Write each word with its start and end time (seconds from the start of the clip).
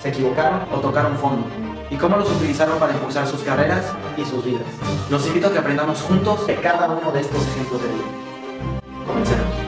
se 0.00 0.08
equivocaron 0.08 0.62
o 0.72 0.78
tocaron 0.78 1.16
fondo 1.18 1.46
y 1.90 1.96
cómo 1.96 2.16
los 2.16 2.30
utilizaron 2.30 2.78
para 2.78 2.92
impulsar 2.92 3.26
sus 3.26 3.42
carreras 3.42 3.84
y 4.16 4.24
sus 4.24 4.44
vidas. 4.44 4.62
Los 5.10 5.26
invito 5.26 5.48
a 5.48 5.52
que 5.52 5.58
aprendamos 5.58 6.00
juntos 6.02 6.46
de 6.46 6.54
cada 6.56 6.88
uno 6.88 7.10
de 7.12 7.20
estos 7.20 7.46
ejemplos 7.48 7.82
de 7.82 7.88
vida. 7.88 9.06
Comencemos. 9.06 9.59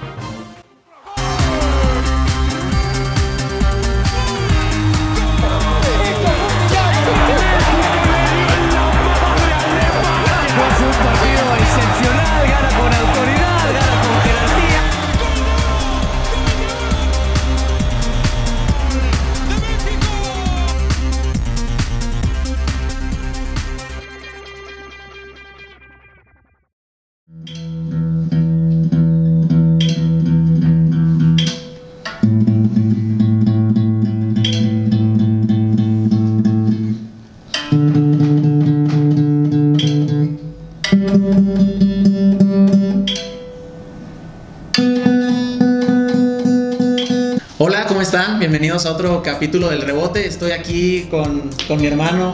Bienvenidos 48.53 48.85
a 48.85 48.93
otro 48.93 49.23
capítulo 49.23 49.71
del 49.71 49.81
rebote. 49.81 50.27
Estoy 50.27 50.51
aquí 50.51 51.07
con, 51.11 51.49
con 51.67 51.81
mi 51.81 51.87
hermano 51.87 52.33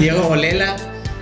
Diego 0.00 0.22
Bolela, 0.22 0.74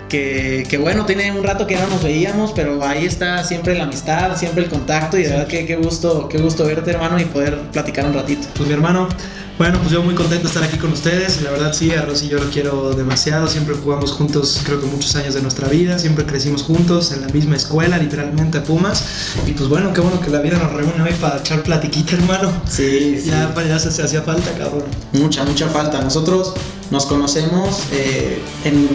que, 0.09 0.65
que 0.71 0.79
bueno, 0.79 1.07
tiene 1.07 1.33
un 1.33 1.43
rato 1.43 1.67
que 1.67 1.75
no 1.75 1.89
nos 1.89 2.05
veíamos, 2.05 2.53
pero 2.53 2.85
ahí 2.85 3.05
está 3.05 3.43
siempre 3.43 3.75
la 3.75 3.83
amistad, 3.83 4.37
siempre 4.37 4.63
el 4.63 4.71
contacto 4.71 5.19
y 5.19 5.25
de 5.25 5.31
verdad 5.31 5.49
que 5.49 5.67
qué 5.67 5.75
gusto, 5.75 6.29
qué 6.29 6.39
gusto 6.39 6.65
verte 6.65 6.93
hermano 6.93 7.19
y 7.19 7.25
poder 7.25 7.59
platicar 7.73 8.07
un 8.07 8.15
ratito. 8.15 8.47
Pues 8.55 8.69
mi 8.69 8.75
hermano, 8.75 9.09
bueno, 9.59 9.79
pues 9.81 9.91
yo 9.91 10.05
muy 10.05 10.15
contento 10.15 10.45
de 10.45 10.49
estar 10.49 10.63
aquí 10.63 10.79
con 10.79 10.93
ustedes. 10.93 11.43
La 11.43 11.51
verdad 11.51 11.73
sí, 11.73 11.91
a 11.91 12.03
Rosy 12.03 12.29
yo 12.29 12.39
lo 12.39 12.49
quiero 12.49 12.91
demasiado. 12.93 13.49
Siempre 13.49 13.75
jugamos 13.75 14.13
juntos, 14.13 14.61
creo 14.65 14.81
que 14.81 14.87
muchos 14.87 15.17
años 15.17 15.35
de 15.35 15.43
nuestra 15.43 15.67
vida. 15.67 15.99
Siempre 15.99 16.25
crecimos 16.25 16.63
juntos 16.63 17.11
en 17.11 17.23
la 17.23 17.29
misma 17.29 17.57
escuela, 17.57 17.99
literalmente 17.99 18.61
Pumas. 18.61 19.03
Y 19.47 19.53
pues 19.53 19.69
bueno, 19.69 19.93
qué 19.93 20.01
bueno 20.01 20.21
que 20.21 20.31
la 20.31 20.41
vida 20.41 20.59
nos 20.59 20.73
reúne 20.73 21.03
hoy 21.03 21.15
para 21.21 21.39
echar 21.39 21.65
platiquita, 21.65 22.15
hermano. 22.15 22.53
Sí, 22.71 23.21
sí. 23.21 23.31
Ya, 23.31 23.53
para 23.53 23.67
ya 23.67 23.79
se, 23.81 23.91
se 23.91 24.03
hacía 24.03 24.23
falta, 24.23 24.53
cabrón. 24.53 24.85
Mucha, 25.13 25.45
mucha 25.45 25.69
falta. 25.69 26.01
Nosotros 26.03 26.55
nos 26.93 27.07
conocemos 27.07 27.83
eh, 27.91 28.41
en, 28.65 28.89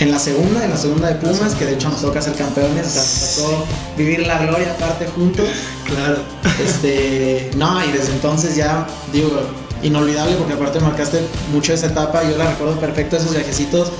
en 0.00 0.10
la 0.10 0.18
segunda, 0.18 0.64
en 0.64 0.70
la 0.70 0.76
segunda 0.76 1.08
de 1.08 1.14
Pumas, 1.14 1.54
que 1.54 1.64
de 1.64 1.74
hecho 1.74 1.90
nos 1.90 2.02
toca 2.02 2.20
ser 2.20 2.34
campeones, 2.34 2.86
o 2.86 2.90
sea, 2.90 3.02
nos 3.02 3.36
tocó 3.36 3.66
vivir 3.96 4.26
la 4.26 4.38
gloria 4.44 4.72
aparte 4.72 5.06
juntos. 5.06 5.46
Claro. 5.86 6.22
Este, 6.60 7.50
no, 7.56 7.84
y 7.84 7.92
desde 7.92 8.12
entonces 8.14 8.56
ya, 8.56 8.84
digo, 9.12 9.30
inolvidable 9.82 10.34
porque 10.36 10.54
aparte 10.54 10.80
marcaste 10.80 11.20
mucho 11.52 11.72
esa 11.72 11.86
etapa, 11.86 12.22
yo 12.28 12.36
la 12.36 12.50
recuerdo 12.50 12.78
perfecto, 12.80 13.16
esos 13.16 13.32
viajecitos 13.32 13.90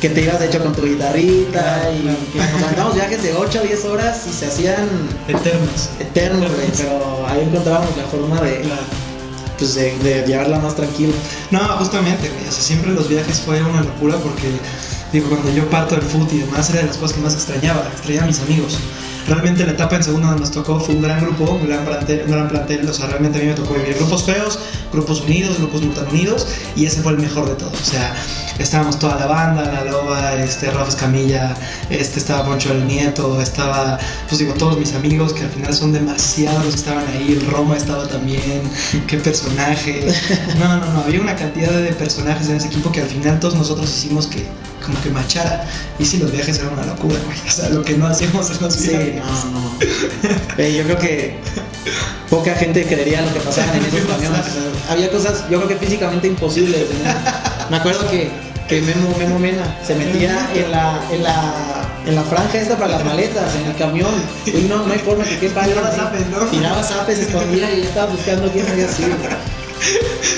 que 0.00 0.10
te 0.10 0.22
ibas 0.22 0.38
de 0.38 0.46
hecho 0.46 0.62
con 0.62 0.74
tu 0.74 0.82
guitarrita 0.82 1.90
y 1.90 2.00
que 2.32 2.38
nos 2.38 2.62
aventamos 2.64 2.94
viajes 2.94 3.22
de 3.22 3.32
8 3.34 3.58
a 3.58 3.62
10 3.62 3.84
horas 3.86 4.22
y 4.28 4.32
se 4.32 4.46
hacían 4.46 4.88
Eternos. 5.28 5.88
eternos, 6.00 6.50
güey, 6.54 6.68
pero 6.76 7.26
ahí 7.28 7.40
encontrábamos 7.48 7.96
la 7.96 8.04
forma 8.04 8.40
de, 8.42 8.60
Claro. 8.60 8.82
pues, 9.58 9.74
de, 9.74 9.96
de 9.98 10.26
llevarla 10.26 10.58
más 10.58 10.74
tranquilo. 10.76 11.14
No, 11.50 11.60
justamente, 11.78 12.28
güey. 12.28 12.42
O 12.46 12.52
sea, 12.52 12.62
siempre 12.62 12.92
los 12.92 13.08
viajes 13.08 13.40
fue 13.40 13.62
una 13.62 13.80
locura 13.82 14.16
porque, 14.18 14.48
digo, 15.12 15.28
cuando 15.30 15.50
yo 15.50 15.64
parto 15.70 15.94
del 15.94 16.04
foot 16.04 16.30
y 16.32 16.38
demás, 16.40 16.68
era 16.70 16.80
de 16.80 16.88
las 16.88 16.98
cosas 16.98 17.16
que 17.16 17.22
más 17.22 17.32
extrañaba. 17.34 17.88
Extrañaba 17.92 18.24
a 18.24 18.28
mis 18.28 18.40
amigos. 18.40 18.76
Realmente 19.28 19.66
la 19.66 19.72
etapa 19.72 19.96
en 19.96 20.04
segunda 20.04 20.28
donde 20.28 20.42
nos 20.42 20.52
tocó 20.52 20.78
fue 20.78 20.94
un 20.94 21.02
gran 21.02 21.20
grupo, 21.20 21.44
un 21.44 21.66
gran 21.66 21.84
plantel, 21.84 22.22
un 22.26 22.30
gran 22.30 22.48
plantel. 22.48 22.88
O 22.88 22.92
sea, 22.92 23.06
realmente 23.06 23.38
a 23.38 23.42
mí 23.42 23.48
me 23.48 23.54
tocó 23.54 23.74
vivir 23.74 23.96
grupos 23.96 24.24
feos, 24.24 24.58
grupos 24.92 25.22
unidos, 25.22 25.58
grupos 25.58 25.82
no 25.82 25.92
unidos. 26.10 26.46
Y 26.76 26.86
ese 26.86 27.02
fue 27.02 27.12
el 27.12 27.18
mejor 27.18 27.48
de 27.48 27.56
todos. 27.56 27.80
O 27.80 27.84
sea, 27.84 28.14
estábamos 28.58 28.98
toda 28.98 29.16
la 29.16 29.26
banda, 29.26 29.64
la 29.64 29.84
loba, 29.84 30.34
este, 30.34 30.70
Rafa 30.70 30.90
Escamilla, 30.90 31.56
este, 31.90 32.20
estaba 32.20 32.44
Poncho 32.44 32.72
el 32.72 32.86
Nieto, 32.86 33.40
estaba, 33.40 33.98
pues 34.28 34.38
digo, 34.38 34.54
todos 34.54 34.78
mis 34.78 34.94
amigos 34.94 35.32
que 35.32 35.42
al 35.42 35.50
final 35.50 35.74
son 35.74 35.92
demasiados 35.92 36.64
los 36.64 36.74
que 36.74 36.80
estaban 36.80 37.04
ahí. 37.08 37.44
Roma 37.50 37.76
estaba 37.76 38.06
también. 38.06 38.62
Qué 39.08 39.16
personaje. 39.18 40.06
No, 40.58 40.68
no, 40.78 40.92
no. 40.92 41.00
Había 41.00 41.20
una 41.20 41.34
cantidad 41.34 41.70
de 41.70 41.92
personajes 41.92 42.48
en 42.48 42.56
ese 42.56 42.68
equipo 42.68 42.92
que 42.92 43.00
al 43.00 43.08
final 43.08 43.40
todos 43.40 43.56
nosotros 43.56 43.90
hicimos 43.90 44.26
que 44.26 44.46
como 44.86 45.00
que 45.02 45.10
machara. 45.10 45.64
Y 45.98 46.04
sí, 46.04 46.18
los 46.18 46.30
viajes 46.32 46.58
eran 46.58 46.72
una 46.72 46.86
locura, 46.86 47.16
güey. 47.24 47.38
O 47.46 47.50
sea, 47.50 47.68
lo 47.70 47.82
que 47.82 47.96
no 47.96 48.06
hacíamos 48.06 48.50
en 48.50 48.62
los 48.62 48.74
Sí, 48.74 48.88
viajes. 48.88 49.14
no, 49.16 49.50
no. 49.50 49.78
Yo 50.58 50.82
creo 50.84 50.98
que 50.98 51.38
poca 52.30 52.54
gente 52.54 52.84
creería 52.84 53.22
lo 53.22 53.32
que 53.32 53.40
pasaba 53.40 53.72
en 53.76 53.84
esos 53.84 54.00
camiones. 54.10 54.42
Había 54.88 55.10
cosas, 55.10 55.44
yo 55.50 55.58
creo 55.62 55.68
que 55.68 55.76
físicamente 55.86 56.26
imposibles. 56.28 56.86
¿no? 57.04 57.70
Me 57.70 57.76
acuerdo 57.76 58.08
que, 58.10 58.30
que 58.68 58.80
Memo, 58.82 59.14
Memo 59.18 59.38
Mena 59.38 59.78
se 59.86 59.94
metía 59.94 60.48
en 60.54 60.70
la, 60.70 61.00
en 61.12 61.22
la, 61.22 61.52
en 62.06 62.14
la 62.14 62.22
franja 62.22 62.58
esta 62.58 62.76
para 62.76 62.92
las 62.92 63.04
maletas, 63.04 63.54
en 63.56 63.66
el 63.70 63.76
camión. 63.76 64.10
Y 64.46 64.62
no, 64.68 64.84
no 64.86 64.92
hay 64.92 64.98
forma 65.00 65.24
que 65.24 65.38
quepa 65.38 65.64
Tiraba 65.64 65.90
zapes, 65.90 66.26
¿no? 66.28 66.38
Tiraba 66.46 66.82
zapes, 66.82 67.18
escondía 67.18 67.72
y 67.72 67.78
yo 67.78 67.84
estaba 67.84 68.10
buscando 68.12 68.50
quién 68.52 68.66
había 68.68 68.88
sido. 68.88 69.08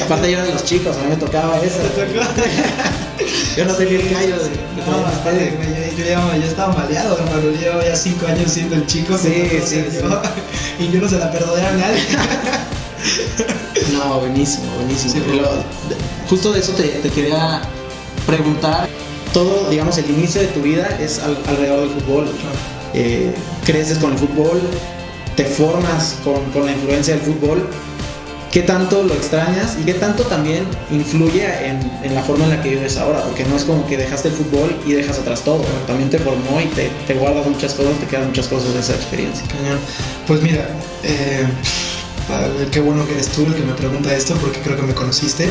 Aparte 0.02 0.30
yo 0.30 0.38
era 0.38 0.46
de 0.46 0.52
los 0.52 0.64
chicos, 0.64 0.96
a 0.96 1.02
mí 1.02 1.08
me 1.10 1.16
tocaba 1.16 1.58
eso. 1.58 1.78
Yo 3.56 3.64
no 3.64 3.74
tenía 3.74 3.98
el 3.98 4.12
callo 4.12 4.36
de, 4.38 4.50
No, 4.86 5.04
aparte, 5.06 5.52
yo, 5.96 6.04
yo 6.04 6.04
ya 6.38 6.46
estaba 6.46 6.72
maleado, 6.72 7.18
hermano. 7.18 7.42
Yo 7.42 7.50
llevo 7.60 7.82
ya 7.82 7.96
cinco 7.96 8.26
años 8.28 8.52
siendo 8.52 8.76
el 8.76 8.86
chico. 8.86 9.18
Sí, 9.18 9.48
sí. 9.66 9.84
Y 10.78 10.92
yo 10.92 11.00
no 11.00 11.08
se 11.08 11.18
la 11.18 11.30
perdoné 11.32 11.66
a 11.66 11.72
nadie. 11.72 12.02
No, 13.92 14.20
buenísimo, 14.20 14.66
buenísimo. 14.76 15.14
Sí, 15.14 15.20
de- 15.20 15.96
justo 16.28 16.52
de 16.52 16.60
eso 16.60 16.72
te, 16.72 16.84
te 16.84 17.08
quería 17.10 17.62
preguntar. 18.26 18.88
Todo, 19.32 19.68
digamos, 19.70 19.98
el 19.98 20.08
inicio 20.10 20.40
de 20.40 20.46
tu 20.48 20.60
vida 20.60 20.88
es 21.00 21.18
al- 21.20 21.38
alrededor 21.48 21.80
del 21.88 21.90
fútbol. 22.00 22.28
Eh, 22.94 23.34
creces 23.64 23.98
con 23.98 24.12
el 24.12 24.18
fútbol, 24.18 24.60
te 25.36 25.44
formas 25.44 26.16
con, 26.24 26.42
con 26.52 26.66
la 26.66 26.72
influencia 26.72 27.14
del 27.16 27.22
fútbol. 27.24 27.68
¿Qué 28.50 28.62
tanto 28.62 29.02
lo 29.02 29.12
extrañas 29.12 29.76
y 29.78 29.84
qué 29.84 29.94
tanto 29.94 30.22
también 30.24 30.64
influye 30.90 31.44
en, 31.66 31.78
en 32.02 32.14
la 32.14 32.22
forma 32.22 32.44
en 32.44 32.50
la 32.50 32.62
que 32.62 32.70
vives 32.70 32.96
ahora? 32.96 33.22
Porque 33.22 33.44
no 33.44 33.56
es 33.56 33.64
como 33.64 33.86
que 33.86 33.96
dejaste 33.98 34.28
el 34.28 34.34
fútbol 34.34 34.74
y 34.86 34.92
dejas 34.92 35.18
atrás 35.18 35.42
todo. 35.42 35.62
También 35.86 36.08
te 36.08 36.18
formó 36.18 36.58
y 36.60 36.66
te, 36.68 36.90
te 37.06 37.14
guardas 37.14 37.46
muchas 37.46 37.74
cosas, 37.74 37.92
te 37.98 38.06
quedan 38.06 38.28
muchas 38.28 38.48
cosas 38.48 38.72
de 38.72 38.80
esa 38.80 38.94
experiencia. 38.94 39.44
Pues 40.26 40.40
mira, 40.42 40.66
eh, 41.02 41.46
qué 42.72 42.80
bueno 42.80 43.06
que 43.06 43.12
eres 43.12 43.28
tú 43.28 43.44
el 43.46 43.54
que 43.54 43.62
me 43.62 43.74
pregunta 43.74 44.14
esto 44.14 44.34
porque 44.36 44.60
creo 44.60 44.76
que 44.76 44.82
me 44.82 44.94
conociste. 44.94 45.48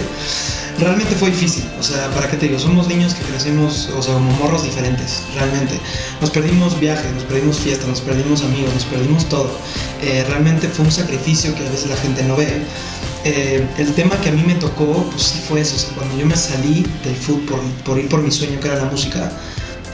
Realmente 0.79 1.15
fue 1.15 1.31
difícil, 1.31 1.65
o 1.79 1.83
sea, 1.83 2.07
¿para 2.11 2.29
qué 2.29 2.37
te 2.37 2.47
digo? 2.47 2.59
Somos 2.59 2.87
niños 2.87 3.15
que 3.15 3.23
crecemos, 3.23 3.89
o 3.97 4.03
sea, 4.03 4.13
como 4.13 4.31
morros 4.33 4.61
diferentes, 4.61 5.23
realmente. 5.33 5.79
Nos 6.21 6.29
perdimos 6.29 6.79
viajes, 6.79 7.11
nos 7.13 7.23
perdimos 7.23 7.57
fiestas, 7.57 7.87
nos 7.87 8.01
perdimos 8.01 8.43
amigos, 8.43 8.71
nos 8.75 8.85
perdimos 8.85 9.27
todo. 9.27 9.49
Eh, 10.03 10.23
realmente 10.29 10.67
fue 10.67 10.85
un 10.85 10.91
sacrificio 10.91 11.55
que 11.55 11.65
a 11.65 11.69
veces 11.71 11.89
la 11.89 11.97
gente 11.97 12.21
no 12.23 12.35
ve. 12.35 12.61
Eh, 13.23 13.65
el 13.79 13.91
tema 13.93 14.15
que 14.21 14.29
a 14.29 14.31
mí 14.31 14.43
me 14.45 14.53
tocó, 14.53 15.03
pues 15.11 15.23
sí 15.23 15.41
fue 15.47 15.61
eso, 15.61 15.91
cuando 15.95 16.15
yo 16.15 16.27
me 16.27 16.37
salí 16.37 16.85
del 17.03 17.15
fútbol 17.15 17.59
por, 17.83 17.97
ir 17.97 18.07
por 18.07 18.21
mi 18.21 18.29
sueño 18.29 18.59
que 18.59 18.67
era 18.67 18.77
la 18.77 18.85
música, 18.85 19.31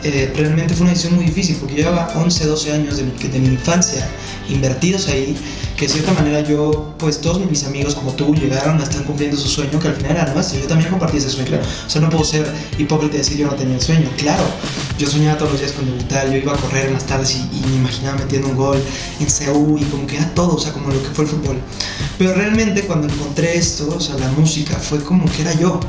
eh, 0.03 0.33
realmente 0.35 0.73
fue 0.73 0.83
una 0.83 0.91
decisión 0.91 1.15
muy 1.15 1.25
difícil 1.25 1.55
porque 1.61 1.75
llevaba 1.75 2.11
11, 2.15 2.45
12 2.45 2.73
años 2.73 2.97
de 2.97 3.03
mi, 3.03 3.11
de 3.29 3.39
mi 3.39 3.47
infancia 3.47 4.05
invertidos 4.49 5.07
ahí, 5.07 5.37
que 5.83 5.87
de 5.87 5.93
cierta 5.95 6.13
manera 6.13 6.39
yo, 6.39 6.93
pues 6.97 7.19
todos 7.19 7.45
mis 7.45 7.65
amigos 7.65 7.95
como 7.95 8.13
tú 8.13 8.33
llegaron 8.33 8.79
a 8.79 8.83
estar 8.83 9.03
cumpliendo 9.03 9.35
su 9.35 9.49
sueño 9.49 9.79
que 9.81 9.89
al 9.89 9.95
final 9.95 10.11
era 10.11 10.33
nuestro, 10.33 10.57
yo 10.61 10.65
también 10.65 10.89
compartí 10.89 11.17
ese 11.17 11.29
sueño, 11.29 11.59
o 11.59 11.89
sea, 11.89 11.99
no 11.99 12.09
puedo 12.09 12.23
ser 12.23 12.49
hipócrita 12.77 13.15
y 13.15 13.17
decir 13.17 13.37
yo 13.37 13.47
no 13.47 13.55
tenía 13.55 13.75
el 13.75 13.81
sueño, 13.81 14.09
claro, 14.17 14.45
yo 14.97 15.09
soñaba 15.09 15.37
todos 15.37 15.51
los 15.51 15.59
días 15.59 15.73
con 15.73 15.85
debutar, 15.85 16.29
yo 16.29 16.37
iba 16.37 16.53
a 16.53 16.55
correr 16.55 16.85
en 16.85 16.93
las 16.93 17.03
tardes 17.05 17.35
y, 17.35 17.39
y 17.57 17.61
me 17.69 17.75
imaginaba 17.75 18.17
metiendo 18.17 18.47
un 18.47 18.55
gol 18.55 18.81
en 19.19 19.25
CU 19.25 19.77
y 19.77 19.83
como 19.83 20.07
que 20.07 20.15
era 20.15 20.33
todo, 20.33 20.55
o 20.55 20.59
sea, 20.59 20.71
como 20.71 20.89
lo 20.89 21.03
que 21.03 21.09
fue 21.09 21.25
el 21.25 21.31
fútbol, 21.31 21.57
pero 22.17 22.33
realmente 22.33 22.83
cuando 22.83 23.09
encontré 23.11 23.57
esto, 23.57 23.93
o 23.93 23.99
sea, 23.99 24.15
la 24.15 24.29
música, 24.31 24.77
fue 24.77 25.03
como 25.03 25.25
que 25.25 25.41
era 25.41 25.53
yo, 25.53 25.81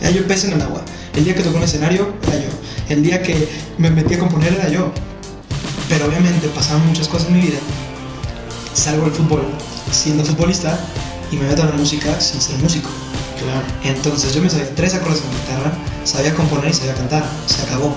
Era 0.00 0.10
yo 0.12 0.26
pez 0.26 0.44
en 0.44 0.54
el 0.54 0.62
agua. 0.62 0.82
El 1.14 1.24
día 1.24 1.34
que 1.34 1.42
tocó 1.42 1.58
un 1.58 1.62
escenario, 1.62 2.12
era 2.26 2.36
yo. 2.36 2.50
El 2.88 3.02
día 3.04 3.22
que 3.22 3.48
me 3.78 3.88
metí 3.90 4.14
a 4.14 4.18
componer, 4.18 4.54
era 4.54 4.68
yo. 4.68 4.90
Pero 5.88 6.06
obviamente 6.06 6.48
pasaron 6.48 6.84
muchas 6.88 7.06
cosas 7.06 7.28
en 7.28 7.34
mi 7.36 7.42
vida. 7.42 7.58
Salgo 8.74 9.04
del 9.04 9.12
fútbol 9.12 9.42
siendo 9.90 10.24
futbolista 10.24 10.78
y 11.30 11.36
me 11.36 11.46
meto 11.46 11.62
a 11.62 11.66
la 11.66 11.72
música 11.72 12.20
sin 12.20 12.40
ser 12.40 12.58
músico. 12.58 12.90
Claro. 13.38 13.62
Entonces 13.84 14.34
yo 14.34 14.42
me 14.42 14.48
sabía 14.48 14.74
tres 14.74 14.94
acordes 14.94 15.22
la 15.24 15.30
guitarra, 15.30 15.72
sabía 16.04 16.34
componer 16.34 16.70
y 16.70 16.74
sabía 16.74 16.94
cantar. 16.94 17.24
Se 17.46 17.62
acabó. 17.62 17.94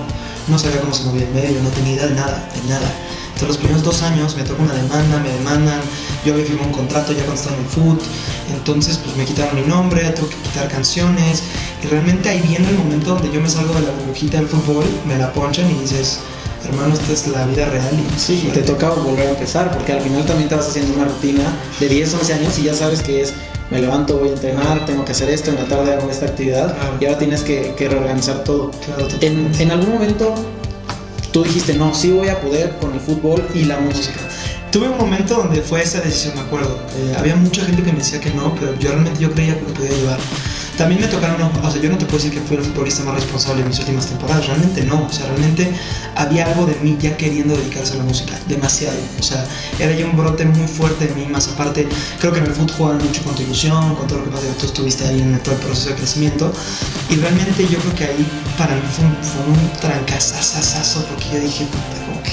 No 0.48 0.58
sabía 0.58 0.80
cómo 0.80 0.94
se 0.94 1.02
movía 1.04 1.24
el 1.24 1.34
medio, 1.34 1.60
no 1.60 1.70
tenía 1.70 1.94
idea 1.94 2.06
de 2.06 2.14
nada, 2.14 2.48
de 2.54 2.68
nada. 2.68 2.88
Entonces 3.36 3.48
los 3.48 3.56
primeros 3.58 3.82
dos 3.82 4.02
años 4.02 4.34
me 4.34 4.44
tocó 4.44 4.62
una 4.62 4.72
demanda, 4.72 5.18
me 5.18 5.28
demandan, 5.30 5.78
yo 6.24 6.32
había 6.32 6.46
firmado 6.46 6.68
un 6.68 6.72
contrato 6.72 7.12
ya 7.12 7.18
cuando 7.24 7.34
estaba 7.34 7.56
en 7.56 7.64
el 7.64 7.68
foot, 7.68 8.02
entonces 8.50 8.96
pues 8.96 9.14
me 9.14 9.26
quitaron 9.26 9.56
mi 9.56 9.66
nombre, 9.66 10.08
tuve 10.12 10.30
que 10.30 10.36
quitar 10.36 10.68
canciones 10.70 11.42
y 11.84 11.86
realmente 11.88 12.30
ahí 12.30 12.40
viene 12.40 12.66
el 12.70 12.78
momento 12.78 13.14
donde 13.14 13.30
yo 13.30 13.38
me 13.42 13.50
salgo 13.50 13.74
de 13.74 13.82
la 13.82 13.90
burbujita 13.90 14.38
del 14.38 14.48
fútbol, 14.48 14.86
me 15.06 15.18
la 15.18 15.34
ponchan 15.34 15.70
y 15.70 15.74
dices, 15.74 16.20
hermano, 16.68 16.94
esta 16.94 17.12
es 17.12 17.26
la 17.28 17.46
vida 17.46 17.66
real 17.66 17.90
y 17.94 18.18
Sí, 18.20 18.44
y 18.46 18.50
te 18.50 18.62
toca 18.62 18.90
volver 18.90 19.26
a 19.26 19.30
empezar, 19.30 19.70
porque 19.72 19.92
al 19.92 20.00
final 20.00 20.24
también 20.26 20.48
te 20.48 20.54
vas 20.54 20.68
haciendo 20.68 20.94
una 20.94 21.04
rutina 21.06 21.42
de 21.80 21.88
10, 21.88 22.14
11 22.14 22.34
años 22.34 22.58
y 22.58 22.62
ya 22.64 22.74
sabes 22.74 23.02
que 23.02 23.22
es, 23.22 23.32
me 23.70 23.80
levanto, 23.80 24.18
voy 24.18 24.28
a 24.28 24.32
entrenar, 24.32 24.84
tengo 24.86 25.04
que 25.04 25.12
hacer 25.12 25.28
esto, 25.30 25.50
en 25.50 25.56
la 25.56 25.64
tarde 25.64 25.94
hago 25.94 26.08
esta 26.10 26.26
actividad 26.26 26.74
Claro. 26.76 26.96
y 27.00 27.04
ahora 27.06 27.18
tienes 27.18 27.42
que, 27.42 27.74
que 27.76 27.88
reorganizar 27.88 28.44
todo. 28.44 28.70
Claro, 28.84 29.08
En, 29.20 29.50
en 29.58 29.70
algún 29.70 29.94
momento 29.94 30.34
tú 31.32 31.42
dijiste, 31.42 31.74
no, 31.74 31.94
sí 31.94 32.10
voy 32.12 32.28
a 32.28 32.40
poder 32.40 32.76
con 32.80 32.92
el 32.94 33.00
fútbol 33.00 33.44
y 33.54 33.64
la 33.64 33.78
música. 33.78 34.20
Tuve 34.72 34.88
un 34.88 34.98
momento 34.98 35.34
donde 35.36 35.62
fue 35.62 35.82
esa 35.82 36.00
decisión, 36.00 36.34
me 36.34 36.40
acuerdo. 36.42 36.78
Eh, 36.98 37.14
había 37.18 37.34
mucha 37.36 37.64
gente 37.64 37.82
que 37.82 37.92
me 37.92 37.98
decía 37.98 38.20
que 38.20 38.30
no, 38.30 38.54
pero 38.54 38.74
yo 38.78 38.90
realmente 38.90 39.20
yo 39.20 39.30
creía 39.32 39.54
que 39.54 39.62
lo 39.62 39.68
podía 39.74 39.90
llevar. 39.92 40.18
También 40.76 41.00
me 41.00 41.08
tocaron, 41.08 41.40
o 41.40 41.70
sea, 41.70 41.80
yo 41.80 41.88
no 41.88 41.96
te 41.96 42.04
puedo 42.04 42.18
decir 42.18 42.32
que 42.32 42.40
fui 42.40 42.56
el 42.58 42.62
futbolista 42.62 43.02
más 43.02 43.14
responsable 43.14 43.62
en 43.62 43.68
mis 43.68 43.78
últimas 43.78 44.06
temporadas, 44.06 44.46
realmente 44.46 44.84
no, 44.84 45.06
o 45.06 45.12
sea, 45.12 45.26
realmente 45.26 45.72
había 46.14 46.44
algo 46.44 46.66
de 46.66 46.74
mí 46.82 46.98
ya 47.00 47.16
queriendo 47.16 47.56
dedicarse 47.56 47.94
a 47.94 47.96
la 47.96 48.04
música, 48.04 48.38
demasiado, 48.46 48.98
o 49.18 49.22
sea, 49.22 49.42
era 49.78 49.94
ya 49.94 50.04
un 50.04 50.14
brote 50.14 50.44
muy 50.44 50.68
fuerte 50.68 51.06
de 51.06 51.14
mí, 51.14 51.26
más 51.30 51.48
aparte, 51.48 51.88
creo 52.20 52.32
que 52.32 52.40
en 52.40 52.44
el 52.44 52.52
fútbol 52.52 52.76
juegan 52.76 52.98
mucho 52.98 53.22
con 53.22 53.34
tu 53.34 53.42
ilusión, 53.42 53.94
con 53.94 54.06
todo 54.06 54.18
lo 54.18 54.24
que 54.26 54.30
pasa, 54.32 54.44
tú 54.60 54.66
estuviste 54.66 55.06
ahí 55.08 55.22
en 55.22 55.38
todo 55.38 55.54
el 55.54 55.60
proceso 55.62 55.88
de 55.88 55.94
crecimiento, 55.94 56.52
y 57.08 57.16
realmente 57.16 57.66
yo 57.68 57.78
creo 57.78 57.94
que 57.94 58.04
ahí 58.04 58.26
para 58.58 58.74
mí 58.74 58.82
fue 58.92 59.06
un, 59.06 59.16
fue 59.22 59.44
un 59.46 59.80
trancazazazazo, 59.80 61.06
porque 61.06 61.24
yo 61.32 61.40
dije, 61.40 61.64
puta, 61.64 62.04
como 62.06 62.22
que 62.22 62.32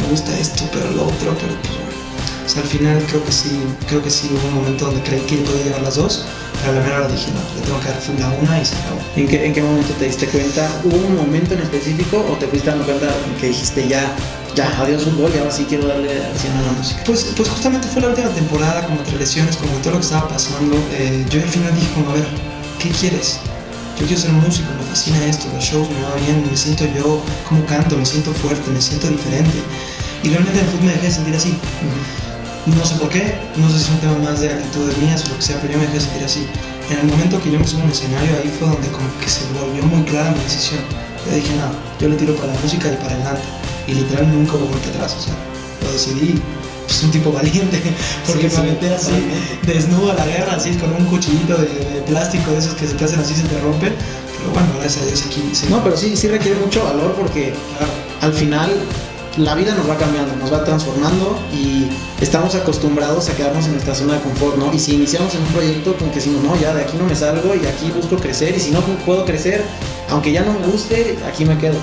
me 0.00 0.08
gusta 0.10 0.36
esto, 0.36 0.64
pero 0.72 0.90
lo 0.90 1.04
otro, 1.04 1.32
pero 1.40 1.54
pues 1.62 1.74
bueno. 1.74 1.94
O 2.44 2.48
sea, 2.48 2.60
al 2.62 2.68
final 2.68 3.02
creo 3.08 3.24
que 3.24 3.32
sí, 3.32 3.50
creo 3.88 4.02
que 4.02 4.10
sí 4.10 4.28
hubo 4.32 4.48
un 4.48 4.54
momento 4.54 4.86
donde 4.86 5.02
creí 5.02 5.20
que 5.20 5.36
podía 5.38 5.64
llevar 5.64 5.82
las 5.82 5.94
dos, 5.94 6.24
pero 6.64 6.96
a 6.96 7.00
la 7.00 7.08
dije, 7.08 7.30
no, 7.32 7.40
le 7.54 7.60
tengo 7.60 7.80
que 7.80 7.88
dar 7.88 8.00
full 8.00 8.22
a 8.22 8.28
una 8.42 8.60
y 8.60 8.64
se 8.64 8.74
acabó. 8.76 9.00
¿En 9.16 9.28
qué, 9.28 9.46
¿En 9.46 9.52
qué 9.52 9.62
momento 9.62 9.92
te 9.98 10.06
diste 10.06 10.26
cuenta? 10.26 10.80
¿Hubo 10.84 10.96
un 10.96 11.16
momento 11.16 11.54
en 11.54 11.60
específico 11.60 12.24
o 12.30 12.36
te 12.36 12.46
fuiste 12.46 12.70
dando 12.70 12.84
cuenta 12.84 13.06
en 13.06 13.40
que 13.40 13.48
dijiste 13.48 13.86
ya, 13.86 14.16
ya, 14.54 14.66
adiós 14.80 15.04
fútbol 15.04 15.30
y 15.34 15.38
ahora 15.38 15.50
sí 15.50 15.66
quiero 15.68 15.86
darle 15.86 16.10
al 16.24 16.36
cien 16.38 16.56
a 16.56 16.62
la 16.62 16.72
música? 16.72 17.02
Pues, 17.04 17.32
pues 17.36 17.48
justamente 17.48 17.86
fue 17.88 18.00
la 18.02 18.08
última 18.08 18.28
temporada, 18.30 18.84
como 18.86 18.98
entre 18.98 19.18
lesiones, 19.18 19.56
como 19.56 19.72
todo 19.78 19.92
lo 19.92 19.98
que 19.98 20.06
estaba 20.06 20.28
pasando, 20.28 20.76
eh, 20.92 21.24
yo 21.28 21.42
al 21.42 21.48
final 21.48 21.74
dije 21.74 21.88
como, 21.92 22.10
a 22.10 22.14
ver, 22.14 22.26
¿qué 22.78 22.88
quieres? 22.90 23.40
Yo 23.98 24.06
quiero 24.06 24.22
ser 24.22 24.32
músico, 24.32 24.68
me 24.78 24.84
fascina 24.84 25.24
esto, 25.26 25.46
los 25.54 25.62
shows 25.62 25.88
me 25.90 26.02
va 26.02 26.14
bien, 26.24 26.44
me 26.50 26.56
siento 26.56 26.84
yo, 26.96 27.20
como 27.48 27.64
canto, 27.66 27.96
me 27.96 28.06
siento 28.06 28.32
fuerte, 28.32 28.70
me 28.70 28.80
siento 28.80 29.08
diferente. 29.08 29.58
Y 30.22 30.30
realmente 30.30 30.58
en 30.58 30.64
el 30.64 30.70
fútbol 30.70 30.86
me 30.86 30.92
dejé 30.92 31.06
de 31.06 31.12
sentir 31.12 31.34
así. 31.34 31.54
No 32.66 32.84
sé 32.84 32.94
por 32.96 33.10
qué, 33.10 33.34
no 33.56 33.68
sé 33.68 33.78
si 33.78 33.84
es 33.84 33.90
un 33.90 33.98
tema 33.98 34.18
más 34.18 34.40
de 34.40 34.48
actitudes 34.50 34.96
mías 34.98 35.22
o 35.26 35.30
lo 35.30 35.36
que 35.36 35.42
sea, 35.42 35.60
pero 35.60 35.74
yo 35.74 35.78
me 35.78 35.84
dejé 35.84 35.98
de 35.98 36.04
sentir 36.04 36.24
así. 36.24 36.46
En 36.90 36.98
el 36.98 37.06
momento 37.06 37.40
que 37.42 37.50
yo 37.50 37.58
me 37.58 37.66
subo 37.66 37.82
a 37.82 37.84
un 37.84 37.90
escenario, 37.90 38.30
ahí 38.42 38.50
fue 38.58 38.68
donde 38.68 38.88
como 38.88 39.06
que 39.20 39.28
se 39.28 39.40
volvió 39.52 39.82
muy 39.84 40.02
clara 40.04 40.30
mi 40.32 40.40
decisión. 40.44 40.80
Yo 41.28 41.36
dije, 41.36 41.50
no, 41.56 41.68
yo 42.00 42.08
le 42.08 42.16
tiro 42.16 42.34
para 42.36 42.52
la 42.54 42.60
música 42.60 42.88
y 42.92 42.96
para 42.96 43.14
adelante. 43.14 43.42
Y 43.86 43.92
literal 43.94 44.32
nunca 44.32 44.52
volví 44.52 44.80
atrás, 44.94 45.14
o 45.18 45.22
sea, 45.22 45.34
lo 45.82 45.92
decidí. 45.92 46.40
Pues 46.86 47.02
un 47.02 47.10
tipo 47.10 47.32
valiente, 47.38 47.80
porque 48.26 48.48
Sí, 48.50 48.56
me 48.60 48.62
metí 48.72 48.86
así, 48.86 49.12
desnudo 49.66 50.12
a 50.12 50.14
la 50.14 50.26
guerra, 50.26 50.54
así 50.56 50.70
con 50.76 50.92
un 50.92 51.04
cuchillito 51.06 51.56
de, 51.56 51.66
de 51.68 52.02
plástico 52.06 52.50
de 52.52 52.58
esos 52.58 52.74
que 52.74 52.86
se 52.86 52.94
te 52.94 53.04
hacen 53.04 53.20
así 53.20 53.32
y 53.34 53.36
se 53.36 53.42
te 53.44 53.58
rompen. 53.60 53.92
Pero 54.38 54.50
bueno, 54.52 54.68
gracias 54.80 55.02
a 55.02 55.06
Dios 55.06 55.22
aquí 55.26 55.42
sí. 55.54 55.66
No, 55.70 55.82
pero 55.82 55.96
sí, 55.96 56.14
sí 56.16 56.28
requiere 56.28 56.58
mucho 56.60 56.84
valor 56.84 57.14
porque 57.14 57.54
Claro. 57.78 57.92
al 58.20 58.32
final 58.34 58.70
la 59.36 59.54
vida 59.54 59.74
nos 59.74 59.88
va 59.88 59.96
cambiando, 59.96 60.36
nos 60.36 60.52
va 60.52 60.64
transformando 60.64 61.36
y 61.52 61.88
estamos 62.22 62.54
acostumbrados 62.54 63.28
a 63.28 63.36
quedarnos 63.36 63.64
en 63.66 63.72
nuestra 63.72 63.94
zona 63.94 64.14
de 64.14 64.20
confort, 64.20 64.56
¿no? 64.56 64.72
Y 64.72 64.78
si 64.78 64.94
iniciamos 64.94 65.34
en 65.34 65.42
un 65.42 65.48
proyecto 65.48 65.96
con 65.96 66.08
que 66.10 66.16
decimos, 66.16 66.42
no, 66.44 66.60
ya 66.60 66.74
de 66.74 66.82
aquí 66.82 66.96
no 66.96 67.04
me 67.04 67.16
salgo 67.16 67.52
y 67.54 67.66
aquí 67.66 67.90
busco 67.94 68.16
crecer 68.16 68.54
y 68.56 68.60
si 68.60 68.70
no 68.70 68.80
puedo 69.04 69.24
crecer, 69.24 69.62
aunque 70.10 70.30
ya 70.30 70.42
no 70.42 70.52
me 70.58 70.66
guste, 70.66 71.16
aquí 71.26 71.44
me 71.44 71.58
quedo. 71.58 71.76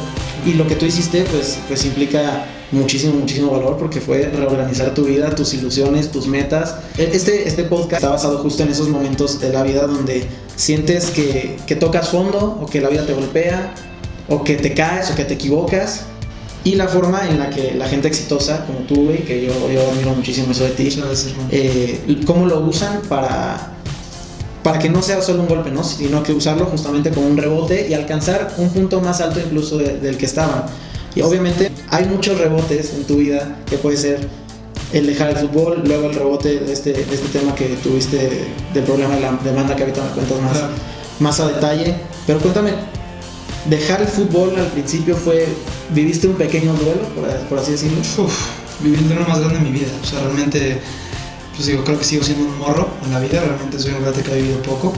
Y 0.45 0.53
lo 0.53 0.65
que 0.67 0.75
tú 0.75 0.85
hiciste, 0.85 1.23
pues, 1.23 1.59
pues 1.67 1.85
implica 1.85 2.45
muchísimo, 2.71 3.13
muchísimo 3.13 3.51
valor 3.51 3.77
porque 3.77 3.99
fue 3.99 4.21
reorganizar 4.33 4.93
tu 4.93 5.03
vida, 5.03 5.35
tus 5.35 5.53
ilusiones, 5.53 6.09
tus 6.09 6.27
metas. 6.27 6.75
Este, 6.97 7.47
este 7.47 7.63
podcast 7.65 8.01
está 8.01 8.09
basado 8.09 8.37
justo 8.39 8.63
en 8.63 8.69
esos 8.69 8.87
momentos 8.87 9.39
de 9.41 9.51
la 9.51 9.63
vida 9.63 9.87
donde 9.87 10.25
sientes 10.55 11.11
que, 11.11 11.57
que 11.67 11.75
tocas 11.75 12.09
fondo 12.09 12.59
o 12.61 12.65
que 12.65 12.79
la 12.79 12.89
vida 12.89 13.05
te 13.05 13.13
golpea 13.13 13.73
o 14.29 14.43
que 14.43 14.55
te 14.55 14.73
caes 14.73 15.11
o 15.11 15.15
que 15.15 15.25
te 15.25 15.33
equivocas 15.33 16.05
y 16.63 16.75
la 16.75 16.87
forma 16.87 17.27
en 17.27 17.39
la 17.39 17.49
que 17.49 17.73
la 17.73 17.87
gente 17.87 18.07
exitosa 18.07 18.65
como 18.65 18.79
tú, 18.79 19.05
güey, 19.05 19.23
que 19.25 19.45
yo, 19.45 19.51
yo 19.71 19.89
admiro 19.89 20.11
muchísimo 20.13 20.51
eso 20.51 20.63
de 20.63 20.71
ti, 20.71 20.83
gracias, 20.95 21.33
eh, 21.49 22.21
cómo 22.25 22.45
lo 22.45 22.59
usan 22.59 23.01
para, 23.09 23.73
para 24.63 24.77
que 24.77 24.89
no 24.89 25.01
sea 25.01 25.21
solo 25.23 25.41
un 25.41 25.47
golpe, 25.47 25.71
¿no? 25.71 25.83
sino 25.83 26.21
que 26.21 26.33
usarlo 26.33 26.65
justamente 26.65 27.09
como 27.09 27.27
un 27.27 27.37
rebote 27.37 27.87
y 27.89 27.93
alcanzar 27.95 28.53
un 28.57 28.69
punto 28.69 29.01
más 29.01 29.21
alto 29.21 29.39
incluso 29.39 29.77
de- 29.79 29.99
del 29.99 30.17
que 30.17 30.25
estaban. 30.27 30.65
Y 31.15 31.21
obviamente 31.21 31.71
hay 31.89 32.05
muchos 32.05 32.37
rebotes 32.37 32.93
en 32.93 33.03
tu 33.05 33.15
vida 33.17 33.57
que 33.67 33.77
puede 33.77 33.97
ser 33.97 34.19
el 34.93 35.07
dejar 35.07 35.31
el 35.31 35.37
fútbol, 35.37 35.81
luego 35.85 36.09
el 36.09 36.15
rebote 36.15 36.59
de 36.59 36.71
este, 36.73 36.93
de 36.93 37.01
este 37.01 37.39
tema 37.39 37.55
que 37.55 37.65
tuviste 37.81 38.43
del 38.73 38.83
problema 38.83 39.15
de 39.15 39.21
la 39.21 39.31
demanda 39.43 39.75
que 39.75 39.83
ahorita 39.83 40.03
me 40.03 40.09
cuentas 40.11 40.41
más, 40.41 40.51
Claro. 40.57 40.73
más 41.19 41.39
a 41.39 41.47
detalle. 41.47 41.95
Pero 42.27 42.39
cuéntame, 42.39 42.71
dejar 43.65 44.01
el 44.01 44.07
fútbol 44.07 44.57
al 44.57 44.67
principio 44.67 45.15
fue, 45.15 45.47
viviste 45.89 46.27
un 46.27 46.35
pequeño 46.35 46.73
duelo, 46.73 47.01
por, 47.49 47.59
así 47.59 47.71
decirlo. 47.71 47.99
Uf, 48.17 48.33
viví 48.79 48.97
el 48.97 49.09
drama 49.09 49.27
más 49.27 49.39
grande 49.39 49.59
de 49.59 49.63
mi 49.65 49.71
vida. 49.71 49.91
O 50.01 50.05
sea, 50.05 50.19
realmente, 50.21 50.81
pues 51.55 51.67
digo, 51.67 51.83
creo 51.83 51.97
que 51.97 52.05
sigo 52.05 52.23
siendo 52.23 52.45
un 52.45 52.57
morro 52.57 52.89
en 53.05 53.13
la 53.13 53.19
vida. 53.19 53.41
Realmente 53.41 53.79
soy 53.79 53.93
un 53.93 54.03
gato 54.03 54.21
que 54.23 54.31
ha 54.31 54.35
vivido 54.35 54.61
poco. 54.61 54.93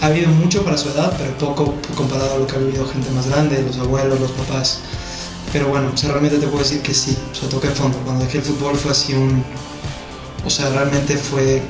Ha 0.00 0.06
habido 0.06 0.28
mucho 0.30 0.62
para 0.64 0.76
su 0.76 0.90
edad, 0.90 1.14
pero 1.16 1.36
poco 1.38 1.74
comparado 1.96 2.34
a 2.34 2.38
lo 2.38 2.46
que 2.46 2.56
ha 2.56 2.58
vivido 2.58 2.86
gente 2.86 3.10
más 3.10 3.28
grande, 3.28 3.62
los 3.62 3.78
abuelos, 3.78 4.20
los 4.20 4.30
papás. 4.32 4.80
Pero 5.52 5.68
bueno, 5.68 5.90
o 5.94 5.96
sea, 5.96 6.10
realmente 6.10 6.38
te 6.38 6.46
puedo 6.46 6.62
decir 6.62 6.82
que 6.82 6.94
sí. 6.94 7.16
O 7.32 7.34
sea, 7.34 7.48
toqué 7.48 7.68
fondo. 7.68 7.98
Cuando 8.04 8.24
dejé 8.24 8.38
el 8.38 8.44
fútbol 8.44 8.76
fue 8.76 8.90
así 8.90 9.14
un... 9.14 9.44
O 10.44 10.50
sea, 10.50 10.68
realmente 10.70 11.16
fue... 11.16 11.62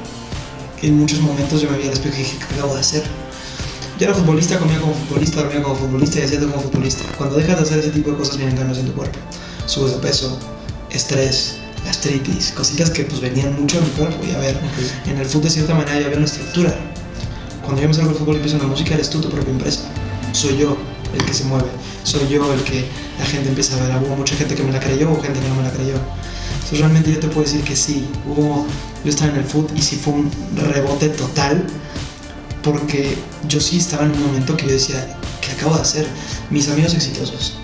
En 0.82 0.98
muchos 0.98 1.20
momentos 1.20 1.62
yo 1.62 1.70
me 1.70 1.78
vi 1.78 1.84
al 1.84 1.92
espejo 1.94 2.16
y 2.16 2.18
dije, 2.18 2.36
¿qué 2.38 2.54
acabo 2.56 2.74
de 2.74 2.80
hacer? 2.80 3.04
Yo 3.98 4.06
era 4.06 4.14
futbolista, 4.14 4.58
comía 4.58 4.80
como 4.80 4.92
futbolista, 4.92 5.42
dormía 5.42 5.62
como 5.62 5.76
futbolista 5.76 6.18
y 6.18 6.22
hacía 6.22 6.40
todo 6.40 6.50
como 6.50 6.62
futbolista. 6.62 7.04
Cuando 7.16 7.36
dejas 7.36 7.58
de 7.58 7.62
hacer 7.62 7.78
ese 7.78 7.90
tipo 7.90 8.10
de 8.10 8.16
cosas 8.16 8.36
vienen 8.36 8.56
cambios 8.56 8.78
en 8.78 8.86
tu 8.86 8.92
cuerpo. 8.92 9.16
Subes 9.66 9.92
de 9.92 9.98
peso, 9.98 10.36
estrés, 10.90 11.54
gastritis, 11.84 12.52
cositas 12.56 12.90
que 12.90 13.04
pues 13.04 13.20
venían 13.20 13.54
mucho 13.54 13.78
de 13.78 13.86
mi 13.86 13.90
cuerpo. 13.92 14.16
Y 14.26 14.32
a 14.34 14.38
ver, 14.38 14.58
en 15.06 15.16
el 15.16 15.26
fútbol 15.26 15.44
de 15.44 15.50
cierta 15.50 15.74
manera 15.74 16.00
ya 16.00 16.06
había 16.06 16.16
una 16.16 16.26
estructura. 16.26 16.74
Cuando 17.62 17.82
yo 17.82 17.88
me 17.88 17.94
salgo 17.94 18.10
del 18.10 18.18
fútbol 18.18 18.34
y 18.34 18.36
empiezo 18.38 18.56
en 18.56 18.62
la 18.62 18.68
música, 18.68 18.94
eres 18.94 19.10
tú 19.10 19.20
tu 19.20 19.30
propia 19.30 19.52
empresa. 19.52 19.82
Soy 20.32 20.58
yo 20.58 20.76
el 21.14 21.24
que 21.24 21.32
se 21.32 21.44
mueve. 21.44 21.68
Soy 22.02 22.28
yo 22.28 22.52
el 22.52 22.64
que 22.64 22.84
la 23.20 23.26
gente 23.26 23.48
empieza 23.48 23.76
a 23.76 23.86
ver. 23.86 23.96
Hubo 24.04 24.16
mucha 24.16 24.34
gente 24.34 24.56
que 24.56 24.64
me 24.64 24.72
la 24.72 24.80
creyó, 24.80 25.08
hubo 25.08 25.22
gente 25.22 25.38
que 25.38 25.48
no 25.48 25.54
me 25.54 25.62
la 25.62 25.70
creyó. 25.70 25.94
Entonces 26.54 26.80
realmente 26.80 27.12
yo 27.12 27.20
te 27.20 27.28
puedo 27.28 27.42
decir 27.42 27.62
que 27.62 27.76
sí. 27.76 28.08
Hubo, 28.26 28.66
yo 29.04 29.10
estaba 29.10 29.30
en 29.30 29.38
el 29.38 29.44
fútbol 29.44 29.70
y 29.76 29.82
sí 29.82 29.94
fue 29.94 30.14
un 30.14 30.30
rebote 30.56 31.10
total 31.10 31.64
porque 32.64 33.16
yo 33.48 33.60
sí 33.60 33.78
estaba 33.78 34.04
en 34.04 34.12
un 34.12 34.26
momento 34.26 34.56
que 34.56 34.66
yo 34.66 34.72
decía, 34.72 35.06
¿qué 35.40 35.52
acabo 35.52 35.74
de 35.76 35.82
hacer? 35.82 36.06
Mis 36.50 36.68
amigos 36.68 36.94
exitosos. 36.94 37.54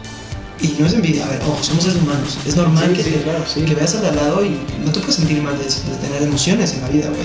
Y 0.60 0.76
no 0.78 0.86
es 0.86 0.92
envidia, 0.92 1.24
a 1.24 1.28
ver, 1.30 1.40
ojo, 1.48 1.58
somos 1.62 1.84
seres 1.84 1.98
humanos. 2.02 2.36
Es 2.46 2.54
normal 2.54 2.88
Sí, 2.90 2.96
que, 2.96 3.02
sí, 3.04 3.10
te- 3.10 3.22
claro, 3.22 3.44
sí. 3.52 3.62
que 3.62 3.74
veas 3.74 3.94
al 3.94 4.14
lado 4.14 4.44
y 4.44 4.60
no 4.84 4.92
te 4.92 5.00
puedes 5.00 5.16
sentir 5.16 5.40
mal 5.42 5.56
de, 5.58 5.64
de 5.64 5.96
tener 6.06 6.22
emociones 6.22 6.74
en 6.74 6.82
la 6.82 6.88
vida, 6.88 7.08
güey. 7.08 7.22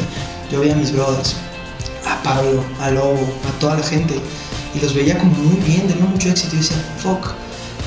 Yo 0.52 0.62
veía 0.62 0.74
a 0.74 0.78
mis 0.78 0.94
brothers, 0.94 1.36
a 2.08 2.22
Pablo, 2.24 2.64
a 2.80 2.92
Lobo, 2.92 3.20
a 3.50 3.60
toda 3.60 3.76
la 3.76 3.84
gente, 3.84 4.14
y 4.74 4.80
los 4.80 4.94
veía 4.94 5.18
como 5.18 5.32
muy 5.34 5.58
bien, 5.66 5.82
teniendo 5.82 6.08
mucho 6.08 6.30
éxito, 6.30 6.56
y 6.56 6.60
decía, 6.60 6.78
fuck, 7.04 7.32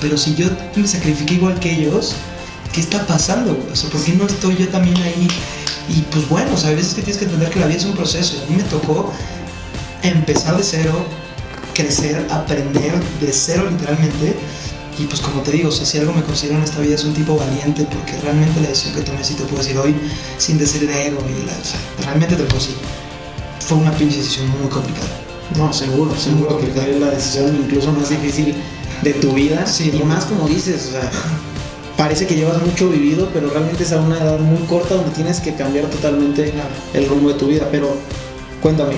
pero 0.03 0.19
si 0.19 0.35
yo 0.35 0.47
me 0.77 0.87
sacrifiqué 0.87 1.35
igual 1.35 1.59
que 1.61 1.73
ellos, 1.73 2.13
¿qué 2.75 2.81
está 2.81 3.07
pasando? 3.07 3.55
güey? 3.55 3.73
O 3.73 3.77
sea, 3.77 3.89
¿por 3.89 4.03
qué 4.05 4.13
no 4.13 4.27
estoy 4.27 4.55
yo 4.57 4.69
también 4.69 4.97
ahí? 4.99 5.29
Y 5.89 6.03
pues 6.13 6.29
bueno, 6.29 6.51
o 6.53 6.57
sea, 6.59 6.71
a 6.71 6.75
veces 6.75 6.93
que 6.93 7.01
tienes 7.01 7.17
que 7.19 7.25
entender 7.25 7.49
que 7.51 7.61
la 7.61 7.67
vida 7.67 7.79
es 7.79 7.85
un 7.87 7.95
proceso, 7.95 8.37
a 8.47 8.51
mí 8.51 8.57
me 8.57 8.63
tocó 8.65 9.11
empezar 10.03 10.57
de 10.57 10.63
cero, 10.63 10.93
crecer, 11.75 12.27
aprender 12.31 12.93
de 13.21 13.33
cero 13.33 13.65
literalmente. 13.71 14.35
Y 14.99 15.05
pues 15.05 15.21
como 15.21 15.43
te 15.43 15.53
digo, 15.53 15.69
o 15.69 15.73
sea, 15.73 15.87
si 15.87 15.99
algo 15.99 16.13
me 16.13 16.23
considero 16.25 16.59
en 16.59 16.65
esta 16.65 16.81
vida 16.81 16.97
es 16.97 17.05
un 17.05 17.15
tipo 17.15 17.37
valiente, 17.37 17.87
porque 17.89 18.19
realmente 18.21 18.61
la 18.61 18.69
decisión 18.69 18.97
que 18.97 19.03
tomé, 19.03 19.23
si 19.23 19.35
te 19.35 19.45
puedo 19.45 19.63
decir 19.63 19.79
hoy, 19.79 19.95
sin 20.39 20.59
decir 20.59 20.89
de 20.89 21.07
ego, 21.07 21.19
y 21.29 21.47
la- 21.47 21.53
o 21.53 21.65
sea, 21.65 21.79
realmente 22.05 22.35
te 22.35 22.43
lo 22.43 22.49
puedo 22.49 22.61
decir, 22.61 22.75
fue 23.61 23.79
una 23.79 23.93
pinche 23.93 24.17
decisión 24.17 24.49
muy 24.61 24.69
complicada. 24.69 25.07
No, 25.57 25.73
seguro, 25.73 26.15
seguro 26.17 26.59
que 26.59 26.67
fue 26.67 26.99
la 26.99 27.11
decisión 27.11 27.57
incluso 27.65 27.93
más 27.93 28.11
difícil 28.11 28.57
de 29.03 29.13
tu 29.15 29.33
vida. 29.35 29.65
Sí, 29.67 29.93
y 29.95 29.99
no. 30.01 30.05
más 30.07 30.25
como 30.25 30.49
dices, 30.49 30.87
o 30.89 30.91
sea, 30.91 31.11
parece 31.97 32.27
que 32.27 32.35
llevas 32.35 32.61
mucho 32.61 32.91
vivido, 32.91 33.29
pero 33.33 33.51
realmente 33.51 33.85
es 33.85 33.93
a 33.93 34.01
una 34.01 34.19
edad 34.19 34.39
muy 34.41 34.59
corta 34.67 34.97
donde 34.97 35.13
tienes 35.13 35.39
que 35.41 35.55
cambiar 35.55 35.87
totalmente 35.87 36.53
el 36.93 37.09
rumbo 37.09 37.29
de 37.29 37.35
tu 37.35 37.47
vida. 37.47 37.69
Pero 37.71 37.97
cuéntame, 38.61 38.97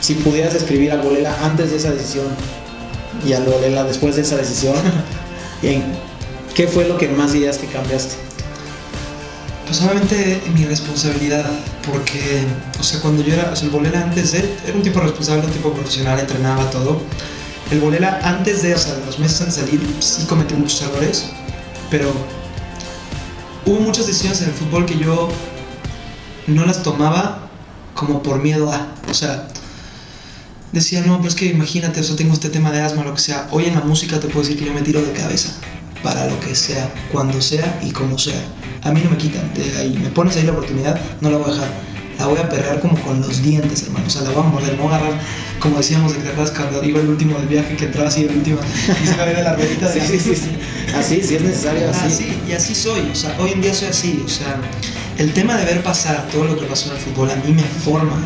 si 0.00 0.14
pudieras 0.14 0.54
describir 0.54 0.92
al 0.92 1.02
Bolela 1.02 1.36
antes 1.42 1.70
de 1.70 1.76
esa 1.76 1.90
decisión 1.90 2.26
y 3.26 3.32
al 3.32 3.44
Bolela 3.44 3.84
después 3.84 4.16
de 4.16 4.22
esa 4.22 4.36
decisión, 4.36 4.76
¿en 5.62 5.82
¿qué 6.54 6.66
fue 6.66 6.86
lo 6.86 6.98
que 6.98 7.08
más 7.08 7.32
dirías 7.32 7.58
que 7.58 7.66
cambiaste? 7.66 8.16
Pues 9.66 9.82
obviamente 9.82 10.42
mi 10.54 10.64
responsabilidad, 10.64 11.46
porque, 11.86 12.42
o 12.78 12.82
sea, 12.82 13.00
cuando 13.00 13.22
yo 13.22 13.34
era, 13.34 13.52
o 13.52 13.56
sea, 13.56 13.66
el 13.66 13.70
Bolela 13.70 14.02
antes 14.02 14.32
de, 14.32 14.38
era 14.66 14.74
un 14.74 14.82
tipo 14.82 14.98
responsable, 15.00 15.46
un 15.46 15.52
tipo 15.52 15.72
profesional, 15.72 16.18
entrenaba 16.18 16.68
todo. 16.70 17.00
El 17.70 17.78
Bolela 17.78 18.20
antes 18.24 18.62
de, 18.62 18.74
o 18.74 18.78
sea, 18.78 18.96
los 19.06 19.20
meses 19.20 19.40
antes 19.42 19.56
de 19.56 19.62
salir, 19.62 19.96
sí 20.00 20.24
cometí 20.26 20.54
muchos 20.54 20.82
errores, 20.82 21.26
pero 21.88 22.10
hubo 23.64 23.78
muchas 23.78 24.08
decisiones 24.08 24.42
en 24.42 24.48
el 24.48 24.54
fútbol 24.54 24.86
que 24.86 24.98
yo 24.98 25.28
no 26.48 26.66
las 26.66 26.82
tomaba 26.82 27.48
como 27.94 28.22
por 28.24 28.42
miedo 28.42 28.72
a, 28.72 28.88
o 29.08 29.14
sea, 29.14 29.46
decía, 30.72 31.02
no, 31.02 31.16
pero 31.18 31.28
es 31.28 31.34
que 31.34 31.46
imagínate, 31.46 32.00
o 32.00 32.02
sea, 32.02 32.16
tengo 32.16 32.34
este 32.34 32.48
tema 32.48 32.70
de 32.70 32.80
asma, 32.80 33.04
lo 33.04 33.14
que 33.14 33.20
sea. 33.20 33.48
Hoy 33.50 33.66
en 33.66 33.74
la 33.74 33.80
música 33.80 34.20
te 34.20 34.28
puedo 34.28 34.42
decir 34.42 34.58
que 34.58 34.66
yo 34.66 34.72
me 34.72 34.82
tiro 34.82 35.02
de 35.02 35.12
cabeza 35.12 35.50
para 36.02 36.26
lo 36.26 36.38
que 36.40 36.54
sea, 36.54 36.88
cuando 37.12 37.40
sea 37.40 37.80
y 37.82 37.90
como 37.90 38.18
sea. 38.18 38.40
A 38.82 38.92
mí 38.92 39.00
no 39.04 39.10
me 39.10 39.16
quitan, 39.16 39.52
de 39.54 39.78
ahí, 39.78 39.98
me 40.02 40.10
pones 40.10 40.36
ahí 40.36 40.44
la 40.44 40.52
oportunidad, 40.52 40.98
no 41.20 41.30
la 41.30 41.38
voy 41.38 41.50
a 41.50 41.54
dejar. 41.54 41.90
La 42.18 42.26
voy 42.26 42.38
a 42.38 42.46
perrear 42.50 42.80
como 42.80 43.00
con 43.02 43.18
los 43.22 43.42
dientes, 43.42 43.84
hermano. 43.84 44.06
O 44.06 44.10
sea, 44.10 44.20
la 44.20 44.30
voy 44.30 44.44
a 44.44 44.48
morder, 44.48 44.76
no 44.76 44.82
voy 44.82 44.92
a 44.92 44.96
agarrar, 44.96 45.18
como 45.58 45.78
decíamos, 45.78 46.12
de 46.12 46.18
que 46.18 46.24
te 46.24 46.30
acuerdas 46.30 46.54
cuando 46.54 46.84
iba 46.84 47.00
el 47.00 47.08
último 47.08 47.38
del 47.38 47.48
viaje, 47.48 47.76
que 47.76 47.86
entraba 47.86 48.08
así 48.08 48.24
el 48.24 48.36
último 48.36 48.58
y 49.02 49.06
se 49.06 49.14
de 49.14 49.42
la 49.42 49.54
ruedita 49.54 49.88
de 49.88 50.00
Sí, 50.02 50.20
sí, 50.20 50.34
sí. 50.34 50.50
Así, 50.94 51.22
si 51.22 51.36
es 51.36 51.42
necesario, 51.42 51.88
así. 51.88 52.06
Así, 52.06 52.38
y 52.46 52.52
así 52.52 52.74
soy, 52.74 53.08
o 53.10 53.14
sea, 53.14 53.34
hoy 53.40 53.52
en 53.52 53.62
día 53.62 53.72
soy 53.72 53.88
así, 53.88 54.22
o 54.22 54.28
sea, 54.28 54.60
el 55.16 55.32
tema 55.32 55.56
de 55.56 55.64
ver 55.64 55.82
pasar 55.82 56.26
todo 56.30 56.44
lo 56.44 56.58
que 56.58 56.66
pasó 56.66 56.90
en 56.90 56.96
el 56.96 57.02
fútbol 57.02 57.30
a 57.30 57.36
mí 57.36 57.54
me 57.54 57.62
forma 57.62 58.18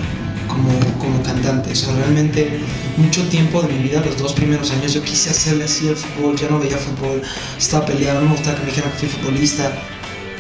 como, 0.55 0.71
como 0.99 1.23
cantante, 1.23 1.73
o 1.73 1.75
sea, 1.75 1.95
realmente 1.97 2.61
mucho 2.97 3.23
tiempo 3.29 3.61
de 3.63 3.69
mi 3.75 3.79
vida, 3.89 4.01
los 4.05 4.17
dos 4.17 4.33
primeros 4.33 4.71
años, 4.71 4.95
yo 4.95 5.03
quise 5.03 5.31
hacerle 5.31 5.65
así 5.65 5.89
al 5.89 5.97
fútbol, 5.97 6.37
ya 6.37 6.49
no 6.49 6.59
veía 6.59 6.77
fútbol, 6.79 7.21
estaba 7.59 7.85
peleado, 7.87 8.21
no 8.21 8.27
me 8.31 8.33
gustaba 8.37 8.57
que 8.57 8.63
me 8.63 8.69
dijeran 8.71 8.91
que 8.93 8.99
fui 8.99 9.09
futbolista, 9.09 9.73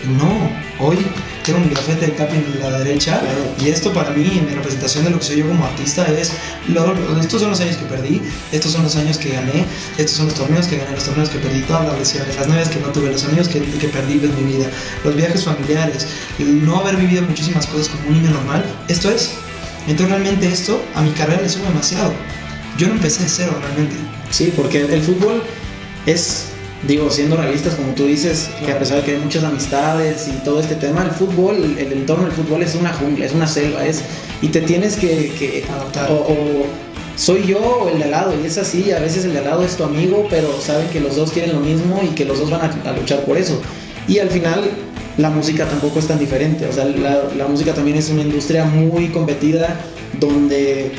y 0.04 0.06
no, 0.08 0.28
hoy 0.86 0.98
tengo 1.46 1.58
mi 1.60 1.70
gafete 1.74 2.06
de 2.06 2.14
capi 2.14 2.36
en 2.36 2.60
la 2.60 2.78
derecha 2.80 3.22
y 3.58 3.68
esto 3.68 3.90
para 3.92 4.10
mí, 4.10 4.22
en 4.38 4.44
mi 4.46 4.52
representación 4.54 5.04
de 5.04 5.10
lo 5.10 5.18
que 5.18 5.24
soy 5.24 5.36
yo 5.36 5.48
como 5.48 5.64
artista, 5.64 6.06
es, 6.08 6.32
lo- 6.68 6.94
estos 7.18 7.40
son 7.40 7.50
los 7.50 7.60
años 7.60 7.76
que 7.78 7.86
perdí, 7.86 8.20
estos 8.52 8.72
son 8.72 8.82
los 8.82 8.94
años 8.96 9.16
que 9.16 9.30
gané, 9.30 9.64
estos 9.96 10.16
son 10.18 10.26
los 10.26 10.34
torneos 10.34 10.66
que 10.66 10.76
gané, 10.76 10.90
los 10.92 11.04
torneos 11.04 11.30
que 11.30 11.38
perdí, 11.38 11.62
todas 11.62 11.86
las 11.88 11.98
lesiones, 11.98 12.36
las 12.36 12.48
novias 12.48 12.68
que 12.68 12.80
no 12.80 12.88
tuve, 12.88 13.10
los 13.12 13.24
amigos 13.24 13.48
que, 13.48 13.60
que 13.62 13.88
perdí 13.88 14.18
de 14.18 14.28
mi 14.28 14.52
vida, 14.56 14.66
los 15.04 15.16
viajes 15.16 15.42
familiares, 15.44 16.06
el 16.38 16.64
no 16.66 16.80
haber 16.80 16.96
vivido 16.96 17.22
muchísimas 17.22 17.66
cosas 17.66 17.88
como 17.88 18.08
un 18.08 18.22
niño 18.22 18.30
normal, 18.30 18.62
esto 18.88 19.10
es. 19.10 19.32
Entonces 19.86 20.08
realmente 20.08 20.46
esto 20.48 20.80
a 20.94 21.02
mi 21.02 21.10
carrera 21.10 21.42
le 21.42 21.48
sube 21.48 21.64
demasiado. 21.68 22.12
Yo 22.78 22.88
no 22.88 22.94
empecé 22.94 23.22
de 23.22 23.28
cero 23.28 23.56
realmente. 23.60 23.96
Sí, 24.30 24.52
porque 24.56 24.80
el 24.80 25.02
fútbol 25.02 25.42
es, 26.06 26.46
digo, 26.88 27.10
siendo 27.10 27.36
realistas, 27.36 27.74
como 27.74 27.92
tú 27.94 28.06
dices, 28.06 28.50
que 28.64 28.72
a 28.72 28.78
pesar 28.78 28.98
de 28.98 29.04
que 29.04 29.10
hay 29.12 29.18
muchas 29.18 29.44
amistades 29.44 30.28
y 30.28 30.44
todo 30.44 30.60
este 30.60 30.74
tema, 30.74 31.04
el 31.04 31.10
fútbol, 31.10 31.56
el, 31.56 31.78
el 31.78 31.92
entorno 31.92 32.24
del 32.24 32.32
fútbol 32.32 32.62
es 32.62 32.74
una 32.74 32.92
jungla, 32.92 33.26
es 33.26 33.32
una 33.32 33.46
selva, 33.46 33.86
es, 33.86 34.02
y 34.42 34.48
te 34.48 34.60
tienes 34.60 34.96
que, 34.96 35.32
que 35.38 35.64
Adaptar. 35.70 36.10
O, 36.10 36.14
o 36.14 36.66
soy 37.16 37.46
yo 37.46 37.58
o 37.60 37.88
el 37.90 37.98
de 37.98 38.04
al 38.04 38.10
lado, 38.10 38.34
y 38.42 38.44
es 38.44 38.58
así, 38.58 38.90
a 38.90 38.98
veces 38.98 39.24
el 39.24 39.34
de 39.34 39.38
al 39.38 39.44
lado 39.44 39.64
es 39.64 39.76
tu 39.76 39.84
amigo, 39.84 40.26
pero 40.28 40.60
saben 40.60 40.88
que 40.88 40.98
los 40.98 41.14
dos 41.14 41.30
quieren 41.30 41.52
lo 41.52 41.60
mismo 41.60 42.00
y 42.02 42.08
que 42.08 42.24
los 42.24 42.40
dos 42.40 42.50
van 42.50 42.62
a, 42.62 42.90
a 42.90 42.92
luchar 42.92 43.20
por 43.20 43.36
eso. 43.36 43.60
Y 44.08 44.18
al 44.18 44.30
final, 44.30 44.68
la 45.18 45.30
música 45.30 45.66
tampoco 45.66 45.98
es 46.00 46.06
tan 46.08 46.18
diferente, 46.18 46.66
o 46.66 46.72
sea, 46.72 46.84
la, 46.84 47.24
la 47.36 47.46
música 47.46 47.72
también 47.72 47.96
es 47.96 48.10
una 48.10 48.22
industria 48.22 48.64
muy 48.64 49.08
competida, 49.08 49.80
donde 50.18 50.92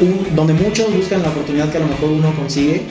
un- 0.00 0.34
donde 0.34 0.54
muchos 0.54 0.94
buscan 0.94 1.22
la 1.22 1.28
oportunidad 1.28 1.70
que 1.70 1.76
a 1.78 1.80
lo 1.80 1.86
mejor 1.88 2.10
uno 2.10 2.34
consigue, 2.34 2.82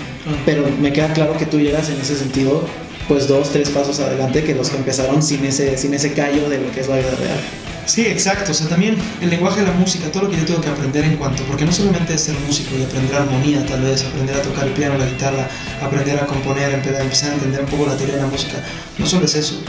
pero 0.45 0.63
me 0.81 0.91
queda 0.93 1.11
claro 1.13 1.37
que 1.37 1.45
tú 1.45 1.59
llegas 1.59 1.89
en 1.89 1.99
ese 1.99 2.15
sentido, 2.15 2.63
pues 3.07 3.27
dos, 3.27 3.49
tres 3.51 3.69
pasos 3.69 3.99
adelante 3.99 4.43
que 4.43 4.53
los 4.53 4.69
que 4.69 4.77
empezaron 4.77 5.21
sin 5.23 5.43
ese, 5.45 5.77
sin 5.77 5.93
ese 5.93 6.13
callo 6.13 6.47
de 6.49 6.59
lo 6.59 6.71
que 6.71 6.81
es 6.81 6.87
la 6.87 6.97
vida 6.97 7.09
real. 7.19 7.39
Sí, 7.87 8.05
exacto. 8.05 8.51
O 8.51 8.53
sea, 8.53 8.67
también 8.67 8.95
el 9.21 9.29
lenguaje 9.31 9.61
de 9.61 9.65
la 9.67 9.73
música, 9.73 10.09
todo 10.11 10.23
lo 10.23 10.29
que 10.29 10.37
yo 10.37 10.45
tengo 10.45 10.61
que 10.61 10.69
aprender 10.69 11.03
en 11.03 11.15
cuanto, 11.17 11.43
porque 11.43 11.65
no 11.65 11.71
solamente 11.73 12.13
es 12.13 12.21
ser 12.21 12.35
músico 12.47 12.75
y 12.79 12.83
aprender 12.83 13.15
armonía, 13.15 13.65
tal 13.65 13.81
vez, 13.81 14.05
aprender 14.05 14.35
a 14.37 14.41
tocar 14.43 14.67
el 14.67 14.73
piano, 14.73 14.97
la 14.97 15.05
guitarra, 15.07 15.49
aprender 15.81 16.19
a 16.19 16.27
componer, 16.27 16.69
empe- 16.71 17.01
empezar 17.01 17.31
a 17.31 17.33
entender 17.33 17.61
un 17.61 17.65
poco 17.65 17.87
la 17.87 17.97
teoría 17.97 18.15
de 18.17 18.21
la 18.21 18.27
música. 18.27 18.57
No 18.99 19.05
solo 19.07 19.25
es 19.25 19.35
eso. 19.35 19.61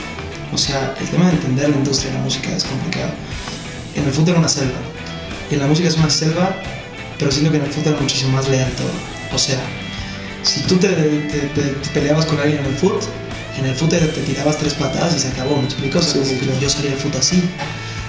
O 0.52 0.59
sea, 0.59 0.94
el 1.00 1.09
tema 1.09 1.26
de 1.26 1.32
entender 1.32 1.71
la 1.71 1.76
industria 1.76 2.11
de 2.12 2.18
la 2.18 2.25
música 2.25 2.50
es 2.54 2.64
complicado. 2.64 3.11
En 3.94 4.04
el 4.04 4.12
fútbol 4.12 4.30
era 4.30 4.38
una 4.40 4.49
selva. 4.49 4.78
Y 5.50 5.54
en 5.54 5.61
la 5.61 5.66
música 5.66 5.88
es 5.88 5.97
una 5.97 6.11
selva, 6.11 6.56
pero 7.18 7.30
siento 7.30 7.50
que 7.50 7.59
en 7.59 7.64
el 7.64 7.71
fútbol 7.71 7.92
era 7.94 8.00
muchísimo 8.02 8.32
más 8.32 8.49
leal 8.49 8.71
todo. 8.73 8.90
O 9.35 9.38
sea, 9.38 9.59
si 10.42 10.61
tú 10.62 10.76
te, 10.76 10.88
te- 10.88 11.40
te- 11.54 11.61
te 11.61 11.88
peleabas 11.90 12.26
con 12.26 12.38
alguien 12.38 12.59
en 12.61 12.66
el 12.66 12.75
fútbol, 12.75 13.00
en 13.59 13.66
el 13.66 13.75
fútbol 13.75 13.99
te 14.00 14.06
tirabas 14.23 14.59
tres 14.59 14.75
patadas 14.75 15.14
y 15.16 15.21
se 15.21 15.28
acabó, 15.28 15.56
¿me 15.56 15.64
explico? 15.64 15.99
O 15.99 16.02
sea, 16.02 16.25
Sí, 16.25 16.38
sí, 16.40 16.50
yo 16.61 16.68
salía 16.68 16.90
del 16.90 16.99
fútbol 17.00 17.21
así. 17.21 17.42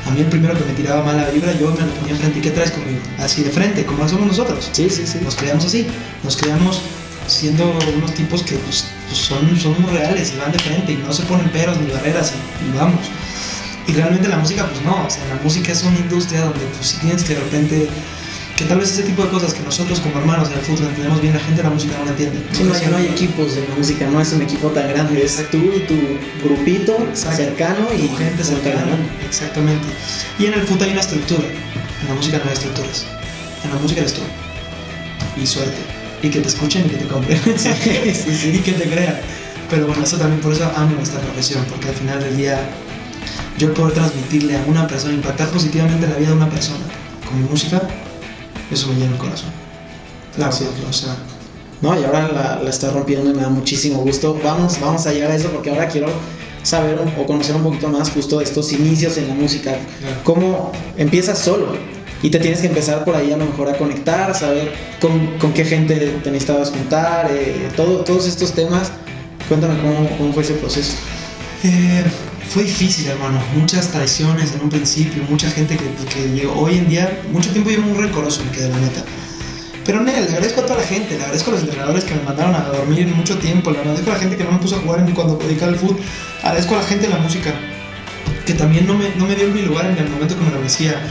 A 0.05 0.11
mí 0.11 0.19
el 0.19 0.27
primero 0.27 0.53
que 0.57 0.65
me 0.65 0.73
tiraba 0.73 1.01
mala 1.03 1.29
vibra, 1.29 1.53
yo 1.53 1.71
me 1.71 1.79
lo 1.79 1.93
ponía 1.93 2.11
enfrente. 2.13 2.39
¿Y 2.39 2.41
qué 2.41 2.51
traes 2.51 2.71
conmigo? 2.71 2.99
Así 3.19 3.41
de 3.43 3.51
frente, 3.51 3.85
como 3.85 3.99
lo 4.03 4.09
somos 4.09 4.27
nosotros. 4.27 4.69
Sí, 4.73 4.89
sí, 4.89 5.07
sí. 5.07 5.19
Nos 5.23 5.35
creamos 5.35 5.63
así. 5.65 5.87
Nos 6.23 6.35
creamos 6.35 6.81
siendo 7.27 7.63
unos 7.95 8.13
tipos 8.13 8.43
que 8.43 8.55
pues, 8.55 8.83
pues, 9.13 9.25
son, 9.25 9.59
son 9.59 9.81
muy 9.81 9.91
reales 9.91 10.33
y 10.33 10.37
van 10.39 10.51
de 10.51 10.59
frente 10.59 10.93
y 10.93 10.97
no 10.97 11.13
se 11.13 11.23
ponen 11.23 11.47
peros 11.49 11.79
ni 11.79 11.91
barreras 11.91 12.33
y, 12.33 12.69
y 12.69 12.77
vamos. 12.77 12.99
Y 13.87 13.93
realmente 13.93 14.27
la 14.27 14.37
música, 14.37 14.65
pues 14.67 14.81
no. 14.83 15.05
O 15.05 15.09
sea, 15.09 15.23
la 15.27 15.35
música 15.43 15.71
es 15.71 15.83
una 15.83 15.97
industria 15.99 16.41
donde 16.41 16.65
pues 16.65 16.87
si 16.87 16.97
tienes 16.97 17.23
que 17.23 17.35
de 17.35 17.39
repente... 17.41 17.89
Que 18.55 18.65
tal 18.65 18.77
vez 18.79 18.91
ese 18.91 19.01
tipo 19.01 19.23
de 19.23 19.29
cosas 19.29 19.51
que 19.51 19.63
nosotros 19.63 19.99
como 19.99 20.19
hermanos 20.19 20.49
en 20.51 20.59
el 20.59 20.63
fútbol 20.63 20.87
entendemos 20.87 21.19
bien, 21.21 21.33
la 21.33 21.39
gente 21.39 21.57
de 21.57 21.63
la 21.63 21.71
música 21.71 21.97
no 21.97 22.05
la 22.05 22.11
entiende. 22.11 22.39
Sí, 22.51 22.63
no, 22.63 22.73
hay, 22.75 22.85
no 22.85 22.97
hay 22.97 23.05
equipos 23.07 23.55
de 23.55 23.63
música, 23.75 24.05
no 24.07 24.21
es 24.21 24.31
un 24.31 24.43
equipo 24.43 24.67
tan 24.69 24.89
grande, 24.89 25.25
es 25.25 25.43
tú 25.49 25.57
y 25.57 25.79
tu 25.87 25.97
grupito 26.47 26.95
Exacto. 27.09 27.37
cercano 27.37 27.87
y 27.97 28.07
gente 28.15 28.43
cercana. 28.43 28.95
Exactamente. 29.25 29.87
Y 30.37 30.45
en 30.45 30.53
el 30.53 30.61
fútbol 30.67 30.83
hay 30.83 30.91
una 30.91 31.01
estructura. 31.01 31.47
En 32.03 32.09
la 32.09 32.13
música 32.13 32.37
no 32.37 32.43
hay 32.45 32.53
estructuras. 32.53 33.07
En 33.63 33.71
la 33.71 33.75
música 33.77 34.01
eres 34.01 34.13
tú. 34.13 34.21
Y 35.35 35.47
suerte. 35.47 36.02
Y 36.23 36.29
que 36.29 36.39
te 36.39 36.47
escuchen 36.47 36.85
y 36.85 36.89
que 36.89 36.95
te 36.97 37.05
compren. 37.07 37.37
y 37.45 38.57
que 38.59 38.71
te 38.71 38.89
crean. 38.89 39.19
Pero 39.69 39.87
bueno, 39.87 40.03
eso 40.03 40.17
también, 40.17 40.41
por 40.41 40.53
eso 40.53 40.69
amo 40.75 40.95
esta 41.01 41.19
profesión. 41.19 41.63
Porque 41.69 41.89
al 41.89 41.95
final 41.95 42.19
del 42.21 42.37
día, 42.37 42.59
yo 43.57 43.73
poder 43.73 43.93
transmitirle 43.93 44.55
a 44.57 44.63
una 44.67 44.87
persona, 44.87 45.13
impactar 45.13 45.49
positivamente 45.49 46.07
la 46.07 46.15
vida 46.15 46.29
de 46.29 46.35
una 46.35 46.49
persona 46.49 46.85
con 47.27 47.41
mi 47.41 47.47
música, 47.49 47.81
eso 48.71 48.87
me 48.87 48.95
llena 48.95 49.11
el 49.11 49.17
corazón. 49.17 49.49
Claro, 50.35 50.51
Sí. 50.51 50.65
o 50.89 50.93
sea, 50.93 51.15
No, 51.81 51.99
y 51.99 52.03
ahora 52.05 52.29
la, 52.31 52.59
la 52.63 52.69
está 52.69 52.89
rompiendo 52.91 53.29
y 53.29 53.33
me 53.33 53.41
da 53.41 53.49
muchísimo 53.49 53.99
gusto. 53.99 54.39
Vamos, 54.43 54.79
vamos 54.79 55.05
a 55.05 55.11
llegar 55.13 55.29
a 55.31 55.35
eso 55.35 55.49
porque 55.49 55.69
ahora 55.69 55.87
quiero 55.89 56.07
saber 56.63 56.97
o 57.19 57.25
conocer 57.25 57.55
un 57.57 57.63
poquito 57.63 57.89
más 57.89 58.09
justo 58.09 58.37
de 58.39 58.45
estos 58.45 58.71
inicios 58.71 59.17
en 59.17 59.27
la 59.27 59.33
música. 59.33 59.71
Claro. 59.99 60.15
Cómo 60.23 60.71
empiezas 60.97 61.37
solo 61.39 61.75
y 62.23 62.29
te 62.29 62.39
tienes 62.39 62.61
que 62.61 62.67
empezar 62.67 63.03
por 63.03 63.15
ahí 63.15 63.33
a 63.33 63.37
lo 63.37 63.45
mejor 63.45 63.69
a 63.69 63.77
conectar, 63.77 64.33
saber 64.33 64.71
con, 65.01 65.37
con 65.37 65.53
qué 65.53 65.65
gente 65.65 65.95
te 66.23 66.31
necesitabas 66.31 66.71
juntar, 66.71 67.29
eh, 67.29 67.69
todo, 67.75 67.97
todos 68.05 68.25
estos 68.27 68.53
temas. 68.53 68.91
Cuéntame 69.49 69.77
cómo, 69.81 70.09
cómo 70.17 70.33
fue 70.33 70.41
ese 70.41 70.53
proceso. 70.53 70.93
Eh, 71.65 72.03
fue 72.49 72.63
difícil, 72.63 73.07
hermano. 73.07 73.41
Muchas 73.55 73.89
traiciones 73.89 74.53
en 74.53 74.61
un 74.61 74.69
principio, 74.69 75.21
mucha 75.29 75.51
gente 75.51 75.77
que, 75.77 75.85
que. 76.05 76.47
Hoy 76.47 76.77
en 76.77 76.87
día, 76.87 77.21
mucho 77.31 77.51
tiempo 77.51 77.69
yo 77.69 77.81
muy 77.81 78.01
rencoroso, 78.01 78.41
me 78.45 78.51
quedé 78.51 78.69
la 78.69 78.79
neta. 78.79 79.03
Pero 79.85 80.01
Nel, 80.01 80.15
le 80.15 80.29
agradezco 80.29 80.61
a 80.61 80.65
toda 80.65 80.79
la 80.79 80.87
gente, 80.87 81.17
le 81.17 81.23
agradezco 81.23 81.51
a 81.51 81.53
los 81.55 81.63
entrenadores 81.63 82.05
que 82.05 82.15
me 82.15 82.21
mandaron 82.23 82.55
a 82.55 82.63
dormir 82.69 83.05
mucho 83.07 83.37
tiempo, 83.37 83.69
le 83.71 83.79
agradezco 83.79 84.11
a 84.11 84.13
la 84.13 84.19
gente 84.19 84.37
que 84.37 84.45
no 84.45 84.53
me 84.53 84.59
puso 84.59 84.77
a 84.77 84.79
jugar 84.79 85.05
cuando 85.13 85.35
dedicaba 85.35 85.73
al 85.73 85.77
fútbol, 85.77 85.97
agradezco 86.41 86.75
a 86.75 86.77
la 86.77 86.83
gente 86.85 87.07
de 87.07 87.13
la 87.13 87.19
música 87.19 87.53
que 88.45 88.53
también 88.53 88.87
no 88.87 88.93
me, 88.93 89.09
no 89.15 89.25
me 89.25 89.35
dio 89.35 89.49
mi 89.49 89.61
lugar 89.61 89.87
en 89.87 89.97
el 89.97 90.09
momento 90.09 90.37
que 90.37 90.41
me 90.41 90.51
lo 90.51 90.57
merecía. 90.57 91.01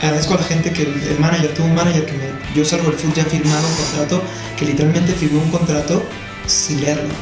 Agradezco 0.00 0.34
a 0.34 0.38
la 0.38 0.44
gente 0.44 0.72
que 0.72 0.82
el, 0.82 1.02
el 1.02 1.18
manager, 1.18 1.52
tuvo 1.54 1.66
un 1.66 1.74
manager 1.74 2.06
que 2.06 2.12
me, 2.12 2.24
yo 2.54 2.64
salgo 2.64 2.90
del 2.90 2.98
fútbol 2.98 3.14
ya 3.14 3.24
firmado 3.24 3.68
un 3.68 3.74
contrato, 3.74 4.22
que 4.56 4.64
literalmente 4.64 5.12
firmó 5.12 5.42
un 5.42 5.50
contrato 5.50 6.02
sin 6.46 6.80
leerlo. 6.80 7.14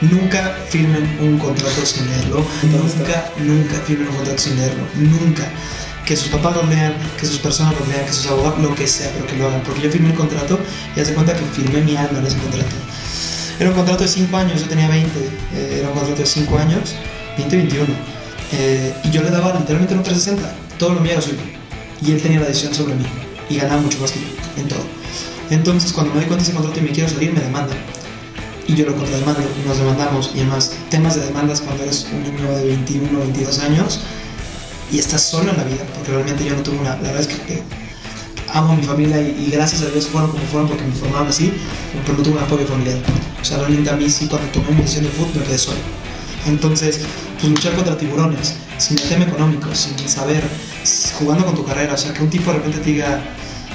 Nunca 0.00 0.56
firmen 0.68 1.16
un 1.20 1.38
contrato 1.38 1.86
sin 1.86 2.08
leerlo. 2.10 2.44
Nunca, 2.62 3.30
nunca 3.38 3.74
firmen 3.86 4.08
un 4.08 4.16
contrato 4.16 4.38
sin 4.38 4.56
leerlo. 4.56 4.84
Nunca. 4.96 5.44
Que 6.04 6.16
sus 6.16 6.28
papás 6.28 6.56
lo 6.56 6.64
lean, 6.64 6.94
que 7.18 7.26
sus 7.26 7.38
personas 7.38 7.74
lo 7.78 7.86
lean, 7.86 8.04
que 8.04 8.12
sus 8.12 8.26
abogados, 8.26 8.58
lo 8.60 8.74
que 8.74 8.86
sea, 8.86 9.10
pero 9.14 9.26
que 9.26 9.36
lo 9.36 9.46
hagan. 9.48 9.62
Porque 9.62 9.82
yo 9.82 9.90
firmé 9.90 10.10
el 10.10 10.16
contrato 10.16 10.58
y 10.94 11.00
hace 11.00 11.14
cuenta 11.14 11.32
que 11.34 11.44
firmé 11.46 11.80
mi 11.80 11.96
alma 11.96 12.18
en 12.18 12.26
ese 12.26 12.36
contrato. 12.38 12.74
Era 13.58 13.70
un 13.70 13.76
contrato 13.76 14.02
de 14.02 14.08
5 14.08 14.36
años, 14.36 14.60
yo 14.60 14.68
tenía 14.68 14.88
20. 14.88 15.18
eh, 15.54 15.76
era 15.78 15.88
un 15.88 15.94
contrato 15.94 16.20
de 16.20 16.26
5 16.26 16.58
años, 16.58 16.94
20, 17.38 17.56
21. 17.56 17.86
Eh, 18.52 18.94
y 19.04 19.10
yo 19.10 19.22
le 19.22 19.30
daba 19.30 19.54
literalmente 19.58 19.94
un 19.94 20.02
360. 20.02 20.52
Todo 20.76 20.94
lo 20.94 21.00
mío 21.00 21.12
era 21.12 21.22
suyo. 21.22 21.53
Y 22.04 22.12
él 22.12 22.22
tenía 22.22 22.40
la 22.40 22.46
decisión 22.46 22.74
sobre 22.74 22.94
mí. 22.94 23.04
y 23.48 23.56
ganaba 23.56 23.80
mucho 23.80 23.98
más 24.00 24.12
que 24.12 24.20
yo 24.20 24.26
en 24.62 24.68
todo. 24.68 24.84
Entonces, 25.50 25.92
cuando 25.92 26.14
me 26.14 26.20
doy 26.20 26.28
cuenta 26.28 26.44
de 26.44 26.50
ese 26.50 26.56
contrato 26.56 26.80
y 26.80 26.82
me 26.82 26.90
quiero 26.90 27.08
salir, 27.08 27.32
me 27.32 27.40
demandan. 27.40 27.76
Y 28.66 28.74
yo 28.74 28.86
lo 28.86 28.96
contrademando, 28.96 29.42
y 29.42 29.68
nos 29.68 29.78
demandamos. 29.78 30.30
Y 30.34 30.40
además, 30.40 30.72
temas 30.90 31.16
de 31.16 31.26
demandas 31.26 31.60
cuando 31.60 31.82
eres 31.82 32.06
un 32.12 32.22
niño 32.22 32.50
de 32.56 32.66
21 32.66 33.18
o 33.18 33.20
22 33.20 33.58
años 33.60 34.00
y 34.90 34.98
estás 34.98 35.22
solo 35.22 35.50
en 35.50 35.56
la 35.56 35.64
vida, 35.64 35.84
porque 35.94 36.12
realmente 36.12 36.44
yo 36.44 36.56
no 36.56 36.62
tuve 36.62 36.78
una. 36.78 36.96
La 36.96 37.12
verdad 37.12 37.20
es 37.20 37.26
que 37.26 37.54
eh, 37.54 37.62
amo 38.52 38.72
a 38.72 38.76
mi 38.76 38.82
familia 38.82 39.20
y, 39.20 39.46
y 39.46 39.50
gracias 39.50 39.82
a 39.82 39.86
Dios 39.90 40.06
fueron 40.06 40.30
como 40.30 40.44
fueron 40.44 40.68
porque 40.68 40.84
me 40.84 40.94
formaron 40.94 41.28
así, 41.28 41.52
pero 42.04 42.16
no 42.18 42.22
tuve 42.22 42.36
un 42.36 42.42
apoyo 42.42 42.66
familiar. 42.66 42.98
O 43.40 43.44
sea, 43.44 43.58
realmente 43.58 43.90
a 43.90 43.96
mí 43.96 44.08
sí, 44.08 44.26
cuando 44.26 44.48
tomé 44.48 44.70
mi 44.70 44.82
decisión 44.82 45.04
de 45.04 45.10
fútbol, 45.10 45.40
me 45.40 45.42
quedé 45.44 45.58
solo. 45.58 45.78
Entonces, 46.46 47.00
pues 47.40 47.52
luchar 47.52 47.74
contra 47.74 47.96
tiburones, 47.96 48.54
sin 48.78 48.98
el 48.98 49.08
tema 49.08 49.24
económico, 49.24 49.74
sin 49.74 49.98
saber, 50.08 50.42
jugando 51.18 51.44
con 51.46 51.54
tu 51.54 51.64
carrera, 51.64 51.94
o 51.94 51.96
sea, 51.96 52.12
que 52.12 52.22
un 52.22 52.30
tipo 52.30 52.50
de 52.50 52.58
repente 52.58 52.78
te 52.78 52.90
diga, 52.90 53.20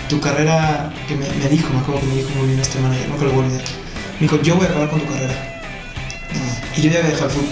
tu 0.10 0.20
carrera, 0.20 0.92
que 1.08 1.16
me, 1.16 1.28
me 1.30 1.50
dijo, 1.50 1.70
me 1.74 1.80
acuerdo 1.80 2.02
que 2.02 2.08
me 2.08 2.16
dijo 2.16 2.30
muy 2.38 2.48
bien 2.48 2.60
este 2.60 2.80
manager, 2.80 3.10
no 3.10 3.18
que 3.18 3.26
lo 3.26 3.32
voy 3.32 3.44
a 3.44 3.46
olvidar. 3.48 3.64
Me 4.20 4.28
dijo, 4.28 4.42
yo 4.42 4.56
voy 4.56 4.66
a 4.66 4.70
acabar 4.70 4.90
con 4.90 5.00
tu 5.02 5.08
carrera. 5.08 5.62
Y 6.76 6.82
yo 6.82 6.90
ya 6.92 7.00
voy 7.02 7.08
a 7.08 7.12
dejar 7.12 7.30
el 7.30 7.36
fútbol. 7.36 7.50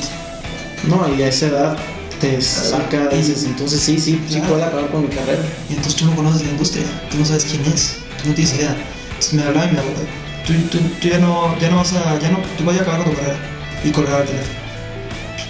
No, 0.87 1.15
y 1.17 1.21
a 1.23 1.27
esa 1.27 1.47
edad 1.47 1.77
te 2.21 2.41
saca, 2.41 3.07
dices, 3.09 3.43
entonces 3.45 3.81
sí, 3.81 3.99
sí, 3.99 4.21
sí 4.27 4.35
Claro. 4.35 4.47
puedo 4.53 4.65
acabar 4.65 4.89
con 4.89 5.01
mi 5.03 5.09
carrera. 5.15 5.41
Y 5.69 5.73
entonces 5.73 5.95
tú 5.95 6.05
no 6.05 6.15
conoces 6.15 6.43
la 6.43 6.51
industria, 6.51 6.85
tú 7.11 7.17
no 7.17 7.25
sabes 7.25 7.45
quién 7.45 7.63
es, 7.65 7.97
tú 8.21 8.29
no 8.29 8.35
tienes 8.35 8.53
idea. 8.55 8.75
Entonces 9.09 9.33
me 9.33 9.43
hablaba 9.43 9.67
y 9.67 9.71
me 9.73 9.79
hablaba, 9.79 9.99
tú, 10.45 10.53
tú, 10.71 10.79
tú 11.01 11.07
ya, 11.07 11.19
no, 11.19 11.57
ya 11.59 11.69
no 11.69 11.77
vas 11.77 11.93
a, 11.93 12.17
ya 12.19 12.29
no, 12.29 12.39
tú 12.57 12.63
vas 12.63 12.77
a 12.77 12.81
acabar 12.81 13.03
con 13.03 13.13
tu 13.13 13.19
carrera. 13.19 13.39
Y 13.83 13.91
colgaba 13.91 14.21
el 14.21 14.27
teléfono. 14.27 14.59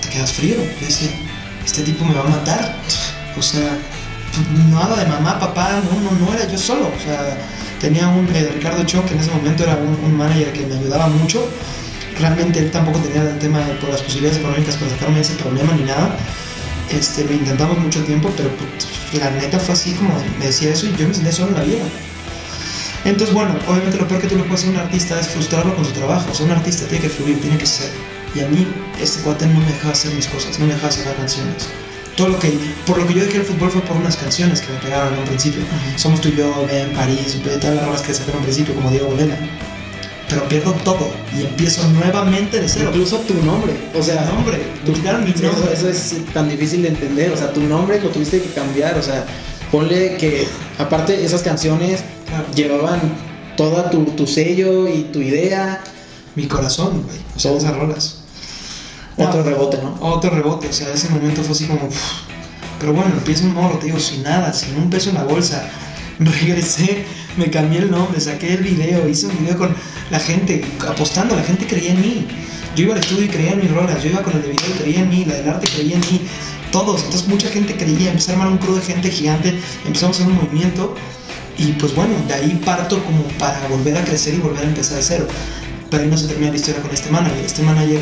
Te 0.02 0.10
quedas 0.10 0.32
frío. 0.34 0.56
Yo 0.56 0.86
decía, 0.86 1.10
este 1.66 1.84
tipo 1.84 2.04
me 2.06 2.14
va 2.14 2.22
a 2.22 2.28
matar. 2.30 2.76
O 3.38 3.42
sea, 3.42 3.78
nada 4.72 4.96
de 4.98 5.06
mamá, 5.06 5.40
papá, 5.40 5.82
no, 5.84 6.00
no, 6.02 6.26
no 6.26 6.34
era 6.34 6.48
yo 6.48 6.58
solo. 6.58 6.92
O 6.96 7.04
sea, 7.04 7.38
tenía 7.80 8.08
un, 8.08 8.28
eh, 8.34 8.50
Ricardo 8.54 8.84
Cho, 8.84 9.06
que 9.06 9.14
en 9.14 9.20
ese 9.20 9.32
momento 9.32 9.64
era 9.64 9.76
un, 9.76 9.98
un 10.04 10.18
manager 10.18 10.54
que 10.54 10.66
me 10.66 10.76
ayudaba 10.76 11.08
mucho. 11.08 11.48
Realmente 12.20 12.60
él 12.60 12.72
tampoco 12.72 13.00
tenía 13.00 13.24
el 13.24 13.40
tema 13.40 13.60
de, 13.60 13.74
por 13.76 13.90
las 13.90 14.02
posibilidades 14.02 14.40
económicas 14.40 14.76
para 14.76 14.92
sacarme 14.92 15.22
ese 15.22 15.34
problema 15.36 15.74
ni 15.74 15.84
nada. 15.84 16.16
Este, 16.90 17.26
lo 17.26 17.34
intentamos 17.34 17.78
mucho 17.78 18.04
tiempo, 18.04 18.32
pero 18.36 18.50
pues, 18.50 18.88
la 19.20 19.30
neta 19.32 19.60
fue 19.60 19.74
así 19.74 19.94
como 19.94 20.14
me 20.40 20.46
decía 20.46 20.72
eso 20.72 20.86
y 20.88 20.96
yo 20.96 21.08
me 21.08 21.14
sentía 21.14 21.32
solo 21.32 21.50
en 21.50 21.56
la 21.56 21.64
vida. 21.64 21.84
Entonces, 23.06 23.34
bueno, 23.34 23.56
obviamente 23.68 23.98
lo 23.98 24.08
peor 24.08 24.22
que 24.22 24.28
tú 24.28 24.36
le 24.36 24.44
puedes 24.44 24.62
hacer 24.62 24.76
a 24.76 24.82
un 24.82 24.86
artista 24.86 25.20
es 25.20 25.28
frustrarlo 25.28 25.76
con 25.76 25.86
su 25.86 25.92
trabajo. 25.92 26.30
O 26.32 26.34
sea, 26.34 26.46
un 26.46 26.52
artista 26.52 26.88
tiene 26.88 27.04
que 27.04 27.10
fluir, 27.10 27.40
tiene 27.40 27.58
que 27.58 27.66
ser. 27.66 27.90
Y 28.36 28.42
a 28.42 28.48
mí, 28.48 28.68
este 29.00 29.22
cuate 29.22 29.46
no 29.48 29.60
me 29.60 29.66
dejaba 29.66 29.94
hacer 29.94 30.14
mis 30.14 30.28
cosas, 30.28 30.60
no 30.60 30.66
me 30.66 30.74
dejaba 30.74 30.92
sacar 30.92 31.16
canciones. 31.16 31.70
Todo 32.18 32.30
lo 32.30 32.40
que, 32.40 32.52
por 32.86 32.98
lo 32.98 33.08
que 33.08 33.14
yo 33.14 33.24
dejé 33.24 33.38
el 33.38 33.44
fútbol 33.44 33.70
fue 33.72 33.82
por 33.82 33.96
unas 33.96 34.18
canciones 34.18 34.60
que 34.60 34.74
me 34.74 34.80
pegaron 34.80 35.14
en 35.14 35.20
un 35.20 35.26
principio. 35.26 35.62
Somos 35.96 36.20
tú 36.20 36.30
y 36.30 36.36
yo, 36.36 36.66
ven 36.70 36.90
París, 36.94 37.40
ve 37.46 37.58
todas 37.58 37.76
las 37.76 37.86
rolas 37.86 38.02
que 38.02 38.14
sacaron 38.14 38.38
al 38.40 38.44
principio, 38.44 38.74
como 38.76 38.90
Diego 38.90 39.08
Bolena. 39.08 39.38
Pero 40.28 40.44
pierdo 40.50 40.72
todo 40.84 41.10
y 41.38 41.42
empiezo 41.42 41.88
nuevamente 41.90 42.60
de 42.60 42.68
cero. 42.68 42.90
Incluso 42.92 43.18
tu 43.20 43.34
nombre, 43.46 43.72
o 43.94 44.02
sea, 44.04 44.22
Mi 44.26 44.34
nombre, 44.34 44.58
tu- 44.86 44.92
quitaron 44.94 45.24
mi 45.24 45.30
eso, 45.32 45.44
nombre. 45.44 45.72
eso 45.74 45.88
es 45.88 46.16
tan 46.34 46.50
difícil 46.50 46.82
de 46.82 46.90
entender, 46.90 47.32
o 47.32 47.38
sea, 47.38 47.54
tu 47.54 47.62
nombre 47.62 48.02
lo 48.02 48.10
tuviste 48.10 48.42
que 48.42 48.50
cambiar, 48.50 48.98
o 48.98 49.02
sea, 49.04 49.26
ponle 49.72 50.18
que 50.18 50.46
aparte 50.80 51.24
esas 51.24 51.44
canciones 51.44 52.02
Claro. 52.28 52.44
llevaban 52.56 53.00
toda 53.56 53.90
tu, 53.90 54.04
tu 54.06 54.28
sello 54.28 54.88
y 54.90 55.04
tu 55.14 55.22
idea, 55.22 55.82
mi 56.36 56.46
corazón, 56.48 57.04
güey. 57.04 57.18
O 57.36 57.40
sea, 57.40 57.54
esas 57.54 57.76
rolas. 57.78 58.18
Otro 59.18 59.44
rebote, 59.44 59.78
¿no? 59.82 59.98
Otro 60.00 60.30
rebote, 60.30 60.68
o 60.68 60.74
sea, 60.74 60.94
ese 60.94 61.10
momento 61.10 61.44
fue 61.44 61.54
así 61.54 61.66
como. 61.66 61.90
Pero 62.80 62.94
bueno, 62.94 63.12
empiezo 63.18 63.46
un 63.46 63.54
morro, 63.54 63.78
te 63.80 63.88
digo, 63.88 64.00
sin 64.00 64.24
nada, 64.24 64.54
sin 64.54 64.76
un 64.78 64.90
peso 64.90 65.10
en 65.10 65.16
la 65.16 65.24
bolsa. 65.24 65.68
Regresé, 66.20 67.06
me 67.36 67.50
cambié 67.50 67.80
el 67.80 67.92
nombre, 67.92 68.20
saqué 68.20 68.54
el 68.54 68.64
video, 68.64 69.08
hice 69.08 69.28
un 69.28 69.38
video 69.40 69.58
con 69.58 69.76
la 70.10 70.20
gente, 70.20 70.64
apostando, 70.88 71.36
la 71.36 71.44
gente 71.44 71.66
creía 71.66 71.92
en 71.92 72.02
mí. 72.02 72.28
Yo 72.76 72.84
iba 72.84 72.94
al 72.94 73.00
estudio 73.00 73.26
y 73.26 73.30
creía 73.30 73.54
en 73.54 73.62
mis 73.62 73.72
rolas, 73.72 74.04
yo 74.04 74.10
iba 74.10 74.22
con 74.22 74.34
el 74.34 74.44
de 74.44 74.50
video 74.50 74.70
y 74.70 74.80
creía 74.80 75.00
en 75.00 75.10
mí, 75.10 75.26
la 75.26 75.36
del 75.36 75.50
arte 75.50 75.68
creía 75.68 75.96
en 75.96 76.02
mí, 76.02 76.22
todos. 76.72 77.04
Entonces 77.04 77.28
mucha 77.28 77.50
gente 77.50 77.76
creía, 77.76 78.12
empecé 78.12 78.32
a 78.32 78.34
armar 78.36 78.50
un 78.50 78.58
crew 78.60 78.76
de 78.76 78.82
gente 78.82 79.10
gigante, 79.10 79.60
empezamos 79.86 80.20
a 80.20 80.24
hacer 80.24 80.32
un 80.32 80.44
movimiento 80.44 80.94
y 81.58 81.72
pues 81.74 81.96
bueno, 81.96 82.14
de 82.28 82.34
ahí 82.36 82.62
parto 82.64 83.04
como 83.04 83.24
para 83.40 83.68
volver 83.68 83.98
a 83.98 84.04
crecer 84.04 84.36
y 84.36 84.38
volver 84.38 84.64
a 84.64 84.68
empezar 84.68 84.98
de 84.98 85.04
cero. 85.04 85.28
Pero 85.90 86.04
ahí 86.04 86.10
no 86.10 86.18
se 86.18 86.28
termina 86.28 86.52
la 86.52 86.58
historia 86.58 86.82
con 86.82 86.92
este 86.92 87.10
manager. 87.10 87.44
Este 87.44 87.64
manager 87.64 88.02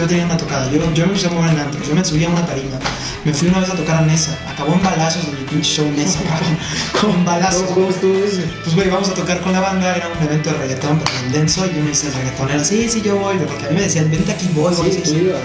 yo 0.00 0.06
tenía 0.06 0.24
una 0.24 0.36
tocada, 0.36 0.70
yo, 0.70 0.78
yo 0.94 1.04
me 1.06 1.12
empecé 1.12 1.26
a 1.26 1.30
mover 1.30 1.50
en 1.50 1.60
antros, 1.60 1.86
yo 1.86 1.94
me 1.94 2.04
subía 2.04 2.28
a 2.28 2.30
una 2.30 2.46
tarima, 2.46 2.78
me 3.24 3.32
fui 3.32 3.48
una 3.48 3.60
vez 3.60 3.70
a 3.70 3.74
tocar 3.74 3.96
a 3.96 4.00
Nesa, 4.02 4.36
acabó 4.48 4.74
en 4.74 4.82
balazos 4.82 5.26
de 5.26 5.32
mi 5.32 5.44
pinche 5.44 5.76
show 5.76 5.90
Nesa, 5.90 6.20
cabrón, 6.28 6.58
con 7.00 7.24
balazos. 7.24 7.70
¿Cómo, 7.70 7.88
estuvo 7.88 8.24
eso? 8.24 8.40
Pues 8.64 8.74
güey, 8.74 8.90
vamos 8.90 9.08
a 9.10 9.14
tocar 9.14 9.40
con 9.40 9.52
la 9.52 9.60
banda, 9.60 9.94
era 9.94 10.08
un 10.08 10.26
evento 10.26 10.50
de 10.50 10.58
reggaetón, 10.58 10.98
pero 10.98 11.18
en 11.18 11.32
denso, 11.32 11.66
y 11.66 11.74
yo 11.76 11.82
me 11.82 11.90
hice 11.90 12.08
el 12.08 12.14
reggaetonero, 12.14 12.64
sí, 12.64 12.88
sí, 12.88 13.02
yo 13.02 13.16
voy, 13.16 13.36
porque 13.36 13.66
a 13.66 13.68
mí 13.68 13.74
me 13.76 13.82
decían, 13.82 14.10
vente 14.10 14.32
aquí, 14.32 14.48
voy, 14.54 14.74
voy, 14.74 14.90
Sí, 14.90 14.96
sí, 14.96 15.02
tú 15.02 15.10
sí. 15.10 15.16
ibas. 15.16 15.42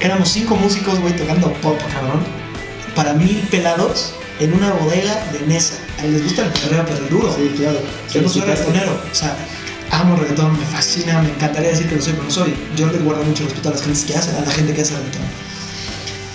Éramos 0.00 0.28
cinco 0.28 0.56
músicos, 0.56 0.98
güey, 1.00 1.16
tocando 1.16 1.52
pop, 1.54 1.78
cabrón, 1.92 2.22
para 2.94 3.14
mil 3.14 3.38
pelados 3.50 4.14
en 4.40 4.52
una 4.52 4.70
bodega 4.72 5.24
de 5.32 5.40
Nesa. 5.46 5.74
A 5.98 6.02
ellos 6.02 6.14
les 6.14 6.24
gusta 6.24 6.42
el 6.44 6.50
perreo, 6.50 6.84
pero 6.84 6.98
el 6.98 7.08
duro. 7.08 7.34
Sí, 7.34 7.54
claro. 7.56 7.78
Yo 8.12 8.22
no 8.22 8.28
soy 8.28 8.42
reggaetonero, 8.42 8.92
o 9.10 9.14
sea, 9.14 9.34
amo 9.90 10.16
reggaetón, 10.16 10.58
me 10.58 10.64
fascina, 10.66 11.22
me 11.22 11.30
encantaría 11.30 11.70
decir 11.70 11.88
que 11.88 11.96
lo 11.96 12.02
soy, 12.02 12.12
pero 12.12 12.24
no 12.24 12.30
soy. 12.30 12.54
Yo 12.76 12.86
le 12.90 12.98
guardo 12.98 13.24
mucho 13.24 13.44
respeto 13.44 13.68
a 13.68 13.72
las 13.72 13.82
gentes 13.82 14.04
que 14.04 14.14
hacen, 14.16 14.36
a 14.36 14.40
la 14.40 14.50
gente 14.50 14.74
que 14.74 14.82
hace 14.82 14.96
reggaetón. 14.96 15.22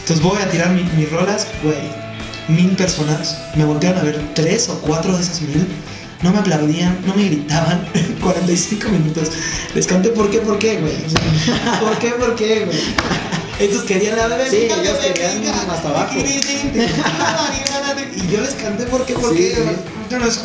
Entonces 0.01 0.23
voy 0.23 0.41
a 0.41 0.49
tirar 0.49 0.69
mi- 0.71 0.83
mis 0.97 1.11
rolas, 1.11 1.47
güey, 1.63 1.77
mil 2.47 2.75
personas, 2.75 3.37
me 3.55 3.65
voltearon 3.65 3.99
a 3.99 4.03
ver 4.03 4.19
tres 4.33 4.67
o 4.69 4.79
cuatro 4.81 5.15
de 5.15 5.23
esas 5.23 5.41
mil, 5.41 5.67
no 6.23 6.31
me 6.31 6.39
aplaudían, 6.39 6.97
no 7.05 7.15
me 7.15 7.23
gritaban, 7.25 7.85
45 8.21 8.89
minutos. 8.89 9.29
Les 9.73 9.87
canté 9.87 10.09
por 10.09 10.29
qué, 10.29 10.39
por 10.39 10.57
qué, 10.59 10.79
güey. 10.79 10.93
¿Por 11.79 11.97
qué, 11.99 12.09
por 12.11 12.35
qué, 12.35 12.65
güey? 12.65 12.79
Estos 13.61 13.83
querían 13.83 14.17
la 14.17 14.27
bebé. 14.27 14.49
Sí, 14.49 14.55
ellos 14.57 14.97
querían 15.13 15.47
hasta 15.69 15.87
abajo. 15.89 16.15
Y 16.17 16.41
yo 18.31 18.41
les 18.41 18.55
canté 18.55 18.85
por 18.85 19.05
qué, 19.05 19.13
por 19.13 19.29
Sí, 19.31 19.37
qué. 19.37 19.55
sí. 19.55 19.61
Yo 20.09 20.17
no 20.19 20.29
sé 20.29 20.41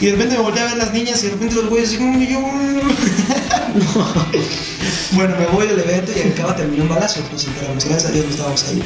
y, 0.00 0.06
de 0.06 0.12
repente 0.12 0.36
me 0.36 0.42
volteé 0.42 0.62
a 0.62 0.66
ver 0.66 0.76
las 0.78 0.92
niñas 0.94 1.22
y 1.22 1.26
de 1.26 1.32
repente 1.32 1.56
los 1.56 1.68
güeyes 1.68 1.90
así 1.90 1.98
como 1.98 2.18
yo. 2.22 2.40
bueno, 5.12 5.36
me 5.36 5.46
voy 5.48 5.66
del 5.66 5.80
evento 5.80 6.10
y 6.16 6.20
acaba 6.30 6.56
terminó 6.56 6.84
un 6.84 6.88
balazo. 6.88 7.20
Nos 7.32 7.44
enteramos. 7.44 7.84
Gracias 7.84 8.10
a 8.10 8.14
Dios 8.14 8.24
no 8.24 8.30
estábamos 8.30 8.64
ahí. 8.64 8.82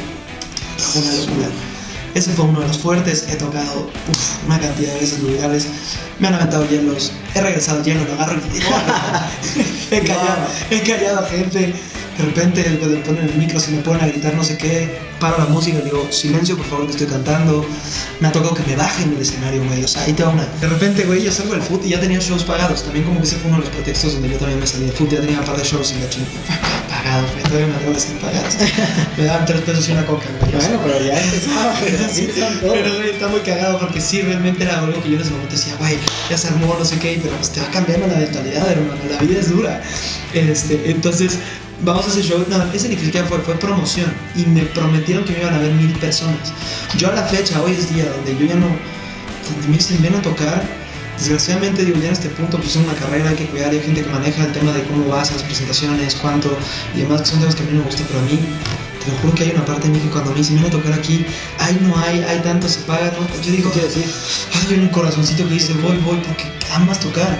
Una 0.97 1.13
locura. 1.13 1.47
Ese 2.15 2.33
fue 2.33 2.47
uno 2.47 2.61
de 2.61 2.67
los 2.69 2.79
fuertes. 2.79 3.27
He 3.29 3.37
tocado 3.37 3.91
uf, 4.09 4.45
una 4.47 4.59
cantidad 4.59 4.95
de 4.95 5.01
veces 5.01 5.21
lugares. 5.21 5.67
Me 6.19 6.29
han 6.29 6.35
aventado 6.35 6.67
hielos. 6.69 7.13
He 7.35 7.41
regresado 7.43 7.83
hielo, 7.85 8.05
lo 8.07 8.15
agarro 8.15 8.41
y 8.53 8.59
he 9.95 10.01
callado, 10.01 10.47
he 10.71 10.81
callado 10.81 11.21
a 11.21 11.27
gente. 11.29 11.75
De 12.19 12.25
repente, 12.25 12.63
cuando 12.79 12.99
ponen 13.03 13.25
el 13.29 13.35
micro, 13.35 13.61
se 13.61 13.71
me 13.73 13.83
ponen 13.83 14.03
a 14.03 14.07
gritar 14.07 14.35
no 14.35 14.43
sé 14.43 14.57
qué, 14.57 14.99
paro 15.21 15.37
la 15.39 15.45
música 15.47 15.79
y 15.79 15.83
digo, 15.83 16.07
silencio, 16.11 16.57
por 16.57 16.67
favor, 16.67 16.87
que 16.87 16.93
estoy 16.93 17.07
cantando. 17.07 17.65
Me 18.21 18.29
ha 18.29 18.33
tocado 18.33 18.55
que 18.55 18.63
me 18.63 18.75
bajen 18.77 19.11
del 19.13 19.21
escenario, 19.23 19.63
güey. 19.65 19.85
O 19.85 19.89
sea, 19.89 20.03
ahí 20.03 20.13
te 20.15 20.23
va 20.23 20.31
una. 20.31 20.47
De 20.61 20.67
repente, 20.69 21.05
güey, 21.05 21.23
yo 21.23 21.31
salgo 21.31 21.53
del 21.53 21.63
foot 21.63 21.85
y 21.85 21.91
ya 21.91 22.01
tenía 22.01 22.19
shows 22.19 22.45
pagados. 22.45 22.83
También, 22.85 23.05
como 23.05 23.21
que 23.21 23.27
ese 23.27 23.37
fue 23.37 23.49
uno 23.51 23.59
de 23.59 23.65
los 23.67 23.75
pretextos 23.75 24.15
donde 24.15 24.31
yo 24.31 24.37
también 24.39 24.61
me 24.61 24.67
salí 24.67 24.87
del 24.87 24.95
foot. 24.95 25.11
Ya 25.11 25.21
tenía 25.21 25.39
un 25.41 25.45
par 25.45 25.57
de 25.57 25.65
shows 25.65 25.93
y 25.93 26.01
la 26.01 26.09
chingada. 26.09 26.33
Pagados, 26.89 27.31
güey. 27.33 27.43
Todavía 27.45 27.67
me 27.67 27.75
atrevo 27.75 27.91
a 27.91 27.95
decir 27.95 28.17
pagados. 28.19 28.55
me 29.19 29.25
daban 29.25 29.47
tres 29.47 29.61
pesos 29.61 29.89
y 29.89 29.93
una 29.93 30.07
coca, 30.07 30.27
güey. 30.41 30.53
Bueno, 30.53 30.81
pero 30.85 31.05
ya 31.05 31.23
empezaba, 31.23 31.75
pero 31.85 32.05
así 32.07 32.15
Sí, 32.15 32.31
están 32.31 32.61
todos. 32.61 32.73
pero 32.73 32.95
güey, 32.97 33.11
está 33.11 33.29
muy 33.29 33.41
cagado 33.41 33.79
porque 33.79 34.01
sí, 34.01 34.23
realmente 34.23 34.65
era 34.65 34.79
algo 34.81 35.03
que 35.03 35.11
yo 35.11 35.17
en 35.17 35.23
ese 35.23 35.31
momento 35.33 35.55
decía, 35.55 35.75
güey, 35.79 35.99
ya 36.31 36.39
se 36.39 36.49
armó, 36.49 36.75
no 36.79 36.85
sé 36.85 36.99
qué, 36.99 37.19
pero 37.23 37.37
pues 37.37 37.51
te 37.51 37.61
va 37.61 37.67
cambiando 37.69 38.07
la 38.07 38.15
mentalidad, 38.17 38.71
hermano, 38.71 39.01
la 39.11 39.19
vida 39.19 39.41
es 39.41 39.51
dura. 39.51 39.83
Este, 40.33 40.91
entonces, 40.91 41.39
vamos 41.83 42.07
a 42.07 42.11
ese 42.11 42.23
show, 42.23 42.45
no, 42.49 42.63
ese 42.73 42.89
ni 42.89 42.97
siquiera 42.97 43.27
fue, 43.27 43.39
fue 43.41 43.55
promoción 43.55 44.13
y 44.35 44.47
me 44.47 44.63
prometieron 44.63 45.25
que 45.25 45.33
me 45.33 45.41
iban 45.41 45.55
a 45.55 45.59
ver 45.59 45.73
mil 45.73 45.93
personas. 45.99 46.53
Yo 46.97 47.09
a 47.09 47.13
la 47.15 47.23
fecha, 47.25 47.61
hoy 47.63 47.73
es 47.73 47.93
día 47.95 48.07
donde 48.11 48.37
yo 48.39 48.47
ya 48.47 48.55
no, 48.57 48.67
donde 49.51 49.69
me 49.69 49.77
dicen, 49.77 50.01
ven 50.03 50.15
a 50.15 50.23
tocar. 50.23 50.63
Desgraciadamente, 51.19 51.83
digo, 51.85 51.99
ya 51.99 52.09
en 52.09 52.13
este 52.13 52.29
punto, 52.29 52.59
pues 52.59 52.71
es 52.71 52.77
una 52.77 52.93
carrera, 52.93 53.31
hay 53.31 53.37
que 53.37 53.47
cuidar, 53.47 53.71
hay 53.71 53.81
gente 53.81 54.03
que 54.03 54.11
maneja 54.11 54.45
el 54.45 54.53
tema 54.53 54.71
de 54.73 54.83
cómo 54.83 55.09
vas 55.09 55.31
a 55.31 55.35
las 55.35 55.43
presentaciones, 55.45 56.15
cuánto 56.17 56.55
y 56.95 56.99
demás, 57.01 57.23
que 57.23 57.29
son 57.29 57.41
temas 57.41 57.55
que 57.55 57.63
a 57.63 57.67
mí 57.67 57.73
me 57.73 57.85
gustan, 57.85 58.07
pero 58.09 58.19
a 58.19 58.23
mí 58.25 58.39
te 59.03 59.11
lo 59.11 59.19
juro 59.19 59.35
que 59.35 59.45
hay 59.45 59.51
una 59.53 59.65
parte 59.65 59.89
de 59.89 59.95
mí 59.95 59.99
que 60.01 60.11
cuando 60.11 60.33
me 60.33 60.37
dicen, 60.39 60.57
ven 60.57 60.67
a 60.67 60.71
tocar 60.71 60.93
aquí, 60.93 61.25
ay, 61.59 61.79
no 61.81 61.97
hay, 61.99 62.21
hay 62.23 62.41
tanto, 62.41 62.69
se 62.69 62.81
paga, 62.81 63.11
¿no? 63.19 63.27
Yo 63.43 63.51
digo, 63.51 63.71
¿Qué 63.73 63.81
quiere 63.81 63.95
decir? 63.95 64.05
hay 64.69 64.79
un 64.79 64.89
corazoncito 64.89 65.49
que 65.49 65.55
dice, 65.55 65.73
voy, 65.81 65.97
voy, 66.05 66.19
porque 66.19 66.45
amas 66.75 67.01
tocar. 67.01 67.39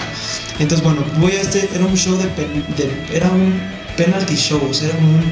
Entonces, 0.59 0.83
bueno, 0.83 1.05
voy 1.19 1.33
a 1.33 1.43
este, 1.43 1.69
era 1.75 1.85
un 1.85 1.95
show 1.99 2.17
de, 2.17 2.25
de- 2.25 3.15
era 3.15 3.29
un 3.31 3.61
penalty 3.97 4.37
show, 4.37 4.61
o 4.71 4.75
sea, 4.75 4.89
era 4.89 4.99
un, 4.99 5.23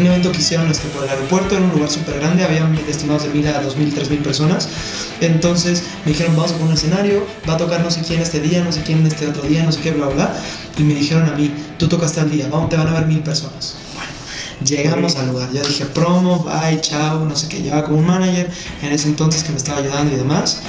un 0.00 0.06
evento 0.06 0.32
que 0.32 0.38
hicieron 0.38 0.70
este, 0.70 0.88
por 0.88 1.04
el 1.04 1.10
aeropuerto, 1.10 1.56
era 1.56 1.64
un 1.64 1.70
lugar 1.72 1.90
súper 1.90 2.18
grande, 2.18 2.44
había 2.44 2.68
estimados 2.88 3.24
de 3.24 3.30
mil 3.30 3.46
a 3.46 3.60
dos 3.62 3.76
mil, 3.76 3.92
tres 3.94 4.10
mil 4.10 4.20
personas. 4.20 4.68
Entonces 5.20 5.82
me 6.04 6.12
dijeron, 6.12 6.36
vamos 6.36 6.52
a 6.52 6.54
poner 6.54 6.68
un 6.68 6.74
escenario, 6.74 7.26
va 7.48 7.54
a 7.54 7.56
tocar 7.56 7.80
no 7.80 7.90
sé 7.90 8.02
quién 8.06 8.20
este 8.20 8.40
día, 8.40 8.62
no 8.62 8.72
sé 8.72 8.82
quién 8.82 9.06
este 9.06 9.26
otro 9.26 9.42
día, 9.42 9.62
no 9.64 9.72
sé 9.72 9.80
qué, 9.80 9.92
bla, 9.92 10.06
bla. 10.06 10.34
Y 10.76 10.82
me 10.82 10.94
dijeron 10.94 11.28
a 11.28 11.32
mí, 11.32 11.52
tú 11.78 11.88
tocas 11.88 12.12
tal 12.12 12.30
día, 12.30 12.48
vamos, 12.50 12.68
te 12.68 12.76
van 12.76 12.88
a 12.88 12.92
ver 12.92 13.06
mil 13.06 13.20
personas. 13.20 13.76
Llegamos 14.64 15.14
al 15.16 15.28
lugar, 15.28 15.50
ya 15.52 15.62
dije 15.62 15.86
promo, 15.86 16.44
bye, 16.44 16.80
chao, 16.80 17.24
no 17.24 17.36
sé 17.36 17.48
qué, 17.48 17.62
llevaba 17.62 17.84
como 17.84 17.98
un 17.98 18.06
manager 18.06 18.50
en 18.82 18.92
ese 18.92 19.06
entonces 19.06 19.44
que 19.44 19.50
me 19.52 19.58
estaba 19.58 19.78
ayudando 19.78 20.12
y 20.12 20.16
demás. 20.16 20.60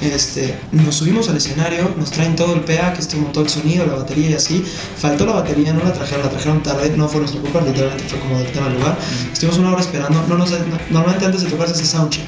Este, 0.00 0.54
nos 0.72 0.94
subimos 0.96 1.28
al 1.28 1.36
escenario, 1.38 1.92
nos 1.96 2.10
traen 2.12 2.36
todo 2.36 2.54
el 2.54 2.60
PA, 2.60 2.92
que 2.92 3.00
es 3.00 3.08
como 3.08 3.28
todo 3.28 3.44
el 3.44 3.50
sonido, 3.50 3.84
la 3.86 3.94
batería 3.94 4.30
y 4.30 4.34
así. 4.34 4.64
Faltó 4.96 5.26
la 5.26 5.32
batería, 5.32 5.72
no 5.72 5.82
la 5.82 5.92
trajeron, 5.92 6.24
la 6.24 6.30
trajeron 6.30 6.62
tarde, 6.62 6.92
no 6.96 7.08
fue 7.08 7.20
nuestra 7.20 7.40
culpa, 7.40 7.60
literalmente 7.62 8.04
fue 8.04 8.18
como 8.20 8.38
del 8.38 8.52
tema 8.52 8.68
del 8.68 8.78
lugar. 8.78 8.96
Estuvimos 9.32 9.58
una 9.58 9.72
hora 9.72 9.80
esperando, 9.80 10.24
no 10.28 10.38
nos, 10.38 10.50
normalmente 10.90 11.26
antes 11.26 11.42
de 11.42 11.50
tocarse 11.50 11.74
ese 11.74 11.86
soundcheck. 11.86 12.24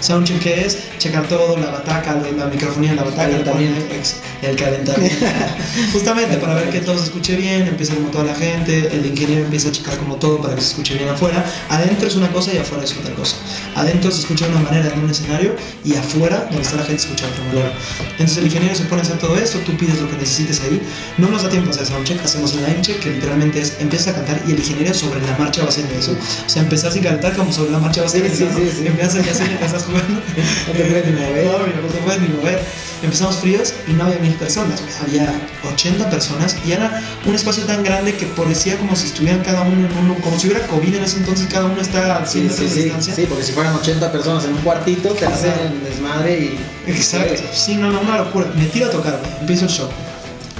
Soundcheck 0.00 0.40
que 0.40 0.64
es 0.66 0.78
checar 0.98 1.26
todo, 1.28 1.56
la 1.58 1.70
bataca, 1.70 2.14
la, 2.14 2.30
la 2.30 2.46
microfonía 2.46 2.94
la 2.94 3.02
bataca, 3.02 3.36
poner 3.44 3.70
ex- 3.92 4.16
el 4.42 4.56
calentamiento. 4.56 5.26
Justamente 5.92 6.36
para 6.38 6.54
ver 6.54 6.70
que 6.70 6.80
todo 6.80 6.96
se 6.98 7.04
escuche 7.04 7.36
bien, 7.36 7.66
empieza 7.66 7.94
como 7.94 8.08
toda 8.10 8.24
la 8.24 8.34
gente, 8.34 8.88
el 8.92 9.04
ingeniero 9.06 9.44
empieza 9.44 9.68
a 9.68 9.72
checar 9.72 9.96
como 9.98 10.16
todo 10.16 10.40
para 10.40 10.54
que 10.54 10.60
se 10.60 10.68
escuche 10.68 10.94
bien 10.94 11.08
afuera. 11.08 11.44
Adentro 11.68 12.08
es 12.08 12.16
una 12.16 12.30
cosa 12.32 12.52
y 12.54 12.58
afuera 12.58 12.84
es 12.84 12.92
otra 12.96 13.14
cosa. 13.14 13.36
Adentro 13.74 14.10
se 14.10 14.20
escucha 14.20 14.46
de 14.46 14.52
una 14.52 14.62
manera 14.62 14.92
en 14.92 15.00
un 15.04 15.10
escenario 15.10 15.54
y 15.84 15.94
afuera, 15.94 16.46
donde 16.50 16.62
está 16.62 16.76
la 16.76 16.84
gente, 16.84 17.00
se 17.02 17.06
escucha 17.08 17.26
de 17.26 17.32
otra 17.32 17.44
manera. 17.44 17.72
Entonces 18.12 18.36
el 18.38 18.44
ingeniero 18.46 18.74
se 18.74 18.84
pone 18.84 19.02
a 19.02 19.04
hacer 19.04 19.18
todo 19.18 19.36
esto, 19.36 19.58
tú 19.60 19.76
pides 19.76 20.00
lo 20.00 20.08
que 20.10 20.16
necesites 20.16 20.60
ahí. 20.62 20.80
No 21.18 21.28
nos 21.28 21.42
da 21.42 21.48
tiempo 21.50 21.70
a 21.70 21.74
hacer 21.74 21.86
soundcheck, 21.86 22.24
hacemos 22.24 22.54
un 22.54 22.62
line 22.62 22.80
check 22.82 23.00
que 23.00 23.10
literalmente 23.10 23.60
es 23.60 23.74
empieza 23.80 24.10
a 24.10 24.14
cantar 24.14 24.40
y 24.46 24.52
el 24.52 24.58
ingeniero 24.58 24.94
sobre 24.94 25.20
la 25.22 25.36
marcha 25.38 25.62
va 25.62 25.68
haciendo 25.68 25.94
eso. 25.94 26.12
O 26.12 26.48
sea, 26.48 26.62
empezar 26.62 26.92
sin 26.92 27.02
calentar 27.02 27.34
como 27.34 27.52
sobre 27.52 27.70
la 27.72 27.78
marcha 27.78 28.00
va 28.02 28.06
haciendo 28.06 28.34
Sí, 28.34 28.44
eso. 28.44 28.52
sí, 28.56 28.70
sí. 28.78 28.86
Empiezas 28.86 29.24
ya 29.24 29.34
sé 29.34 29.44
que 29.44 29.64
estás 29.64 29.84
jugando. 29.84 30.20
No 30.66 30.72
te 30.72 30.84
puedes 30.84 31.06
ni 31.06 31.12
mover. 31.12 31.44
No, 31.50 31.58
no 31.82 31.88
te 31.88 31.98
puedes 32.04 32.20
ni 32.20 32.28
mover. 32.28 32.62
Empezamos 33.02 33.36
fríos 33.36 33.72
y 33.88 33.92
no 33.92 34.04
había 34.04 34.18
personas, 34.34 34.82
había 35.02 35.32
80 35.72 36.10
personas 36.10 36.56
y 36.66 36.72
era 36.72 37.02
un 37.26 37.34
espacio 37.34 37.64
tan 37.64 37.82
grande 37.84 38.14
que 38.14 38.26
parecía 38.26 38.76
como 38.78 38.94
si 38.96 39.06
estuvieran 39.06 39.40
cada 39.42 39.62
uno 39.62 39.86
en 39.86 39.96
uno, 39.98 40.14
como 40.22 40.38
si 40.38 40.48
hubiera 40.48 40.66
COVID 40.66 40.94
en 40.94 41.04
ese 41.04 41.18
entonces, 41.18 41.46
cada 41.50 41.66
uno 41.66 41.80
está 41.80 42.16
a 42.18 42.26
100 42.26 42.50
Sí, 42.50 42.64
distancia. 42.64 43.14
sí, 43.14 43.26
porque 43.28 43.44
si 43.44 43.52
fueran 43.52 43.74
80 43.74 44.12
personas 44.12 44.44
en 44.44 44.54
un 44.54 44.60
cuartito, 44.62 45.10
te 45.10 45.26
hacen 45.26 45.82
desmadre 45.84 46.38
y. 46.86 46.90
Exacto, 46.90 47.42
sí, 47.52 47.76
no, 47.76 47.90
no, 47.90 48.00
una 48.00 48.18
locura. 48.18 48.46
Me 48.56 48.64
tiro 48.66 48.86
a 48.86 48.90
tocar, 48.90 49.20
empiezo 49.40 49.64
el 49.66 49.70
show. 49.70 49.88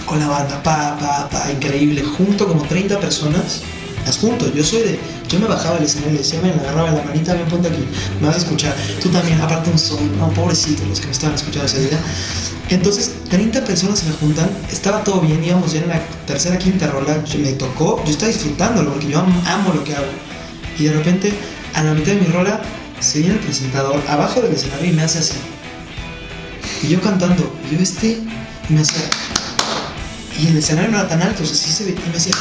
Con 0.07 0.19
la 0.19 0.27
banda, 0.29 0.63
pa, 0.63 0.97
pa, 0.99 1.29
pa, 1.31 1.51
increíble. 1.53 2.03
Junto 2.03 2.47
como 2.49 2.63
30 2.63 2.99
personas, 2.99 3.61
las 4.07 4.19
junto. 4.19 4.53
Yo 4.55 4.63
soy 4.65 4.81
de. 4.83 4.99
Yo 5.29 5.39
me 5.39 5.47
bajaba 5.47 5.77
al 5.77 5.83
escenario 5.85 6.15
y 6.15 6.19
decía, 6.19 6.41
me 6.43 6.51
agarraba 6.51 6.91
la 6.91 7.03
manita, 7.05 7.35
ven, 7.35 7.47
ponte 7.47 7.69
aquí. 7.69 7.85
Me 8.21 8.27
vas 8.27 8.37
a 8.37 8.39
escuchar. 8.41 8.75
Tú 9.03 9.09
también, 9.11 9.41
aparte 9.41 9.71
un 9.71 9.79
son. 9.79 10.19
No, 10.19 10.29
pobrecito 10.31 10.85
los 10.87 10.99
que 11.01 11.07
me 11.07 11.13
estaban 11.13 11.35
escuchando 11.37 11.67
ese 11.67 11.81
día. 11.89 11.99
Entonces, 12.69 13.13
30 13.29 13.65
personas 13.65 13.99
se 14.01 14.07
me 14.07 14.13
juntan. 14.15 14.49
Estaba 14.71 15.03
todo 15.05 15.21
bien, 15.21 15.43
íbamos 15.43 15.73
ya 15.73 15.81
en 15.81 15.89
la 15.89 16.01
tercera, 16.27 16.59
quinta 16.59 16.87
rola. 16.89 17.17
Me 17.39 17.53
tocó. 17.53 18.03
Yo 18.05 18.11
estaba 18.11 18.33
disfrutándolo 18.33 18.93
porque 18.93 19.09
yo 19.09 19.19
am- 19.21 19.43
amo 19.47 19.73
lo 19.75 19.85
que 19.85 19.95
hago. 19.95 20.07
Y 20.79 20.85
de 20.85 20.93
repente, 20.93 21.33
a 21.75 21.83
la 21.85 21.93
mitad 21.95 22.13
de 22.13 22.21
mi 22.21 22.27
rola, 22.27 22.61
se 23.01 23.19
viene 23.21 23.35
el 23.35 23.41
presentador 23.41 24.01
abajo 24.09 24.41
del 24.41 24.53
escenario 24.53 24.91
y 24.91 24.93
me 24.93 25.03
hace 25.03 25.19
así. 25.21 25.35
Y 26.83 26.89
yo 26.89 27.01
cantando, 27.01 27.53
y 27.71 27.77
yo 27.77 27.83
este, 27.83 28.19
y 28.69 28.73
me 28.73 28.81
hacía. 28.81 29.03
Y 30.41 30.47
el 30.49 30.57
escenario 30.57 30.91
no 30.91 30.99
era 30.99 31.09
tan 31.09 31.21
alto, 31.23 31.43
o 31.43 31.47
sea, 31.47 31.55
sí 31.55 31.71
se 31.71 31.85
ve, 31.85 31.91
y 32.07 32.11
me 32.11 32.17
hacía. 32.17 32.33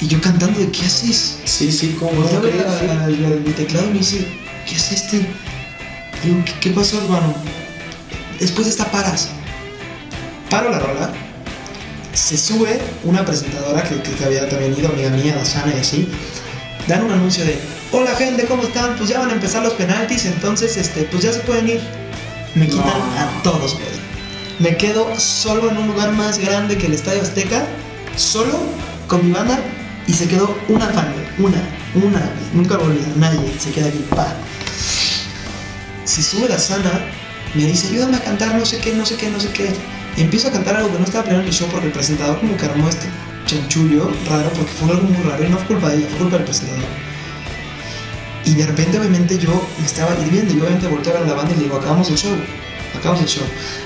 Y 0.00 0.08
yo 0.08 0.20
cantando, 0.20 0.58
de 0.60 0.70
¿qué 0.70 0.84
haces? 0.84 1.38
Sí, 1.44 1.72
sí, 1.72 1.96
como 1.98 2.10
a 2.10 2.30
no 2.30 2.40
mi 3.38 3.52
teclado 3.52 3.86
y 3.86 3.92
me 3.92 3.98
dice, 3.98 4.26
¿qué 4.68 4.76
hace 4.76 4.94
este? 4.94 5.26
Digo, 6.22 6.42
¿qué, 6.44 6.52
qué 6.60 6.70
pasó, 6.70 6.98
hermano? 6.98 7.34
Después 8.38 8.66
de 8.66 8.70
esta 8.72 8.84
paras. 8.90 9.28
Paro 10.50 10.70
la 10.70 10.78
rola. 10.78 11.12
Se 12.12 12.36
sube 12.36 12.80
una 13.04 13.24
presentadora 13.24 13.82
que, 13.82 14.00
que 14.00 14.24
había 14.24 14.48
también 14.48 14.76
ido, 14.78 14.88
amiga 14.88 15.10
mía, 15.10 15.34
Dashana 15.36 15.74
y 15.74 15.80
así. 15.80 16.08
Dan 16.86 17.04
un 17.04 17.12
anuncio 17.12 17.44
de, 17.44 17.58
hola 17.92 18.14
gente, 18.16 18.44
¿cómo 18.46 18.62
están? 18.62 18.96
Pues 18.96 19.08
ya 19.08 19.18
van 19.18 19.30
a 19.30 19.32
empezar 19.34 19.62
los 19.62 19.74
penaltis, 19.74 20.24
entonces, 20.26 20.76
este, 20.76 21.02
pues 21.04 21.22
ya 21.22 21.32
se 21.32 21.40
pueden 21.40 21.68
ir. 21.68 21.80
Me 22.54 22.66
quitan 22.68 22.86
No. 22.86 23.20
a 23.20 23.42
todos, 23.42 23.74
güey. 23.74 23.86
Me 24.58 24.76
quedo 24.76 25.18
solo 25.18 25.70
en 25.70 25.76
un 25.76 25.88
lugar 25.88 26.12
más 26.12 26.38
grande 26.38 26.78
que 26.78 26.86
el 26.86 26.94
Estadio 26.94 27.20
Azteca, 27.22 27.66
solo 28.16 28.58
con 29.08 29.26
mi 29.26 29.32
banda, 29.32 29.58
y 30.06 30.12
se 30.12 30.28
quedó 30.28 30.56
una 30.68 30.86
fan, 30.86 31.12
una, 31.38 31.62
una, 31.94 32.30
nunca 32.52 32.76
volví, 32.76 33.00
nadie, 33.16 33.52
se 33.58 33.70
queda 33.70 33.88
aquí, 33.88 34.04
pa. 34.10 34.34
Si 36.04 36.22
sube 36.22 36.48
la 36.48 36.58
sana, 36.58 37.04
me 37.54 37.64
dice, 37.64 37.88
ayúdame 37.88 38.16
a 38.16 38.20
cantar 38.20 38.54
no 38.54 38.64
sé 38.64 38.78
qué, 38.78 38.94
no 38.94 39.04
sé 39.04 39.16
qué, 39.16 39.30
no 39.30 39.40
sé 39.40 39.50
qué. 39.50 39.72
Y 40.16 40.22
empiezo 40.22 40.48
a 40.48 40.52
cantar 40.52 40.76
algo 40.76 40.92
que 40.92 40.98
no 40.98 41.04
estaba 41.04 41.24
planeado 41.24 41.42
en 41.42 41.48
el 41.48 41.54
show 41.54 41.68
porque 41.70 41.86
el 41.88 41.92
presentador 41.92 42.38
como 42.38 42.56
que 42.56 42.64
armó 42.64 42.88
este 42.88 43.08
chanchullo 43.46 44.10
raro, 44.28 44.50
porque 44.50 44.72
fue 44.72 44.90
algo 44.90 45.02
muy 45.02 45.22
raro 45.22 45.44
y 45.44 45.48
no 45.48 45.56
fue 45.58 45.66
culpa 45.66 45.90
de 45.90 45.96
ella, 45.96 46.06
fue 46.10 46.18
culpa 46.18 46.36
del 46.36 46.44
presentador. 46.44 46.84
Y 48.44 48.54
de 48.54 48.66
repente, 48.66 48.98
obviamente, 48.98 49.38
yo 49.38 49.68
me 49.80 49.86
estaba 49.86 50.14
hirviendo 50.20 50.54
y 50.54 50.60
obviamente 50.60 50.86
volteé 50.86 51.12
a 51.12 51.20
la 51.20 51.34
banda 51.34 51.52
y 51.52 51.56
le 51.56 51.64
digo, 51.64 51.76
acabamos 51.76 52.08
el 52.10 52.16
show, 52.16 52.36
acabamos 52.96 53.22
el 53.22 53.28
show. 53.28 53.44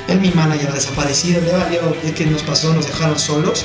Él, 0.08 0.20
mi 0.20 0.30
manager, 0.32 0.72
desaparecido, 0.72 1.40
le 1.40 1.52
valió, 1.52 1.96
de 2.02 2.12
que 2.12 2.26
nos 2.26 2.42
pasó, 2.42 2.74
nos 2.74 2.86
dejaron 2.86 3.18
solos. 3.18 3.64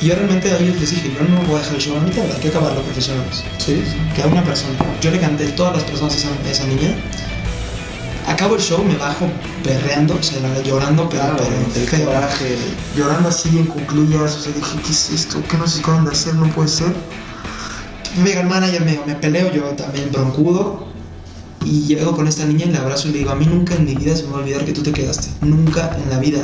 Y 0.00 0.06
yo 0.06 0.14
realmente 0.16 0.50
a 0.50 0.58
ellos 0.58 0.78
les 0.80 0.90
dije, 0.90 1.12
yo 1.14 1.26
no 1.28 1.40
voy 1.42 1.56
a 1.56 1.58
dejar 1.58 1.74
el 1.76 1.80
show 1.80 1.96
a 1.96 2.00
mitad, 2.00 2.24
hay 2.24 2.40
que 2.40 2.48
acabarlo 2.48 2.82
profesionales. 2.82 3.44
Sí, 3.58 3.82
Que 4.14 4.22
a 4.22 4.26
una 4.26 4.42
persona. 4.44 4.74
Yo 5.00 5.10
le 5.10 5.20
canté 5.20 5.46
a 5.48 5.56
todas 5.56 5.74
las 5.76 5.84
personas 5.84 6.14
a 6.14 6.50
esa, 6.50 6.66
niña. 6.66 6.94
Acabo 8.26 8.56
el 8.56 8.60
show, 8.62 8.82
me 8.82 8.96
bajo 8.96 9.28
berreando, 9.64 10.16
o 10.18 10.22
sea, 10.22 10.40
la 10.40 10.48
verdad, 10.48 10.64
llorando, 10.64 11.08
pero, 11.08 11.22
Claro, 11.22 11.36
pero 11.38 11.56
el 11.56 11.88
feo. 11.88 12.06
coraje. 12.06 12.56
Llorando 12.96 13.28
así 13.28 13.50
en 13.50 13.66
cuclillas, 13.66 14.34
o 14.36 14.40
sea, 14.40 14.52
dije, 14.52 14.78
¿qué 14.84 14.90
es 14.90 15.10
esto? 15.10 15.42
¿Qué 15.48 15.56
no 15.58 15.66
sé 15.66 15.82
qué 15.82 15.90
onda 15.90 16.10
hacer? 16.10 16.34
No 16.34 16.48
puede 16.50 16.68
ser. 16.68 16.94
El 18.16 18.46
manager, 18.46 18.84
me, 18.84 19.00
me 19.06 19.14
peleo 19.16 19.52
yo 19.52 19.62
también 19.70 20.10
broncudo. 20.12 20.93
Y 21.64 21.86
llego 21.86 22.14
con 22.14 22.28
esta 22.28 22.44
niña 22.44 22.66
y 22.66 22.72
la 22.72 22.80
abrazo 22.80 23.08
y 23.08 23.12
le 23.12 23.18
digo, 23.18 23.30
a 23.30 23.34
mí 23.34 23.46
nunca 23.46 23.74
en 23.74 23.84
mi 23.84 23.94
vida 23.94 24.16
se 24.16 24.24
me 24.24 24.30
va 24.30 24.38
a 24.38 24.40
olvidar 24.40 24.64
que 24.64 24.72
tú 24.72 24.82
te 24.82 24.92
quedaste. 24.92 25.28
Nunca 25.40 25.96
en 26.02 26.10
la 26.10 26.18
vida. 26.18 26.40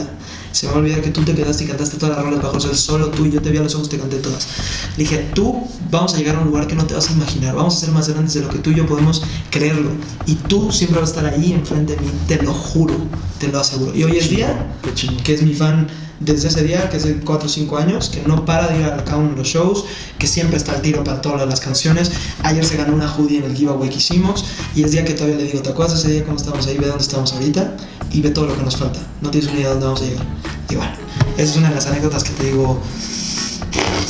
Se 0.52 0.66
me 0.66 0.72
va 0.72 0.78
a 0.78 0.80
olvidar 0.80 1.00
que 1.00 1.10
tú 1.10 1.22
te 1.22 1.34
quedaste 1.34 1.64
y 1.64 1.66
cantaste 1.68 1.96
todas 1.96 2.16
las 2.16 2.24
rolas 2.24 2.42
bajo 2.42 2.56
el 2.56 2.60
sol, 2.60 2.74
solo 2.74 3.08
tú 3.10 3.24
y 3.24 3.30
yo 3.30 3.40
te 3.40 3.50
vi 3.50 3.58
a 3.58 3.62
los 3.62 3.74
ojos, 3.76 3.88
te 3.88 3.98
canté 3.98 4.16
todas. 4.16 4.48
Le 4.96 5.04
dije, 5.04 5.30
tú 5.32 5.62
vamos 5.90 6.14
a 6.14 6.18
llegar 6.18 6.36
a 6.36 6.40
un 6.40 6.46
lugar 6.46 6.66
que 6.66 6.74
no 6.74 6.84
te 6.86 6.94
vas 6.94 7.08
a 7.08 7.12
imaginar, 7.12 7.54
vamos 7.54 7.76
a 7.76 7.80
ser 7.80 7.90
más 7.92 8.08
grandes 8.08 8.34
de 8.34 8.40
lo 8.40 8.48
que 8.48 8.58
tú 8.58 8.70
y 8.70 8.74
yo 8.74 8.86
podemos 8.86 9.22
creerlo. 9.50 9.90
Y 10.26 10.34
tú 10.34 10.72
siempre 10.72 11.00
vas 11.00 11.10
a 11.10 11.14
estar 11.14 11.32
ahí 11.32 11.52
enfrente 11.52 11.94
de 11.94 12.00
mí, 12.00 12.10
te 12.26 12.42
lo 12.42 12.52
juro, 12.52 12.94
te 13.38 13.46
lo 13.46 13.60
aseguro. 13.60 13.94
Y 13.94 14.02
hoy 14.02 14.16
es 14.16 14.28
día, 14.28 14.74
que 15.22 15.34
es 15.34 15.42
mi 15.42 15.54
fan 15.54 15.86
desde 16.20 16.48
ese 16.48 16.62
día, 16.62 16.88
que 16.90 16.98
es 16.98 17.04
de 17.04 17.16
4 17.16 17.46
o 17.46 17.48
5 17.48 17.78
años, 17.78 18.10
que 18.10 18.22
no 18.22 18.44
para 18.44 18.68
de 18.68 18.78
ir 18.78 18.84
a 18.84 19.04
cada 19.04 19.16
uno 19.16 19.30
de 19.30 19.36
los 19.36 19.48
shows, 19.48 19.86
que 20.18 20.26
siempre 20.26 20.56
está 20.58 20.72
al 20.72 20.82
tiro 20.82 21.02
para 21.02 21.20
todas 21.20 21.48
las 21.48 21.60
canciones. 21.60 22.12
Ayer 22.42 22.64
se 22.64 22.76
ganó 22.76 22.94
una 22.94 23.10
hoodie 23.10 23.38
en 23.38 23.44
el 23.44 23.56
giveaway 23.56 23.88
que 23.88 23.96
hicimos 23.96 24.44
y 24.74 24.84
es 24.84 24.92
día 24.92 25.04
que 25.04 25.14
todavía 25.14 25.36
le 25.36 25.44
digo, 25.44 25.62
¿te 25.62 25.70
acuerdas 25.70 25.94
de 25.94 26.00
ese 26.00 26.12
día 26.12 26.24
cuando 26.24 26.40
estábamos 26.40 26.66
ahí? 26.66 26.76
Ve 26.76 26.86
dónde 26.86 27.02
estamos 27.02 27.32
ahorita 27.32 27.76
y 28.12 28.20
ve 28.20 28.30
todo 28.30 28.46
lo 28.46 28.56
que 28.56 28.62
nos 28.62 28.76
falta. 28.76 29.00
No 29.22 29.30
tienes 29.30 29.50
una 29.50 29.60
idea 29.60 29.68
de 29.68 29.74
dónde 29.74 29.86
vamos 29.86 30.02
a 30.02 30.04
llegar. 30.04 30.26
Y 30.68 30.74
bueno, 30.76 30.92
esa 31.36 31.50
es 31.50 31.56
una 31.56 31.68
de 31.70 31.74
las 31.74 31.86
anécdotas 31.86 32.22
que 32.22 32.30
te 32.30 32.46
digo 32.46 32.80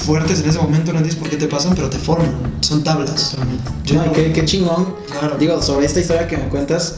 fuertes 0.01 0.41
en 0.41 0.49
ese 0.49 0.59
momento, 0.59 0.93
no 0.93 0.99
entiendes 0.99 1.17
por 1.17 1.29
qué 1.29 1.37
te 1.37 1.47
pasan, 1.47 1.75
pero 1.75 1.89
te 1.89 1.99
forman, 1.99 2.35
son 2.61 2.83
tablas. 2.83 3.37
Yo 3.85 3.95
No, 3.97 4.07
y 4.07 4.09
qué, 4.11 4.33
qué 4.33 4.45
chingón. 4.45 4.97
Claro. 5.11 5.37
Digo, 5.39 5.63
sobre 5.63 5.87
esta 5.87 6.01
historia 6.01 6.27
que 6.27 6.37
me 6.37 6.49
cuentas, 6.49 6.97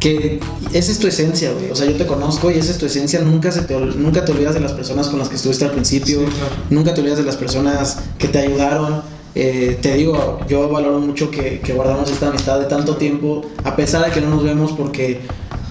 que 0.00 0.40
esa 0.72 0.92
es 0.92 0.98
tu 0.98 1.06
esencia, 1.06 1.52
güey. 1.52 1.70
O 1.70 1.76
sea, 1.76 1.86
yo 1.86 1.96
te 1.96 2.06
conozco 2.06 2.50
y 2.50 2.54
esa 2.54 2.72
es 2.72 2.78
tu 2.78 2.86
esencia. 2.86 3.20
Nunca, 3.20 3.50
se 3.52 3.62
te, 3.62 3.74
nunca 3.74 4.24
te 4.24 4.32
olvidas 4.32 4.54
de 4.54 4.60
las 4.60 4.72
personas 4.72 5.08
con 5.08 5.18
las 5.18 5.28
que 5.28 5.36
estuviste 5.36 5.64
al 5.64 5.72
principio. 5.72 6.20
Sí, 6.20 6.26
claro. 6.26 6.54
Nunca 6.70 6.94
te 6.94 7.00
olvidas 7.00 7.18
de 7.18 7.24
las 7.24 7.36
personas 7.36 7.98
que 8.18 8.28
te 8.28 8.38
ayudaron. 8.38 9.02
Eh, 9.34 9.78
te 9.82 9.94
digo, 9.94 10.40
yo 10.48 10.68
valoro 10.70 10.98
mucho 10.98 11.30
que, 11.30 11.60
que 11.60 11.74
guardamos 11.74 12.10
esta 12.10 12.28
amistad 12.28 12.58
de 12.58 12.66
tanto 12.66 12.96
tiempo, 12.96 13.42
a 13.64 13.76
pesar 13.76 14.06
de 14.06 14.10
que 14.10 14.22
no 14.22 14.30
nos 14.30 14.42
vemos, 14.42 14.72
porque 14.72 15.20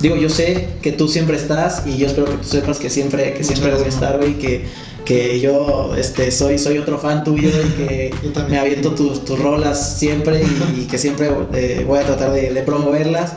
digo, 0.01 0.15
yo 0.15 0.29
sé 0.29 0.69
que 0.83 0.91
tú 0.91 1.07
siempre 1.07 1.35
estás 1.35 1.81
y 1.87 1.97
yo 1.97 2.05
espero 2.05 2.27
que 2.27 2.37
tú 2.37 2.43
sepas 2.43 2.77
que 2.77 2.91
siempre, 2.91 3.33
que 3.33 3.43
siempre 3.43 3.73
voy 3.73 3.83
a 3.83 3.87
estar, 3.87 4.17
güey, 4.19 4.37
que, 4.37 4.65
que 5.03 5.39
yo 5.39 5.95
este, 5.97 6.29
soy, 6.29 6.59
soy 6.59 6.77
otro 6.77 6.99
fan 6.99 7.23
tuyo 7.23 7.49
y 7.49 7.69
que 7.71 8.13
me 8.49 8.59
aviento 8.59 8.91
tus, 8.91 9.25
tus 9.25 9.39
rolas 9.39 9.97
siempre 9.97 10.43
y, 10.43 10.81
y 10.81 10.85
que 10.85 10.99
siempre 10.99 11.31
eh, 11.53 11.83
voy 11.87 11.97
a 11.97 12.03
tratar 12.03 12.33
de, 12.33 12.53
de 12.53 12.61
promoverlas. 12.61 13.33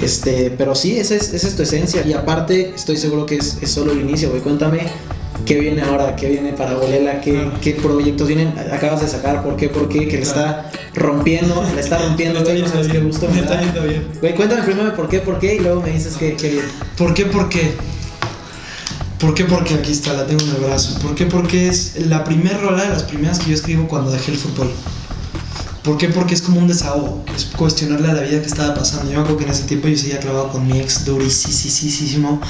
Este, 0.00 0.50
pero 0.56 0.74
sí, 0.74 0.98
esa 0.98 1.14
es, 1.14 1.32
esa 1.32 1.48
es 1.48 1.56
tu 1.56 1.62
esencia. 1.62 2.04
Y 2.06 2.12
aparte, 2.12 2.72
estoy 2.74 2.96
seguro 2.96 3.26
que 3.26 3.36
es, 3.36 3.58
es 3.60 3.70
solo 3.70 3.92
el 3.92 4.00
inicio, 4.00 4.30
güey. 4.30 4.42
Cuéntame 4.42 4.80
qué 5.46 5.58
viene 5.60 5.82
ahora, 5.82 6.16
qué 6.16 6.28
viene 6.28 6.52
para 6.52 6.74
Bolela, 6.74 7.20
qué, 7.20 7.32
Claro. 7.32 7.52
qué 7.62 7.72
proyectos 7.74 8.26
vienen, 8.26 8.52
acabas 8.72 9.00
de 9.00 9.08
sacar, 9.08 9.42
por 9.42 9.56
qué, 9.56 9.68
por 9.68 9.88
qué, 9.88 10.08
que 10.08 10.16
le 10.16 10.22
está 10.22 10.70
rompiendo, 10.94 11.64
le 11.74 11.80
está 11.80 11.98
rompiendo, 11.98 12.42
güey, 12.42 12.60
no 12.60 12.68
sabes 12.68 12.88
qué 12.88 12.98
gusto 12.98 13.26
me 13.28 13.34
me 13.34 13.40
está 13.40 13.60
yendo 13.60 13.82
bien. 13.82 14.06
Güey, 14.20 14.34
cuéntame 14.34 14.62
primero 14.64 14.94
por 14.96 15.08
qué, 15.08 15.20
por 15.20 15.38
qué, 15.38 15.54
y 15.54 15.58
luego 15.60 15.80
me 15.82 15.90
dices 15.92 16.16
que, 16.16 16.34
que 16.34 16.48
viene. 16.50 16.68
¿Por 16.98 17.14
qué? 17.14 17.26
¿Por 17.26 17.48
qué? 17.48 17.72
¿Por 19.20 19.34
qué? 19.34 19.44
Porque 19.44 19.74
aquí 19.74 19.92
está, 19.92 20.12
la 20.12 20.26
tengo 20.26 20.42
en 20.42 20.50
el 20.50 20.56
brazo. 20.62 20.98
¿Por 21.00 21.14
qué? 21.14 21.24
Porque 21.26 21.68
es 21.68 21.94
la 22.06 22.24
primera 22.24 22.58
rola 22.58 22.82
de 22.82 22.90
las 22.90 23.04
primeras 23.04 23.38
que 23.38 23.50
yo 23.50 23.54
escribo 23.54 23.86
cuando 23.88 24.10
dejé 24.10 24.32
el 24.32 24.38
fútbol. 24.38 24.70
¿Por 25.86 25.98
qué? 25.98 26.08
Porque 26.08 26.34
es 26.34 26.42
como 26.42 26.58
un 26.58 26.66
desahogo, 26.66 27.22
es 27.36 27.44
cuestionarle 27.44 28.10
a 28.10 28.14
la 28.14 28.22
vida 28.22 28.40
que 28.40 28.48
estaba 28.48 28.74
pasando. 28.74 29.04
Yo 29.04 29.18
me 29.18 29.22
acuerdo 29.22 29.36
que 29.36 29.44
en 29.44 29.50
ese 29.50 29.62
tiempo 29.66 29.86
yo 29.86 29.96
seguía 29.96 30.18
clavado 30.18 30.50
con 30.50 30.66
mi 30.66 30.80
ex 30.80 31.04
durísimo. 31.04 32.40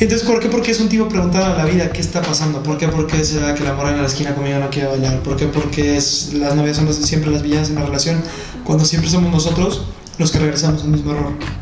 Entonces, 0.00 0.26
¿por 0.26 0.40
qué? 0.40 0.48
Porque 0.48 0.72
es 0.72 0.80
un 0.80 0.88
tipo 0.88 1.08
preguntando 1.08 1.46
a 1.46 1.56
la 1.56 1.64
vida 1.66 1.92
qué 1.92 2.00
está 2.00 2.20
pasando. 2.20 2.60
¿Por 2.64 2.78
qué? 2.78 2.88
Porque 2.88 3.24
será 3.24 3.54
que 3.54 3.62
la 3.62 3.74
morra 3.74 3.92
en 3.92 3.98
la 3.98 4.08
esquina 4.08 4.34
conmigo 4.34 4.58
no 4.58 4.70
quiere 4.70 4.88
bailar. 4.88 5.22
¿Por 5.22 5.36
qué? 5.36 5.46
Porque 5.46 5.96
es, 5.96 6.32
las 6.34 6.56
novias 6.56 6.78
son 6.78 6.92
siempre 6.92 7.30
las 7.30 7.42
villanas 7.42 7.68
en 7.68 7.76
la 7.76 7.82
relación, 7.82 8.20
cuando 8.64 8.84
siempre 8.84 9.08
somos 9.08 9.30
nosotros 9.30 9.82
los 10.18 10.32
que 10.32 10.40
regresamos 10.40 10.82
al 10.82 10.88
mismo 10.88 11.12
error. 11.12 11.61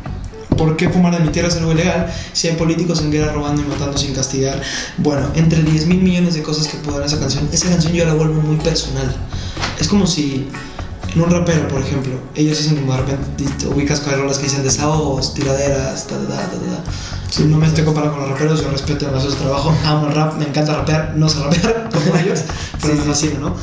¿Por 0.61 0.77
qué 0.77 0.89
fumar 0.89 1.17
de 1.17 1.25
mi 1.25 1.31
tierra 1.31 1.47
es 1.47 1.55
algo 1.55 1.71
ilegal 1.71 2.13
si 2.33 2.47
hay 2.47 2.55
políticos 2.55 3.01
en 3.01 3.09
guerra 3.09 3.33
robando 3.33 3.63
y 3.63 3.65
matando 3.65 3.97
sin 3.97 4.13
castigar? 4.13 4.61
Bueno, 4.99 5.27
entre 5.33 5.63
10 5.63 5.87
mil 5.87 6.03
millones 6.03 6.35
de 6.35 6.43
cosas 6.43 6.67
que 6.67 6.77
puedo 6.77 6.99
dar 6.99 7.07
esa 7.07 7.19
canción, 7.19 7.49
esa 7.51 7.69
canción 7.69 7.93
yo 7.93 8.05
la 8.05 8.13
vuelvo 8.13 8.39
muy 8.41 8.57
personal. 8.57 9.11
Es 9.79 9.87
como 9.87 10.05
si 10.05 10.47
en 11.15 11.21
un 11.21 11.31
rapero, 11.31 11.67
por 11.67 11.81
ejemplo, 11.81 12.13
ellos 12.35 12.59
hacen 12.59 12.75
como 12.75 12.93
de 12.93 12.99
repente 12.99 13.45
te 13.57 13.67
ubicas 13.67 14.01
con 14.01 14.13
rolas 14.13 14.37
que 14.37 14.43
dicen 14.43 14.61
desahogos, 14.61 15.33
tiraderas, 15.33 16.05
ta, 16.05 16.15
ta, 16.27 16.27
ta, 16.27 16.51
ta. 16.51 16.83
Sí, 17.31 17.45
no 17.45 17.57
me 17.57 17.65
estoy 17.65 17.83
comparando 17.83 18.15
con 18.15 18.29
los 18.29 18.31
raperos, 18.33 18.61
yo 18.61 18.69
respeto 18.69 19.07
demasiado 19.07 19.33
su 19.33 19.41
trabajo, 19.41 19.75
amo 19.83 20.09
el 20.09 20.13
rap, 20.13 20.37
me 20.37 20.45
encanta 20.45 20.75
rapear, 20.75 21.13
no 21.15 21.27
sé 21.27 21.39
rapear 21.39 21.89
como 21.93 22.15
ellos, 22.17 22.41
pero 22.79 22.93
me 22.93 23.01
fascina, 23.01 23.39
¿no? 23.39 23.55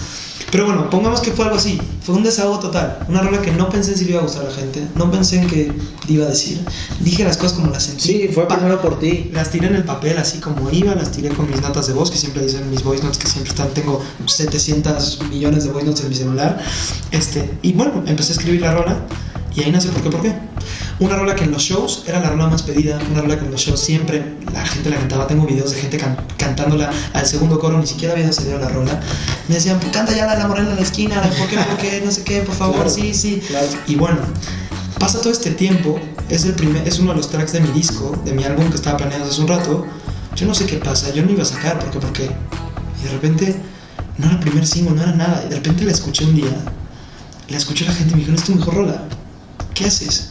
Pero 0.51 0.65
bueno, 0.65 0.89
pongamos 0.89 1.21
que 1.21 1.31
fue 1.31 1.45
algo 1.45 1.59
así, 1.59 1.79
fue 2.03 2.15
un 2.15 2.23
desahogo 2.23 2.59
total, 2.59 3.01
una 3.09 3.21
rola 3.21 3.43
que 3.43 3.53
no 3.53 3.69
pensé 3.69 3.97
si 3.97 4.05
le 4.07 4.13
iba 4.13 4.21
a 4.21 4.23
gustar 4.23 4.47
a 4.47 4.49
la 4.49 4.55
gente, 4.55 4.87
no 4.95 5.11
pensé 5.11 5.43
en 5.43 5.47
qué 5.47 5.73
iba 6.09 6.25
a 6.25 6.29
decir, 6.29 6.59
dije 7.01 7.23
las 7.23 7.37
cosas 7.37 7.59
como 7.59 7.71
las 7.71 7.83
sentí. 7.83 8.03
Sí, 8.03 8.31
fue 8.33 8.49
primero 8.49 8.81
por 8.81 8.99
ti. 8.99 9.31
las 9.35 9.51
tiré 9.51 9.67
en 9.67 9.75
el 9.75 9.85
papel 9.85 10.17
así 10.17 10.39
como 10.39 10.71
iba, 10.71 10.95
las 10.95 11.13
tiré 11.13 11.29
con 11.29 11.51
mis 11.51 11.61
notas 11.61 11.87
de 11.87 11.93
voz, 11.93 12.11
que 12.11 12.17
siempre 12.17 12.43
dicen 12.43 12.71
mis 12.71 12.83
voice 12.83 13.03
notes, 13.03 13.19
que 13.19 13.29
siempre 13.29 13.51
están, 13.51 13.69
tengo 13.75 14.03
700 14.25 15.21
millones 15.31 15.65
de 15.65 15.71
voice 15.71 15.87
notes 15.87 16.03
en 16.03 16.09
mi 16.09 16.15
celular. 16.15 16.59
Este, 17.11 17.51
y 17.63 17.73
bueno, 17.75 18.03
empecé 18.07 18.33
a 18.33 18.37
escribir 18.37 18.63
la 18.63 18.73
rola 18.73 18.97
y 19.59 19.64
ahí 19.64 19.73
nace 19.73 19.88
por 19.88 20.03
qué, 20.03 20.11
por 20.11 20.23
qué. 20.23 20.35
Una 21.01 21.16
rola 21.16 21.35
que 21.35 21.44
en 21.44 21.51
los 21.53 21.62
shows 21.62 22.05
era 22.07 22.21
la 22.21 22.31
rola 22.31 22.47
más 22.49 22.62
pedida, 22.62 22.99
una 23.11 23.21
rola 23.23 23.38
que 23.38 23.44
en 23.44 23.51
los 23.51 23.61
shows 23.61 23.81
siempre 23.81 24.35
la 24.53 24.64
gente 24.66 24.90
la 24.90 24.97
cantaba. 24.97 25.27
Tengo 25.27 25.47
videos 25.47 25.71
de 25.73 25.81
gente 25.81 25.97
can- 25.97 26.16
cantándola 26.37 26.90
al 27.12 27.27
segundo 27.27 27.59
coro, 27.59 27.79
ni 27.79 27.87
siquiera 27.87 28.14
había 28.14 28.33
salido 28.33 28.59
la 28.59 28.68
rola. 28.68 29.01
Me 29.49 29.55
decían, 29.57 29.79
"Pues 29.81 29.92
canta 29.92 30.14
ya 30.16 30.27
la 30.27 30.37
la 30.37 30.47
morena 30.49 30.71
en 30.71 30.77
la 30.77 30.83
esquina, 30.83 31.21
¿por 31.23 31.47
qué, 31.49 31.57
por 31.57 31.77
qué? 31.79 32.03
No 32.05 32.11
sé 32.11 32.23
qué, 32.25 32.40
por 32.40 32.55
favor, 32.55 32.75
Claro, 32.77 32.90
sí, 32.90 33.14
sí. 33.14 33.40
claro. 33.47 33.66
Y 33.87 33.94
bueno, 33.97 34.18
pasa 34.99 35.21
todo 35.21 35.33
este 35.33 35.51
tiempo, 35.53 35.99
es, 36.29 36.44
el 36.44 36.53
primer, 36.55 36.87
es 36.87 36.99
uno 36.99 37.11
de 37.12 37.16
los 37.18 37.31
tracks 37.31 37.53
de 37.53 37.61
mi 37.61 37.68
disco, 37.71 38.21
de 38.25 38.33
mi 38.33 38.44
álbum 38.44 38.68
que 38.68 38.77
estaba 38.77 38.97
planeado 38.97 39.25
hace 39.31 39.40
un 39.40 39.49
rato. 39.49 39.87
Yo 40.37 40.47
no 40.47 40.55
sé 40.55 40.66
qué 40.66 40.77
pasa, 40.77 41.12
yo 41.14 41.23
no 41.25 41.31
iba 41.33 41.42
a 41.42 41.47
sacar, 41.47 41.79
¿por 41.79 41.90
qué? 41.90 41.99
¿Por 42.01 42.12
qué? 42.12 42.25
Y 43.01 43.05
de 43.05 43.11
repente, 43.11 43.57
no 44.18 44.27
era 44.27 44.35
el 44.35 44.40
primer 44.40 44.66
single, 44.66 44.94
no 44.97 45.03
era 45.03 45.12
nada. 45.12 45.42
Y 45.47 45.49
de 45.49 45.57
repente 45.57 45.85
la 45.85 45.92
escuché 45.92 46.25
un 46.25 46.35
día, 46.35 46.51
la 47.49 47.57
escuché 47.57 47.85
la 47.87 47.92
gente 47.92 48.11
y 48.11 48.14
me 48.14 48.18
dijeron, 48.21 48.37
es 48.38 48.44
tu 48.44 48.55
mejor 48.55 48.75
rola, 48.75 49.05
¿qué 49.79 49.87
haces? 49.87 50.29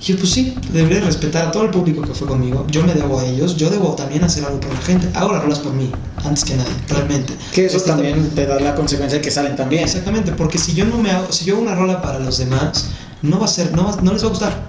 Y 0.00 0.04
yo, 0.12 0.16
pues 0.18 0.30
sí, 0.30 0.54
debería 0.72 1.00
respetar 1.00 1.46
a 1.46 1.50
todo 1.50 1.64
el 1.64 1.70
público 1.70 2.02
que 2.02 2.12
fue 2.14 2.26
conmigo. 2.26 2.66
Yo 2.70 2.84
me 2.84 2.92
debo 2.94 3.20
a 3.20 3.24
ellos, 3.24 3.56
yo 3.56 3.70
debo 3.70 3.94
también 3.94 4.22
hacer 4.24 4.44
algo 4.44 4.60
por 4.60 4.72
la 4.74 4.80
gente. 4.80 5.08
Hago 5.14 5.32
las 5.32 5.42
rolas 5.42 5.58
por 5.60 5.72
mí, 5.72 5.90
antes 6.24 6.44
que 6.44 6.56
nadie, 6.56 6.72
realmente. 6.88 7.32
Que 7.52 7.66
eso 7.66 7.78
Este 7.78 7.88
también 7.90 8.30
te 8.34 8.44
da 8.46 8.60
la 8.60 8.74
consecuencia 8.74 9.18
de 9.18 9.22
que 9.24 9.30
salen 9.30 9.56
también. 9.56 9.82
Exactamente, 9.84 10.32
porque 10.32 10.58
si 10.58 10.74
yo 10.74 10.84
no 10.84 10.98
me 10.98 11.10
hago, 11.10 11.32
si 11.32 11.44
yo 11.46 11.54
hago 11.54 11.62
una 11.62 11.74
rola 11.74 12.02
para 12.02 12.18
los 12.18 12.36
demás, 12.38 12.86
no 13.22 13.38
va 13.38 13.46
a 13.46 13.48
ser, 13.48 13.72
no, 13.74 13.84
va- 13.86 13.96
no 14.02 14.12
les 14.12 14.22
va 14.22 14.26
a 14.26 14.30
gustar. 14.30 14.68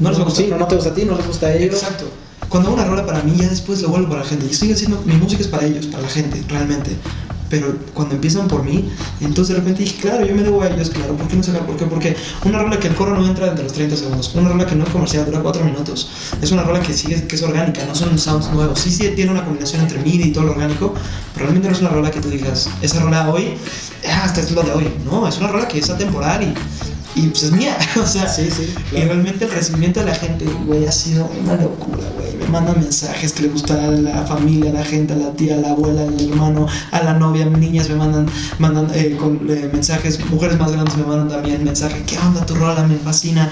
No 0.00 0.08
les 0.08 0.18
va 0.18 0.22
a 0.22 0.24
gustar. 0.26 0.44
Sí, 0.44 0.50
no, 0.50 0.58
no 0.58 0.66
te 0.66 0.74
gusta 0.74 0.90
a 0.90 0.94
ti, 0.94 1.04
no 1.04 1.16
les 1.16 1.26
gusta 1.28 1.46
a 1.46 1.54
ellos. 1.54 1.74
Exacto. 1.80 2.06
Cuando 2.48 2.70
hago 2.70 2.78
una 2.78 2.86
rola 2.86 3.06
para 3.06 3.22
mí, 3.22 3.34
ya 3.36 3.48
después 3.48 3.80
lo 3.82 3.88
vuelvo 3.88 4.08
para 4.08 4.22
la 4.22 4.28
gente. 4.28 4.46
Yo 4.46 4.52
estoy 4.52 4.72
haciendo, 4.72 5.00
mi 5.06 5.14
música 5.14 5.42
es 5.42 5.48
para 5.48 5.64
ellos, 5.64 5.86
para 5.86 6.02
la 6.02 6.08
gente, 6.08 6.42
realmente. 6.48 6.90
Pero 7.52 7.76
cuando 7.92 8.14
empiezan 8.14 8.48
por 8.48 8.64
mí, 8.64 8.90
entonces 9.20 9.54
de 9.54 9.60
repente 9.60 9.82
dije, 9.82 10.00
claro, 10.00 10.24
yo 10.24 10.34
me 10.34 10.42
debo 10.42 10.62
a 10.62 10.68
ellos, 10.70 10.88
claro, 10.88 11.14
¿por 11.18 11.28
qué 11.28 11.36
no 11.36 11.42
sacar? 11.42 11.66
¿Por 11.66 11.76
qué? 11.76 11.84
Porque 11.84 12.16
una 12.46 12.58
rola 12.58 12.80
que 12.80 12.88
el 12.88 12.94
coro 12.94 13.14
no 13.14 13.26
entra 13.26 13.48
entre 13.48 13.64
los 13.64 13.74
30 13.74 13.94
segundos, 13.94 14.34
una 14.34 14.48
rola 14.48 14.64
que 14.64 14.74
no 14.74 14.84
es 14.84 14.90
comercial, 14.90 15.26
dura 15.26 15.40
4 15.40 15.62
minutos, 15.62 16.08
es 16.40 16.50
una 16.50 16.62
rola 16.62 16.80
que 16.80 16.94
sigue, 16.94 17.26
que 17.26 17.36
es 17.36 17.42
orgánica, 17.42 17.84
no 17.84 17.94
son 17.94 18.18
sounds 18.18 18.50
nuevos. 18.52 18.80
Sí, 18.80 18.90
sí, 18.90 19.06
tiene 19.14 19.32
una 19.32 19.44
combinación 19.44 19.82
entre 19.82 19.98
MIDI 19.98 20.28
y 20.28 20.32
todo 20.32 20.44
lo 20.44 20.52
orgánico, 20.52 20.94
pero 21.34 21.44
realmente 21.44 21.68
no 21.68 21.74
es 21.74 21.80
una 21.82 21.90
rola 21.90 22.10
que 22.10 22.20
tú 22.20 22.30
digas, 22.30 22.70
esa 22.80 23.00
rola 23.00 23.28
hoy, 23.28 23.48
ah, 24.08 24.22
hasta 24.24 24.40
es 24.40 24.50
lo 24.52 24.62
de 24.62 24.72
hoy. 24.72 24.88
No, 25.04 25.28
es 25.28 25.36
una 25.36 25.48
rola 25.48 25.68
que 25.68 25.78
es 25.78 25.90
atemporal 25.90 26.42
y, 26.42 26.54
y 27.14 27.26
pues 27.28 27.42
es 27.44 27.52
mía, 27.52 27.76
o 28.02 28.06
sea, 28.06 28.26
Sí, 28.28 28.48
sí, 28.50 28.72
y 28.90 28.90
claro. 28.90 29.06
realmente 29.06 29.44
el 29.44 29.50
recibimiento 29.50 30.00
de 30.00 30.06
la 30.06 30.14
gente, 30.14 30.46
güey, 30.66 30.86
ha 30.86 30.92
sido 30.92 31.28
una 31.42 31.56
locura, 31.56 32.02
güey. 32.16 32.32
Me 32.36 32.46
mandan 32.48 32.80
mensajes 32.80 33.32
que 33.32 33.42
le 33.42 33.48
gusta 33.48 33.74
a 33.74 33.88
la 33.88 34.22
familia, 34.26 34.70
a 34.70 34.74
la 34.74 34.84
gente, 34.84 35.12
a 35.12 35.16
la 35.16 35.30
tía, 35.32 35.54
a 35.54 35.58
la 35.58 35.70
abuela, 35.70 36.02
al 36.02 36.20
hermano, 36.20 36.66
a 36.90 37.02
la 37.02 37.12
novia, 37.14 37.44
niñas 37.46 37.88
me 37.88 37.94
mandan, 37.96 38.26
mandan 38.58 38.88
eh, 38.94 39.16
con, 39.18 39.40
eh, 39.48 39.70
mensajes, 39.72 40.18
mujeres 40.30 40.58
más 40.58 40.72
grandes 40.72 40.96
me 40.96 41.04
mandan 41.04 41.28
también 41.28 41.62
mensajes, 41.62 42.02
¿qué 42.06 42.18
onda 42.18 42.44
tu 42.46 42.54
rola? 42.54 42.82
Me 42.84 42.96
fascina. 42.96 43.50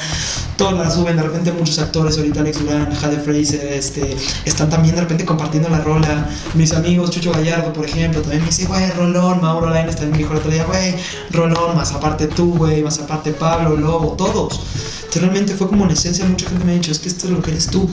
Todas 0.57 0.75
las 0.75 0.95
suben, 0.95 1.17
de 1.17 1.23
repente 1.23 1.53
muchos 1.53 1.79
actores, 1.79 2.19
ahorita 2.19 2.41
Alex 2.41 2.61
Durán, 2.61 2.95
Jade 2.95 3.19
Fraser, 3.21 3.73
este, 3.73 4.17
están 4.45 4.69
también 4.69 4.95
de 4.95 5.01
repente 5.03 5.25
compartiendo 5.25 5.69
la 5.71 5.81
rola. 5.81 6.29
Mis 6.55 6.73
amigos, 6.73 7.11
Chucho 7.11 7.33
Gallardo, 7.33 7.73
por 7.73 7.87
ejemplo, 7.87 8.21
también 8.21 8.43
me 8.43 8.49
dice, 8.49 8.67
güey, 8.67 8.91
rolón, 8.91 9.41
Mauro 9.41 9.71
Lainez 9.71 9.97
también 9.97 10.13
me 10.13 10.19
dijo 10.19 10.33
el 10.33 10.39
otro 10.39 10.51
día, 10.51 10.65
güey, 10.65 10.95
rolón, 11.31 11.77
más 11.77 11.93
aparte 11.93 12.27
tú, 12.27 12.57
güey, 12.57 12.83
más 12.83 12.99
aparte 12.99 13.31
Pablo, 13.51 13.77
Lobo, 13.77 14.13
todos. 14.13 14.61
Entonces, 14.99 15.23
realmente 15.23 15.55
fue 15.55 15.67
como 15.67 15.85
en 15.85 15.91
esencia, 15.91 16.25
mucha 16.25 16.49
gente 16.49 16.65
me 16.65 16.71
ha 16.71 16.75
dicho, 16.77 16.93
es 16.93 17.01
que 17.01 17.09
esto 17.09 17.27
es 17.27 17.33
lo 17.33 17.43
que 17.43 17.51
eres 17.51 17.67
tú. 17.67 17.89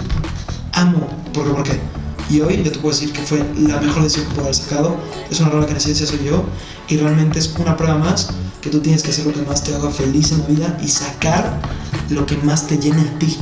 Amo, 0.74 1.08
¿por 1.34 1.46
qué? 1.46 1.50
¿Por 1.50 1.64
qué? 1.64 1.80
Y 2.30 2.42
hoy 2.42 2.62
yo 2.64 2.72
te 2.72 2.78
puedo 2.78 2.94
decir 2.94 3.12
que 3.12 3.22
fue 3.22 3.44
la 3.58 3.80
mejor 3.82 4.04
decisión 4.04 4.28
que 4.28 4.36
puedo 4.36 4.44
haber 4.44 4.56
sacado. 4.56 4.96
Es 5.32 5.40
una 5.40 5.50
rola 5.50 5.66
que 5.66 5.72
en 5.72 5.78
esencia 5.78 6.06
soy 6.06 6.24
yo 6.24 6.44
y 6.88 6.98
realmente 6.98 7.40
es 7.40 7.56
una 7.58 7.76
prueba 7.76 7.98
más 7.98 8.30
que 8.62 8.70
tú 8.70 8.82
tienes 8.82 9.02
que 9.02 9.10
hacer 9.10 9.26
lo 9.26 9.34
que 9.34 9.42
más 9.42 9.64
te 9.64 9.74
haga 9.74 9.90
feliz 9.90 10.32
en 10.32 10.42
la 10.42 10.46
vida 10.46 10.78
y 10.80 10.90
sacar 10.90 11.60
lo 12.12 12.24
que 12.28 12.38
más 12.38 12.68
te 12.68 12.78
llene 12.78 13.02
a 13.02 13.18
ti. 13.18 13.36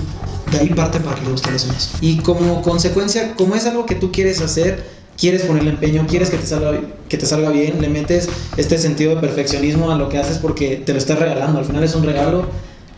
De 0.54 0.60
ahí 0.60 0.70
parte 0.70 1.02
para 1.02 1.18
que 1.18 1.24
le 1.26 1.32
guste 1.32 1.50
a 1.50 1.52
los 1.52 1.68
demás. 1.68 1.92
Y 2.00 2.20
como 2.20 2.62
consecuencia, 2.62 3.36
como 3.36 3.56
es 3.56 3.66
algo 3.66 3.86
que 3.86 3.96
tú 3.96 4.14
quieres 4.14 4.40
hacer, 4.40 4.90
quieres 5.18 5.44
ponerle 5.44 5.72
empeño, 5.72 6.06
quieres 6.08 6.30
que 6.30 6.38
te 6.38 6.46
salga, 6.46 6.72
que 7.10 7.18
te 7.18 7.26
salga 7.26 7.50
bien, 7.50 7.82
le 7.82 7.90
metes 7.90 8.28
este 8.58 8.78
sentido 8.78 9.16
de 9.16 9.22
perfeccionismo 9.22 9.92
a 9.92 9.96
lo 9.98 10.10
que 10.10 10.18
haces 10.18 10.38
porque 10.38 10.78
te 10.78 10.92
lo 10.94 10.98
estás 10.98 11.20
regalando. 11.20 11.60
Al 11.60 11.66
final 11.66 11.84
es 11.84 11.96
un 11.96 12.04
regalo 12.04 12.48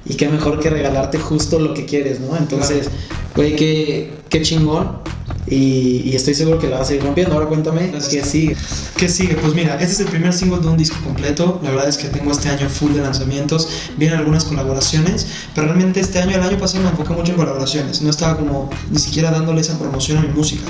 y 0.06 0.16
qué 0.16 0.30
mejor 0.30 0.60
que 0.60 0.70
regalarte 0.70 1.18
justo 1.18 1.60
lo 1.60 1.74
que 1.74 1.86
quieres, 1.86 2.20
¿no? 2.20 2.38
Entonces, 2.38 2.90
güey, 3.36 3.56
qué, 3.56 4.12
qué 4.30 4.42
chingón. 4.42 5.06
Y, 5.50 6.02
y 6.04 6.16
estoy 6.16 6.34
seguro 6.34 6.60
que 6.60 6.68
la 6.68 6.80
vas 6.80 6.90
a 6.90 6.96
ir 6.96 7.02
rompiendo. 7.04 7.34
Ahora 7.34 7.48
cuéntame 7.48 7.88
Gracias. 7.88 8.14
qué 8.14 8.30
sigue. 8.30 8.58
¿Qué 8.98 9.08
sigue? 9.08 9.36
Pues 9.36 9.54
mira, 9.54 9.76
este 9.76 9.94
es 9.94 10.00
el 10.02 10.08
primer 10.08 10.34
single 10.34 10.60
de 10.60 10.68
un 10.68 10.78
disco 10.78 10.98
completo. 11.04 11.62
La 11.64 11.70
verdad 11.70 11.88
es 11.88 11.98
que 11.98 12.10
tengo 12.10 12.32
este 12.32 12.50
año 12.50 12.70
full 12.70 12.94
de 12.94 13.02
lanzamientos. 13.02 13.70
Vienen 13.98 14.20
algunas 14.20 14.44
colaboraciones, 14.44 15.28
pero 15.56 15.68
realmente 15.68 16.02
este 16.02 16.20
año, 16.20 16.36
el 16.36 16.42
año 16.42 16.58
pasado 16.58 16.84
me 16.84 16.90
enfoqué 16.90 17.14
mucho 17.14 17.32
en 17.32 17.38
colaboraciones. 17.38 18.02
No 18.02 18.10
estaba 18.10 18.38
como 18.38 18.70
ni 18.92 19.00
siquiera 19.00 19.32
dándole 19.32 19.62
esa 19.62 19.78
promoción 19.80 20.18
a 20.18 20.22
mi 20.22 20.30
música. 20.30 20.64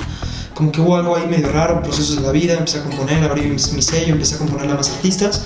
Como 0.58 0.72
que 0.72 0.80
hubo 0.80 0.96
algo 0.96 1.14
ahí 1.14 1.24
medio 1.28 1.52
raro, 1.52 1.80
procesos 1.84 2.16
de 2.16 2.22
la 2.22 2.32
vida. 2.32 2.54
Empecé 2.54 2.80
a 2.80 2.82
componer, 2.82 3.22
abrí 3.22 3.42
mi, 3.42 3.50
mi 3.50 3.80
sello, 3.80 4.14
empecé 4.14 4.34
a 4.34 4.38
componerle 4.38 4.72
a 4.72 4.74
más 4.74 4.90
artistas. 4.90 5.42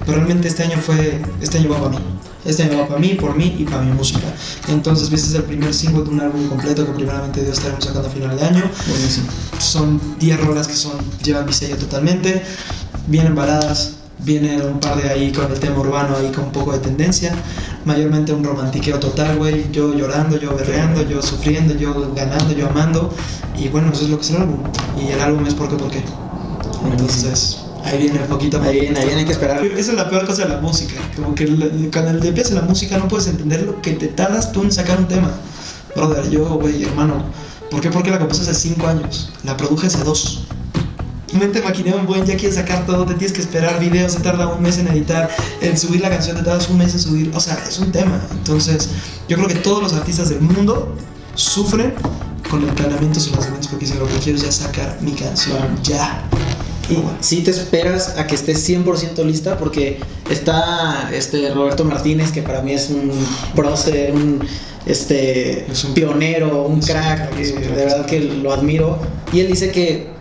Pero 0.00 0.18
realmente 0.18 0.46
este 0.46 0.62
año 0.62 0.76
fue, 0.76 1.22
este 1.40 1.56
año 1.56 1.70
va 1.70 1.78
para 1.78 1.90
mí. 1.92 1.98
Este 2.44 2.64
año 2.64 2.76
va 2.80 2.86
para 2.86 3.00
mí, 3.00 3.14
por 3.14 3.34
mí 3.34 3.56
y 3.58 3.64
para 3.64 3.80
mi 3.80 3.92
música. 3.92 4.26
Entonces, 4.68 5.10
este 5.10 5.26
es 5.30 5.34
el 5.36 5.44
primer 5.44 5.72
single 5.72 6.04
de 6.04 6.10
un 6.10 6.20
álbum 6.20 6.48
completo 6.48 6.84
que 6.84 6.92
primeramente 6.92 7.40
Dios 7.40 7.56
estaremos 7.56 7.82
sacando 7.82 8.08
a 8.10 8.12
final 8.12 8.36
de 8.36 8.44
año. 8.44 8.70
Buenísimo. 8.88 9.28
Son 9.58 9.98
10 10.18 10.40
rolas 10.42 10.68
que 10.68 10.74
son 10.74 10.98
llevan 11.24 11.46
mi 11.46 11.54
sello 11.54 11.78
totalmente. 11.78 12.42
Vienen 13.06 13.34
baladas, 13.34 13.94
viene 14.24 14.60
un 14.62 14.80
par 14.80 15.00
de 15.00 15.08
ahí 15.08 15.32
con 15.32 15.50
el 15.50 15.58
tema 15.58 15.78
urbano 15.78 16.16
ahí 16.16 16.30
con 16.30 16.44
un 16.44 16.52
poco 16.52 16.72
de 16.72 16.78
tendencia. 16.78 17.34
Mayormente 17.84 18.32
un 18.32 18.44
romantiqueo 18.44 18.98
total, 19.00 19.38
güey. 19.38 19.70
Yo 19.72 19.94
llorando, 19.94 20.38
yo 20.38 20.54
berreando, 20.54 21.02
yo 21.02 21.20
sufriendo, 21.22 21.74
yo 21.74 22.12
ganando, 22.14 22.52
yo 22.52 22.68
amando. 22.68 23.12
Y 23.56 23.68
bueno, 23.68 23.90
eso 23.92 24.04
es 24.04 24.10
lo 24.10 24.18
que 24.18 24.24
es 24.24 24.30
el 24.30 24.42
álbum. 24.42 24.58
Y 25.00 25.10
el 25.10 25.20
álbum 25.20 25.46
es 25.46 25.54
porque, 25.54 25.76
porque. 25.76 26.02
Entonces, 26.90 27.58
ahí 27.84 27.98
viene 27.98 28.20
el 28.20 28.24
poquito 28.24 28.60
Ahí 28.60 28.80
viene, 28.80 28.98
ahí 28.98 29.06
viene, 29.06 29.20
hay 29.20 29.26
que 29.26 29.32
esperar. 29.32 29.64
Esa 29.64 29.92
es 29.92 29.96
la 29.96 30.08
peor 30.08 30.26
cosa 30.26 30.44
de 30.44 30.48
la 30.50 30.60
música. 30.60 30.94
Como 31.16 31.34
que 31.34 31.46
cuando 31.92 32.26
empiezas 32.26 32.52
la 32.52 32.62
música 32.62 32.98
no 32.98 33.08
puedes 33.08 33.26
entender 33.26 33.62
lo 33.62 33.80
que 33.82 33.92
te 33.92 34.08
tardas 34.08 34.52
tú 34.52 34.62
en 34.62 34.72
sacar 34.72 34.98
un 34.98 35.08
tema. 35.08 35.30
Brother, 35.94 36.30
yo, 36.30 36.44
güey, 36.58 36.84
hermano. 36.84 37.24
¿Por 37.70 37.80
qué? 37.80 37.90
Porque 37.90 38.10
la 38.10 38.18
compuse 38.18 38.42
hace 38.42 38.54
5 38.54 38.86
años. 38.86 39.32
La 39.44 39.56
produje 39.56 39.86
hace 39.86 40.02
2. 40.04 40.46
Mente 41.32 41.62
maquineo 41.62 41.98
en 41.98 42.06
buen, 42.06 42.24
ya 42.26 42.36
quieres 42.36 42.56
sacar 42.56 42.84
todo, 42.86 43.04
te 43.06 43.14
tienes 43.14 43.32
que 43.32 43.40
esperar 43.40 43.80
videos, 43.80 44.12
se 44.12 44.20
tarda 44.20 44.48
un 44.48 44.62
mes 44.62 44.78
en 44.78 44.88
editar, 44.88 45.30
en 45.60 45.78
subir 45.78 46.00
la 46.02 46.10
canción 46.10 46.36
te 46.36 46.42
tardas 46.42 46.68
un 46.68 46.78
mes 46.78 46.92
en 46.94 47.00
subir, 47.00 47.30
o 47.34 47.40
sea, 47.40 47.58
es 47.68 47.78
un 47.78 47.90
tema. 47.90 48.20
Entonces, 48.32 48.88
yo 49.28 49.36
creo 49.36 49.48
que 49.48 49.54
todos 49.56 49.82
los 49.82 49.92
artistas 49.94 50.28
del 50.28 50.40
mundo 50.40 50.94
sufren 51.34 51.94
con 52.50 52.62
el 52.62 52.74
planeamiento 52.74 53.18
y 53.18 53.22
los 53.22 53.30
lanzamientos 53.32 53.68
porque 53.68 53.86
dicen 53.86 53.98
lo 54.00 54.06
que 54.06 54.14
quiero 54.18 54.36
es 54.38 54.44
ya 54.44 54.52
sacar 54.52 54.98
mi 55.00 55.12
canción, 55.12 55.58
ya. 55.82 56.22
Y 56.90 56.96
si 57.24 57.40
te 57.42 57.50
esperas 57.52 58.18
a 58.18 58.26
que 58.26 58.34
estés 58.34 58.68
100% 58.68 59.24
lista 59.24 59.56
porque 59.56 60.00
está 60.28 61.08
este 61.14 61.48
Roberto 61.54 61.84
Martínez 61.84 62.32
que 62.32 62.42
para 62.42 62.60
mí 62.60 62.72
es 62.72 62.90
un 62.90 63.10
prócer, 63.54 64.12
un 64.14 64.40
este 64.84 65.64
Es 65.70 65.84
un- 65.84 65.94
pionero, 65.94 66.66
un 66.66 66.74
un 66.74 66.80
crack, 66.80 67.30
crack, 67.30 67.34
de 67.36 67.70
verdad 67.84 68.04
que 68.04 68.20
lo 68.20 68.52
admiro 68.52 68.98
y 69.32 69.40
él 69.40 69.46
dice 69.46 69.70
que 69.70 70.11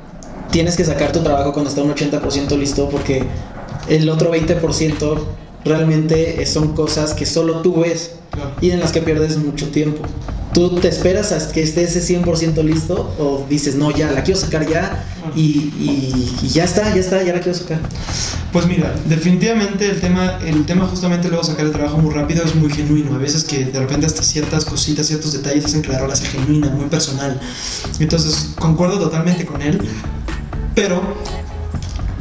tienes 0.51 0.75
que 0.75 0.85
sacar 0.85 1.11
tu 1.11 1.19
trabajo 1.21 1.53
cuando 1.53 1.69
está 1.69 1.81
un 1.81 1.93
80% 1.93 2.57
listo 2.57 2.89
porque 2.89 3.23
el 3.87 4.09
otro 4.09 4.31
20% 4.33 5.17
realmente 5.65 6.45
son 6.45 6.73
cosas 6.73 7.13
que 7.13 7.25
solo 7.25 7.61
tú 7.61 7.81
ves 7.81 8.11
Claro. 8.31 8.51
y 8.61 8.71
en 8.71 8.79
las 8.79 8.93
que 8.93 9.01
pierdes 9.01 9.35
mucho 9.37 9.67
tiempo. 9.71 10.03
¿Tú 10.53 10.75
te 10.79 10.87
esperas 10.87 11.31
a 11.33 11.51
que 11.51 11.61
esté 11.61 11.83
ese 11.83 12.01
100% 12.01 12.63
listo 12.63 13.13
o 13.19 13.45
dices, 13.49 13.75
no, 13.75 13.91
ya, 13.91 14.09
la 14.11 14.23
quiero 14.23 14.39
sacar 14.39 14.67
ya 14.69 15.05
y, 15.35 15.41
y- 15.41 16.37
y 16.41 16.47
ya 16.47 16.63
está, 16.63 16.93
ya 16.93 16.99
está, 17.01 17.21
ya 17.23 17.33
la 17.33 17.39
quiero 17.41 17.57
sacar? 17.57 17.79
Pues 18.53 18.65
mira, 18.67 18.93
definitivamente 19.05 19.89
el 19.89 19.99
tema, 20.01 20.39
el 20.45 20.65
tema 20.65 20.85
justamente 20.87 21.27
luego 21.29 21.43
sacar 21.43 21.65
el 21.65 21.71
trabajo 21.73 21.97
muy 21.97 22.13
rápido 22.13 22.43
es 22.45 22.55
muy 22.55 22.69
genuino. 22.71 23.15
A 23.15 23.17
veces 23.17 23.43
que 23.45 23.65
de 23.65 23.79
repente 23.79 24.05
hasta 24.05 24.23
ciertas 24.23 24.63
cositas, 24.65 25.07
ciertos 25.07 25.31
detalles 25.33 25.65
hacen 25.65 25.81
que 25.81 25.89
la 25.89 25.99
rola 25.99 26.15
sea 26.15 26.29
genuina, 26.29 26.69
muy 26.69 26.85
personal. 26.85 27.39
Entonces 27.99 28.49
concuerdo 28.59 28.97
totalmente 28.99 29.45
con 29.45 29.61
él, 29.61 29.79
pero 30.75 31.01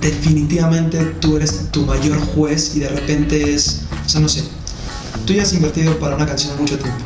definitivamente 0.00 0.98
tú 1.20 1.36
eres 1.36 1.70
tu 1.70 1.84
mayor 1.86 2.18
juez 2.18 2.74
y 2.74 2.80
de 2.80 2.88
repente 2.88 3.54
es, 3.54 3.82
o 4.04 4.08
sea, 4.08 4.20
no 4.20 4.28
sé, 4.28 4.44
tú 5.26 5.32
ya 5.32 5.42
has 5.42 5.52
invertido 5.52 5.98
para 5.98 6.16
una 6.16 6.26
canción 6.26 6.56
mucho 6.58 6.78
tiempo. 6.78 6.98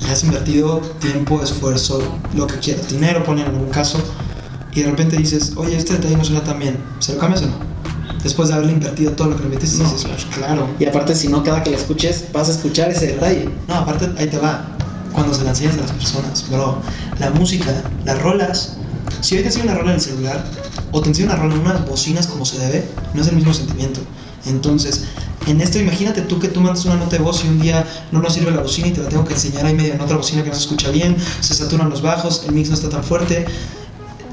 Le 0.00 0.10
has 0.10 0.24
invertido 0.24 0.80
tiempo, 1.00 1.42
esfuerzo, 1.42 2.00
lo 2.34 2.46
que 2.46 2.56
quieras, 2.56 2.88
dinero, 2.88 3.22
ponen 3.24 3.46
en 3.46 3.54
un 3.54 3.70
caso, 3.70 3.98
y 4.74 4.82
de 4.82 4.90
repente 4.90 5.16
dices, 5.16 5.52
oye, 5.56 5.76
este 5.76 5.94
detalle 5.94 6.16
no 6.16 6.24
suena 6.24 6.42
tan 6.42 6.58
bien, 6.58 6.78
¿se 6.98 7.12
lo 7.12 7.18
cambias 7.18 7.42
o 7.42 7.46
no? 7.46 7.72
Después 8.22 8.48
de 8.48 8.54
haberle 8.54 8.72
invertido 8.72 9.12
todo 9.12 9.28
lo 9.28 9.36
que 9.36 9.42
le 9.42 9.48
metiste, 9.50 9.82
No, 9.82 9.90
dices, 9.90 10.06
pues 10.08 10.24
claro. 10.26 10.68
Y 10.78 10.86
aparte, 10.86 11.14
si 11.14 11.28
no, 11.28 11.42
cada 11.42 11.62
que 11.62 11.70
la 11.70 11.76
escuches, 11.76 12.26
vas 12.32 12.48
a 12.48 12.52
escuchar 12.52 12.90
ese 12.90 13.08
detalle. 13.08 13.48
No, 13.66 13.74
aparte, 13.74 14.08
ahí 14.16 14.28
te 14.28 14.38
va. 14.38 14.64
Cuando 15.12 15.34
se 15.34 15.42
la 15.42 15.50
enseñas 15.50 15.74
a 15.74 15.82
las 15.82 15.92
personas, 15.92 16.48
bro, 16.48 16.80
la 17.18 17.30
música, 17.30 17.82
las 18.04 18.22
rolas, 18.22 18.76
si 19.20 19.36
hoy 19.36 19.42
te 19.42 19.48
enseño 19.48 19.64
una 19.64 19.74
rola 19.74 19.90
en 19.90 19.96
el 19.96 20.00
celular 20.00 20.44
o 20.90 21.00
te 21.00 21.08
enseño 21.08 21.26
una 21.26 21.36
rola 21.36 21.54
en 21.54 21.60
unas 21.60 21.88
bocinas 21.88 22.26
como 22.26 22.44
se 22.44 22.58
debe, 22.58 22.84
no 23.14 23.22
es 23.22 23.28
el 23.28 23.36
mismo 23.36 23.54
sentimiento. 23.54 24.00
Entonces, 24.46 25.04
en 25.46 25.60
esto, 25.60 25.78
imagínate 25.78 26.22
tú 26.22 26.38
que 26.38 26.48
tú 26.48 26.60
mandas 26.60 26.84
una 26.84 26.96
nota 26.96 27.16
de 27.16 27.22
voz 27.22 27.44
y 27.44 27.48
un 27.48 27.60
día 27.60 27.86
no 28.10 28.20
nos 28.20 28.34
sirve 28.34 28.50
la 28.50 28.60
bocina 28.60 28.88
y 28.88 28.92
te 28.92 29.00
la 29.00 29.08
tengo 29.08 29.24
que 29.24 29.34
enseñar 29.34 29.66
ahí 29.66 29.74
medio 29.74 29.94
en 29.94 30.00
otra 30.00 30.16
bocina 30.16 30.42
que 30.42 30.48
no 30.48 30.54
se 30.54 30.62
escucha 30.62 30.90
bien, 30.90 31.16
se 31.40 31.54
saturan 31.54 31.90
los 31.90 32.02
bajos, 32.02 32.44
el 32.46 32.52
mix 32.52 32.68
no 32.68 32.74
está 32.74 32.88
tan 32.88 33.04
fuerte. 33.04 33.44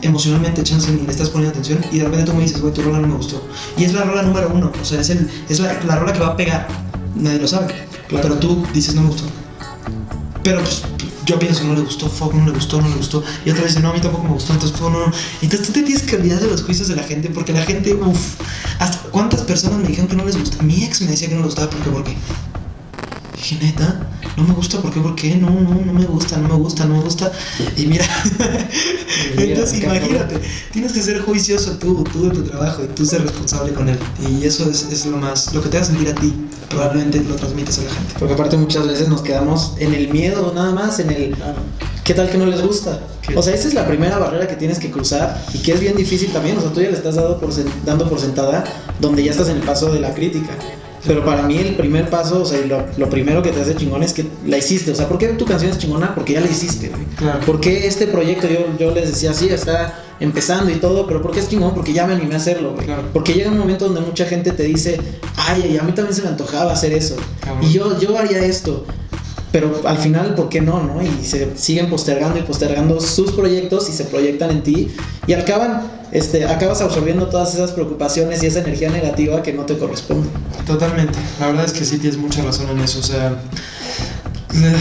Emocionalmente, 0.01 0.63
chance 0.63 0.89
ni 0.91 1.01
le 1.01 1.11
estás 1.11 1.29
poniendo 1.29 1.51
atención 1.51 1.83
y 1.91 1.97
de 1.97 2.05
repente 2.05 2.31
tú 2.31 2.33
me 2.33 2.43
dices, 2.43 2.61
güey, 2.61 2.73
tu 2.73 2.81
rola 2.81 2.99
no 2.99 3.07
me 3.07 3.15
gustó. 3.15 3.43
Y 3.77 3.83
es 3.83 3.93
la 3.93 4.03
rola 4.03 4.21
número 4.21 4.49
uno, 4.53 4.71
o 4.79 4.85
sea, 4.85 5.01
es, 5.01 5.09
el, 5.09 5.29
es 5.49 5.59
la, 5.59 5.73
la 5.83 5.97
rola 5.97 6.13
que 6.13 6.19
va 6.19 6.27
a 6.27 6.37
pegar. 6.37 6.67
Nadie 7.15 7.39
lo 7.39 7.47
sabe. 7.47 7.73
Pero 8.07 8.35
tú 8.35 8.65
dices, 8.73 8.95
no 8.95 9.01
me 9.01 9.09
gustó. 9.09 9.25
Pero 10.41 10.61
pues 10.61 10.83
yo 11.29 11.37
pienso, 11.37 11.63
no 11.63 11.75
le 11.75 11.81
gustó, 11.81 12.09
fuck, 12.09 12.33
no 12.33 12.43
le 12.43 12.51
gustó, 12.51 12.81
no 12.81 12.89
le 12.89 12.95
gustó. 12.95 13.23
Y 13.45 13.51
otra 13.51 13.63
vez 13.63 13.73
dice, 13.73 13.83
no, 13.83 13.91
a 13.91 13.93
mí 13.93 14.01
tampoco 14.01 14.23
me 14.23 14.31
gustó, 14.31 14.53
entonces 14.53 14.75
fuck, 14.75 14.91
no, 14.91 15.05
no. 15.05 15.13
Entonces 15.43 15.67
tú 15.67 15.73
te 15.73 15.83
tienes 15.83 16.01
que 16.01 16.15
olvidar 16.15 16.39
de 16.39 16.47
los 16.47 16.63
juicios 16.63 16.87
de 16.87 16.95
la 16.95 17.03
gente, 17.03 17.29
porque 17.29 17.53
la 17.53 17.61
gente, 17.61 17.93
uff, 17.93 18.35
cuántas 19.11 19.41
personas 19.41 19.79
me 19.79 19.87
dijeron 19.87 20.07
que 20.07 20.15
no 20.15 20.25
les 20.25 20.37
gusta. 20.37 20.63
Mi 20.63 20.83
ex 20.83 21.01
me 21.01 21.11
decía 21.11 21.29
que 21.29 21.35
no 21.35 21.41
le 21.41 21.45
gustaba, 21.45 21.69
¿por 21.69 21.81
qué? 21.81 21.89
¿Por 21.91 22.03
qué? 22.03 22.17
Dije, 23.35 23.57
neta, 23.63 24.09
no 24.39 24.47
me 24.47 24.53
gusta, 24.53 24.81
¿por 24.81 24.91
qué? 24.91 24.99
¿Por 24.99 25.15
qué? 25.15 25.35
No, 25.35 25.49
no, 25.49 25.75
no 25.85 25.93
me 25.93 26.05
gusta, 26.05 26.37
no 26.37 26.47
me 26.47 26.55
gusta, 26.55 26.85
no 26.85 26.95
me 26.95 27.03
gusta. 27.03 27.31
Y 27.77 27.85
mira, 27.87 28.05
entonces 29.37 29.83
imagínate, 29.83 30.39
tienes 30.71 30.93
que 30.93 31.01
ser 31.01 31.21
juicioso 31.21 31.77
tú, 31.77 32.03
tú 32.05 32.29
de 32.29 32.35
tu 32.35 32.43
trabajo 32.43 32.83
y 32.83 32.87
tú 32.87 33.05
ser 33.05 33.21
responsable 33.23 33.73
con 33.73 33.89
él. 33.89 33.99
Y 34.29 34.45
eso 34.45 34.69
es, 34.69 34.83
es 34.83 35.05
lo 35.05 35.17
más, 35.17 35.53
lo 35.53 35.61
que 35.61 35.69
te 35.69 35.77
va 35.77 35.83
a 35.83 35.85
sentir 35.85 36.09
a 36.09 36.15
ti, 36.15 36.33
probablemente 36.69 37.21
lo 37.23 37.35
transmites 37.35 37.79
a 37.79 37.83
la 37.83 37.91
gente. 37.91 38.15
Porque 38.17 38.33
aparte 38.33 38.57
muchas 38.57 38.87
veces 38.87 39.09
nos 39.09 39.21
quedamos 39.21 39.73
en 39.79 39.93
el 39.93 40.09
miedo 40.09 40.51
nada 40.55 40.71
más, 40.71 40.99
en 40.99 41.11
el 41.11 41.35
¿qué 42.03 42.13
tal 42.13 42.29
que 42.29 42.37
no 42.37 42.45
les 42.45 42.61
gusta? 42.61 42.99
O 43.35 43.43
sea, 43.43 43.53
esa 43.53 43.67
es 43.67 43.73
la 43.73 43.85
primera 43.85 44.17
barrera 44.17 44.47
que 44.47 44.55
tienes 44.55 44.79
que 44.79 44.89
cruzar 44.89 45.45
y 45.53 45.59
que 45.59 45.73
es 45.73 45.79
bien 45.79 45.95
difícil 45.95 46.31
también. 46.31 46.57
O 46.57 46.61
sea, 46.61 46.71
tú 46.71 46.81
ya 46.81 46.89
le 46.89 46.97
estás 46.97 47.15
dado 47.15 47.39
por 47.39 47.51
dando 47.85 48.09
por 48.09 48.19
sentada 48.19 48.63
donde 48.99 49.23
ya 49.23 49.31
estás 49.31 49.49
en 49.49 49.57
el 49.57 49.63
paso 49.63 49.91
de 49.91 49.99
la 49.99 50.13
crítica. 50.13 50.57
Pero 51.09 51.25
para 51.25 51.41
mí 51.41 51.57
el 51.57 51.73
primer 51.73 52.07
paso, 52.07 52.43
o 52.43 52.45
sea, 52.45 52.63
lo, 52.67 52.85
lo 52.95 53.09
primero 53.09 53.41
que 53.41 53.49
te 53.49 53.59
hace 53.59 53.75
chingón 53.75 54.03
es 54.03 54.13
que 54.13 54.27
la 54.45 54.59
hiciste. 54.59 54.91
O 54.91 54.95
sea, 54.95 55.07
¿por 55.07 55.17
qué 55.17 55.29
tu 55.29 55.43
canción 55.43 55.71
es 55.71 55.79
chingona? 55.79 56.13
Porque 56.13 56.33
ya 56.33 56.39
la 56.39 56.45
hiciste, 56.45 56.89
güey. 56.89 57.03
Claro. 57.17 57.39
¿Por 57.47 57.59
qué 57.59 57.87
este 57.87 58.05
proyecto, 58.05 58.47
yo, 58.47 58.59
yo 58.77 58.93
les 58.93 59.09
decía, 59.09 59.33
sí, 59.33 59.49
está 59.49 60.03
empezando 60.19 60.69
y 60.69 60.75
todo, 60.75 61.07
pero 61.07 61.19
¿por 61.23 61.31
qué 61.31 61.39
es 61.39 61.49
chingón? 61.49 61.73
Porque 61.73 61.93
ya 61.93 62.05
me 62.05 62.13
animé 62.13 62.35
a 62.35 62.37
hacerlo, 62.37 62.73
güey. 62.75 62.85
Claro. 62.85 63.05
Porque 63.11 63.33
llega 63.33 63.49
un 63.49 63.57
momento 63.57 63.85
donde 63.85 64.01
mucha 64.01 64.25
gente 64.25 64.51
te 64.51 64.61
dice, 64.61 65.01
ay, 65.35 65.79
a 65.79 65.81
mí 65.81 65.93
también 65.93 66.13
se 66.13 66.21
me 66.21 66.27
antojaba 66.27 66.73
hacer 66.73 66.93
eso. 66.93 67.15
Cabrón. 67.43 67.63
Y 67.67 67.73
yo, 67.73 67.99
yo 67.99 68.15
haría 68.15 68.45
esto. 68.45 68.85
Pero 69.51 69.81
al 69.85 69.97
final, 69.97 70.35
¿por 70.35 70.47
qué 70.49 70.61
no, 70.61 70.83
no? 70.83 71.01
Y 71.01 71.25
se 71.25 71.57
siguen 71.57 71.89
postergando 71.89 72.37
y 72.37 72.43
postergando 72.43 72.99
sus 73.01 73.31
proyectos 73.31 73.89
y 73.89 73.93
se 73.93 74.03
proyectan 74.05 74.51
en 74.51 74.61
ti 74.63 74.91
y 75.25 75.33
acaban, 75.33 75.81
este, 76.11 76.45
acabas 76.45 76.81
absorbiendo 76.81 77.27
todas 77.29 77.55
esas 77.55 77.71
preocupaciones 77.71 78.43
y 78.43 78.45
esa 78.45 78.59
energía 78.59 78.89
negativa 78.91 79.41
que 79.41 79.51
no 79.53 79.63
te 79.63 79.75
corresponde. 79.77 80.27
Totalmente. 80.67 81.17
La 81.39 81.47
verdad 81.47 81.65
es 81.65 81.73
que 81.73 81.83
sí 81.83 81.97
tienes 81.97 82.17
mucha 82.19 82.43
razón 82.43 82.69
en 82.69 82.79
eso. 82.79 82.99
O 82.99 83.03
sea, 83.03 83.41
eh, 84.53 84.75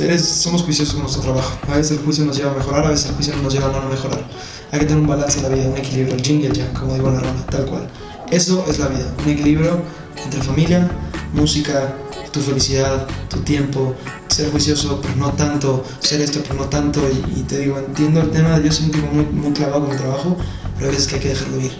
eres- 0.00 0.24
somos 0.26 0.62
juiciosos 0.62 0.94
con 0.94 1.02
nuestro 1.02 1.22
trabajo. 1.22 1.56
A 1.68 1.76
veces 1.76 1.92
el 1.92 1.98
juicio 2.04 2.24
nos 2.24 2.36
lleva 2.36 2.50
a 2.50 2.54
mejorar, 2.54 2.86
a 2.86 2.90
veces 2.90 3.06
el 3.10 3.14
juicio 3.14 3.36
nos 3.36 3.52
lleva 3.52 3.66
a 3.68 3.72
no 3.82 3.88
mejorar. 3.88 4.24
Hay 4.72 4.80
que 4.80 4.86
tener 4.86 5.00
un 5.00 5.06
balance 5.08 5.38
en 5.38 5.44
la 5.44 5.48
vida, 5.50 5.68
un 5.68 5.76
equilibrio, 5.76 6.14
el 6.16 6.22
jingle 6.22 6.52
ya, 6.52 6.72
como 6.72 6.94
digo 6.94 7.08
en 7.08 7.14
la 7.14 7.20
rola, 7.20 7.46
tal 7.50 7.66
cual. 7.66 7.88
Eso 8.30 8.64
es 8.68 8.78
la 8.80 8.88
vida, 8.88 9.06
un 9.24 9.30
equilibrio 9.30 9.80
entre 10.24 10.42
familia, 10.42 10.90
música, 11.32 11.94
tu 12.32 12.40
felicidad, 12.40 13.06
tu 13.28 13.40
tiempo, 13.40 13.94
ser 14.28 14.50
juicioso, 14.50 15.00
pero 15.02 15.16
no 15.16 15.32
tanto, 15.32 15.84
ser 16.00 16.20
esto, 16.20 16.40
pero 16.42 16.54
no 16.54 16.68
tanto. 16.68 17.00
Y, 17.08 17.40
y 17.40 17.42
te 17.42 17.58
digo, 17.58 17.78
entiendo 17.78 18.20
el 18.20 18.30
tema, 18.30 18.60
yo 18.60 18.70
soy 18.72 18.86
un 18.86 18.92
tipo 18.92 19.06
muy, 19.08 19.24
muy 19.26 19.52
clavado 19.52 19.80
con 19.80 19.90
mi 19.90 19.96
trabajo, 19.96 20.36
pero 20.76 20.90
hay 20.90 20.96
veces 20.96 21.08
que 21.08 21.16
hay 21.16 21.20
que 21.22 21.28
dejarlo 21.30 21.60
ir. 21.60 21.72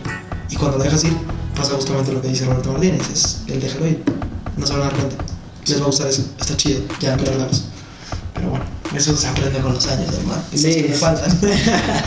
Y 0.51 0.57
cuando 0.57 0.79
lo 0.79 0.85
dejas 0.85 1.05
ir, 1.05 1.17
pasa 1.55 1.75
justamente 1.75 2.13
lo 2.13 2.23
que 2.23 2.29
dice 2.29 2.47
Roberto 2.47 2.73
Martínez, 2.73 3.03
es 3.13 3.43
el 3.47 3.61
déjalo 3.61 3.87
ir. 3.87 4.03
No 4.57 4.67
se 4.67 4.73
van 4.73 4.83
a 4.83 4.85
dar 4.87 4.95
cuenta. 4.95 5.17
Les 5.67 5.79
va 5.79 5.85
a 5.85 5.87
gustar 5.87 6.09
eso, 6.09 6.23
está 6.41 6.57
chido, 6.57 6.81
ya 7.01 7.17
no 7.17 7.23
hagas. 7.23 7.65
Pero 8.35 8.51
bueno, 8.51 8.65
eso 8.95 9.17
se 9.17 9.27
aprende 9.27 9.59
con 9.61 9.75
los 9.75 9.87
años, 9.87 10.15
hermano. 10.15 10.43
Sí. 10.55 10.87
me 10.89 10.95
faltan. 10.95 11.39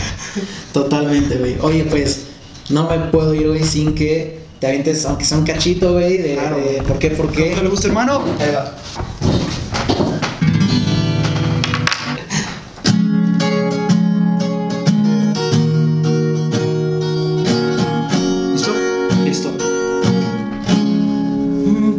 Totalmente, 0.73 1.37
güey. 1.37 1.57
Oye, 1.61 1.83
pues 1.83 2.21
no 2.69 2.89
me 2.89 2.97
puedo 3.11 3.33
ir, 3.33 3.49
güey, 3.49 3.63
sin 3.63 3.93
que 3.93 4.40
te 4.61 4.67
avientes, 4.67 5.03
aunque 5.07 5.25
sea 5.25 5.39
un 5.39 5.43
cachito, 5.43 5.93
güey, 5.93 6.17
de, 6.17 6.35
Claro. 6.35 6.57
de 6.57 6.83
por 6.83 6.99
qué, 6.99 7.09
por 7.09 7.25
¿No 7.25 7.31
qué. 7.31 7.55
le 7.63 7.67
gusta, 7.67 7.87
hermano? 7.87 8.21
Ahí 8.39 8.51
va. 8.53 8.75
¿Listo? 18.53 18.71
Listo. 19.25 19.51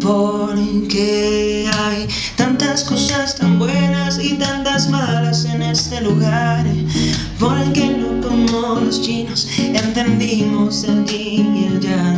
Porque 0.00 1.68
hay 1.72 2.06
tantas 2.36 2.84
cosas 2.84 3.36
tan 3.36 3.58
buenas 3.58 4.18
y 4.22 4.34
tantas 4.34 4.88
malas 4.88 5.44
en 5.46 5.62
este 5.62 6.00
lugar. 6.00 6.64
Porque 7.38 7.88
no 7.88 8.20
como 8.26 8.80
los 8.80 9.00
chinos 9.02 9.48
entendimos 9.58 10.84
el 10.84 11.04
yin 11.06 11.56
y 11.56 11.64
el 11.66 11.80
yang. 11.80 12.11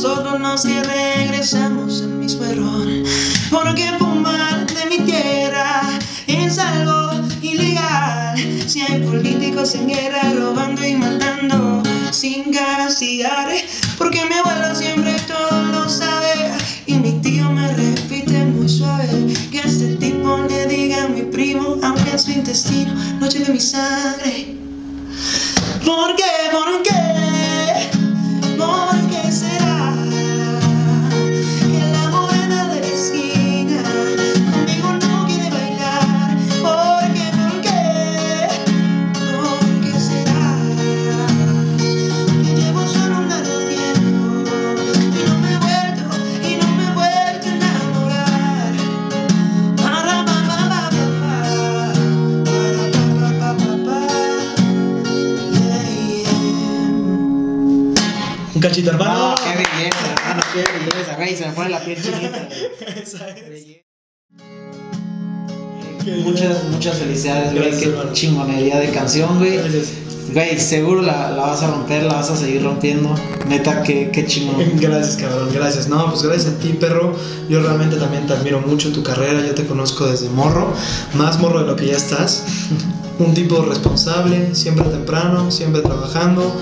Nosotros 0.00 0.38
los 0.38 0.62
que 0.62 0.80
regresamos 0.84 2.02
al 2.02 2.10
mismo 2.10 2.44
error. 2.44 2.86
Porque 3.50 3.90
fumar 3.98 4.64
de 4.64 4.86
mi 4.86 5.04
tierra 5.04 5.82
es 6.28 6.56
algo 6.56 7.20
ilegal. 7.42 8.36
Si 8.68 8.80
hay 8.80 9.02
políticos 9.02 9.74
en 9.74 9.88
guerra 9.88 10.34
robando 10.38 10.86
y 10.86 10.94
matando 10.94 11.82
sin 12.12 12.52
castigar. 12.52 13.48
Porque 13.98 14.24
mi 14.26 14.34
abuelo 14.36 14.72
siempre 14.72 15.16
todo 15.26 15.62
lo 15.62 15.88
sabe. 15.88 16.52
Y 16.86 16.94
mi 16.94 17.20
tío 17.20 17.50
me 17.50 17.66
repite 17.74 18.44
muy 18.44 18.68
suave 18.68 19.34
que 19.50 19.58
este 19.58 19.96
tipo 19.96 20.38
le 20.48 20.66
diga 20.66 21.06
a 21.06 21.08
mi 21.08 21.22
primo, 21.22 21.76
aunque 21.82 22.16
su 22.16 22.30
intestino 22.30 22.94
no 23.18 23.28
lleve 23.28 23.52
mi 23.52 23.60
sangre. 23.60 24.54
¿Por 25.84 26.14
qué? 26.14 26.22
¿Por 26.52 26.82
qué? 26.84 26.87
Un 58.58 58.62
cachito, 58.62 58.90
hermano. 58.90 59.28
No, 59.28 59.34
qué 59.36 59.50
belleza, 59.50 60.14
hermano, 60.16 60.42
qué 60.52 60.64
belleza, 60.90 61.14
güey, 61.14 61.36
se 61.36 61.46
me 61.46 61.52
pone 61.52 61.70
la 61.70 61.78
piel 61.78 62.02
chinita. 62.02 62.48
Muchas, 66.24 66.64
muchas 66.64 66.96
felicidades, 66.96 67.52
güey, 67.52 67.70
qué 67.78 67.94
chingonería 68.14 68.80
de 68.80 68.90
canción, 68.90 69.38
güey. 69.38 69.58
Gracias. 69.58 69.92
güey, 70.34 70.58
seguro 70.58 71.02
la, 71.02 71.30
la 71.30 71.42
vas 71.42 71.62
a 71.62 71.68
romper, 71.68 72.02
la 72.02 72.14
vas 72.14 72.30
a 72.30 72.36
seguir 72.36 72.64
rompiendo. 72.64 73.14
Neta, 73.46 73.84
qué, 73.84 74.10
qué 74.10 74.26
chingón. 74.26 74.56
Gracias, 74.80 75.18
cabrón, 75.18 75.50
gracias. 75.54 75.86
No, 75.86 76.10
pues 76.10 76.24
gracias 76.24 76.54
a 76.54 76.58
ti, 76.58 76.70
perro. 76.70 77.14
Yo 77.48 77.60
realmente 77.62 77.94
también 77.94 78.26
te 78.26 78.32
admiro 78.32 78.60
mucho 78.60 78.90
tu 78.90 79.04
carrera. 79.04 79.40
Yo 79.46 79.54
te 79.54 79.66
conozco 79.66 80.06
desde 80.06 80.30
morro, 80.30 80.72
más 81.14 81.38
morro 81.38 81.60
de 81.60 81.66
lo 81.66 81.76
que 81.76 81.86
ya 81.86 81.96
estás. 81.96 82.42
Un 83.20 83.34
tipo 83.34 83.62
responsable, 83.62 84.54
siempre 84.56 84.84
temprano, 84.86 85.50
siempre 85.50 85.82
trabajando, 85.82 86.54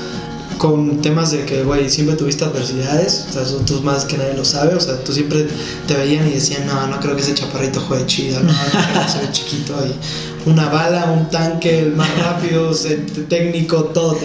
con 0.59 1.01
temas 1.03 1.31
de 1.33 1.45
que, 1.45 1.63
güey, 1.65 1.89
siempre 1.91 2.17
tuviste 2.17 2.45
adversidades. 2.45 3.27
O 3.29 3.33
sea, 3.33 3.43
eso 3.43 3.57
tú 3.67 3.81
más 3.83 4.05
que 4.05 4.17
nadie 4.19 4.35
lo 4.35 4.45
sabe. 4.45 4.75
O 4.75 4.81
sea, 4.81 4.97
tú 5.05 5.13
siempre 5.13 5.47
te 5.87 5.95
veían 5.95 6.27
y 6.27 6.33
decían, 6.33 6.67
no, 6.67 6.87
no 6.87 6.99
creo 7.01 7.15
que 7.17 7.23
ese 7.23 7.35
chaparrito 7.35 7.81
juegue 7.81 8.07
chido, 8.07 8.41
no, 8.41 8.53
no 8.53 8.59
creo 8.71 9.03
que 9.05 9.13
se 9.13 9.19
ve 9.21 9.29
chiquito 9.33 9.75
y 9.87 10.49
una 10.51 10.69
bala, 10.69 11.11
un 11.11 11.29
tanque, 11.29 11.81
el 11.81 11.97
más 11.97 12.09
rápido, 12.19 12.73
se- 12.73 12.97
técnico, 13.29 13.85
todo, 13.85 14.17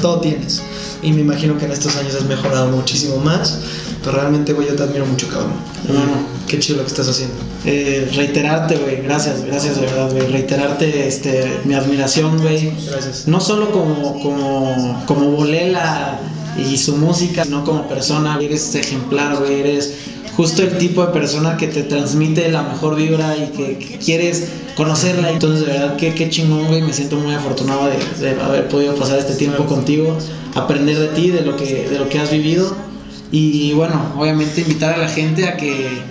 todo 0.00 0.20
tienes. 0.20 0.62
Y 1.02 1.12
me 1.12 1.20
imagino 1.20 1.56
que 1.56 1.64
en 1.64 1.72
estos 1.72 1.96
años 1.96 2.14
has 2.14 2.24
mejorado 2.24 2.68
muchísimo 2.70 3.16
más. 3.18 3.58
Pero 4.02 4.16
realmente, 4.16 4.52
güey, 4.52 4.66
yo 4.68 4.74
te 4.76 4.82
admiro 4.82 5.06
mucho, 5.06 5.28
cabrón. 5.28 5.52
Hermano. 5.88 6.39
Qué 6.50 6.58
chido 6.58 6.78
lo 6.78 6.82
que 6.82 6.88
estás 6.88 7.06
haciendo. 7.06 7.36
Eh, 7.64 8.10
reiterarte, 8.16 8.74
güey, 8.74 9.02
gracias, 9.02 9.44
gracias 9.44 9.76
de 9.76 9.82
verdad, 9.82 10.10
güey. 10.10 10.26
Reiterarte 10.32 11.06
este, 11.06 11.60
mi 11.64 11.74
admiración, 11.74 12.42
güey. 12.42 12.72
Gracias. 12.90 13.28
No 13.28 13.40
solo 13.40 13.70
como, 13.70 14.20
como, 14.20 15.04
como 15.06 15.30
Bolela 15.30 16.18
y 16.58 16.76
su 16.76 16.96
música, 16.96 17.44
sino 17.44 17.64
como 17.64 17.86
persona. 17.86 18.36
Eres 18.42 18.74
ejemplar, 18.74 19.36
güey. 19.36 19.60
Eres 19.60 19.94
justo 20.36 20.62
el 20.62 20.76
tipo 20.76 21.06
de 21.06 21.12
persona 21.12 21.56
que 21.56 21.68
te 21.68 21.84
transmite 21.84 22.50
la 22.50 22.64
mejor 22.64 22.96
vibra 22.96 23.36
y 23.36 23.56
que, 23.56 23.78
que 23.78 23.98
quieres 23.98 24.48
conocerla. 24.74 25.30
Entonces, 25.30 25.64
de 25.64 25.72
verdad, 25.72 25.96
qué, 25.98 26.14
qué 26.14 26.30
chingón, 26.30 26.66
güey. 26.66 26.82
Me 26.82 26.92
siento 26.92 27.14
muy 27.14 27.32
afortunado 27.32 27.82
de, 27.86 28.26
de 28.26 28.40
haber 28.40 28.66
podido 28.66 28.96
pasar 28.96 29.20
este 29.20 29.36
tiempo 29.36 29.66
contigo, 29.66 30.18
aprender 30.56 30.98
de 30.98 31.08
ti, 31.10 31.30
de 31.30 31.42
lo 31.42 31.56
que, 31.56 31.88
de 31.88 31.96
lo 31.96 32.08
que 32.08 32.18
has 32.18 32.32
vivido. 32.32 32.74
Y 33.30 33.72
bueno, 33.74 34.14
obviamente 34.18 34.62
invitar 34.62 34.94
a 34.94 34.98
la 34.98 35.08
gente 35.08 35.46
a 35.46 35.56
que, 35.56 36.02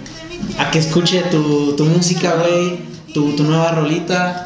a 0.57 0.71
que 0.71 0.79
escuche 0.79 1.21
tu, 1.31 1.73
tu 1.75 1.85
música, 1.85 2.35
güey, 2.35 2.79
tu, 3.13 3.31
tu 3.35 3.43
nueva 3.43 3.71
rolita, 3.71 4.45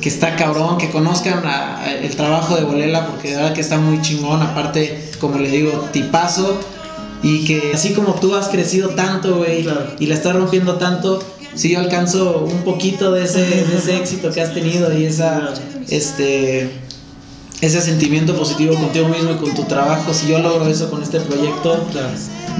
que 0.00 0.08
está 0.08 0.36
cabrón, 0.36 0.78
que 0.78 0.90
conozcan 0.90 1.44
a- 1.46 1.80
a 1.80 1.92
el 1.94 2.14
trabajo 2.16 2.56
de 2.56 2.64
Bolela, 2.64 3.06
porque 3.06 3.28
de 3.30 3.36
verdad 3.36 3.52
que 3.54 3.60
está 3.60 3.78
muy 3.78 4.00
chingón, 4.00 4.40
aparte, 4.42 5.10
como 5.20 5.38
le 5.38 5.50
digo, 5.50 5.70
tipazo, 5.92 6.58
y 7.22 7.44
que 7.44 7.72
así 7.74 7.92
como 7.92 8.14
tú 8.14 8.34
has 8.34 8.48
crecido 8.48 8.90
tanto, 8.90 9.36
güey, 9.36 9.62
Claro. 9.64 9.86
y 9.98 10.06
la 10.06 10.14
estás 10.14 10.34
rompiendo 10.34 10.76
tanto, 10.76 11.22
si 11.54 11.70
yo 11.70 11.80
alcanzo 11.80 12.46
un 12.50 12.62
poquito 12.62 13.12
de 13.12 13.24
ese, 13.24 13.40
de 13.44 13.76
ese 13.76 13.96
éxito 13.96 14.30
que 14.30 14.40
has 14.40 14.54
tenido 14.54 14.96
y 14.98 15.04
esa, 15.04 15.52
este, 15.90 16.70
ese 17.60 17.80
sentimiento 17.80 18.34
positivo 18.34 18.74
contigo 18.74 19.08
mismo 19.08 19.32
y 19.32 19.36
con 19.36 19.54
tu 19.54 19.64
trabajo, 19.64 20.14
si 20.14 20.28
yo 20.28 20.38
logro 20.38 20.66
eso 20.66 20.88
con 20.90 21.02
este 21.02 21.20
proyecto, 21.20 21.86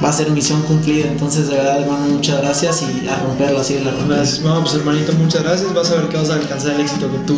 va 0.03 0.09
a 0.09 0.13
ser 0.13 0.31
misión 0.31 0.61
cumplida. 0.63 1.07
Entonces, 1.09 1.49
de 1.49 1.57
verdad, 1.57 1.81
hermano, 1.81 2.07
muchas 2.07 2.41
gracias 2.43 2.83
y 2.83 3.09
a 3.09 3.17
romperla, 3.21 3.61
así 3.61 3.79
la 3.83 3.91
romper. 3.93 4.19
Gracias, 4.19 4.41
no, 4.41 4.61
pues 4.61 4.75
hermanito, 4.75 5.13
muchas 5.15 5.43
gracias. 5.43 5.73
Vas 5.75 5.91
a 5.91 5.95
ver 5.97 6.09
que 6.09 6.17
vas 6.19 6.31
a 6.31 6.35
alcanzar 6.35 6.75
el 6.75 6.81
éxito 6.83 7.11
que 7.11 7.19
tú, 7.21 7.37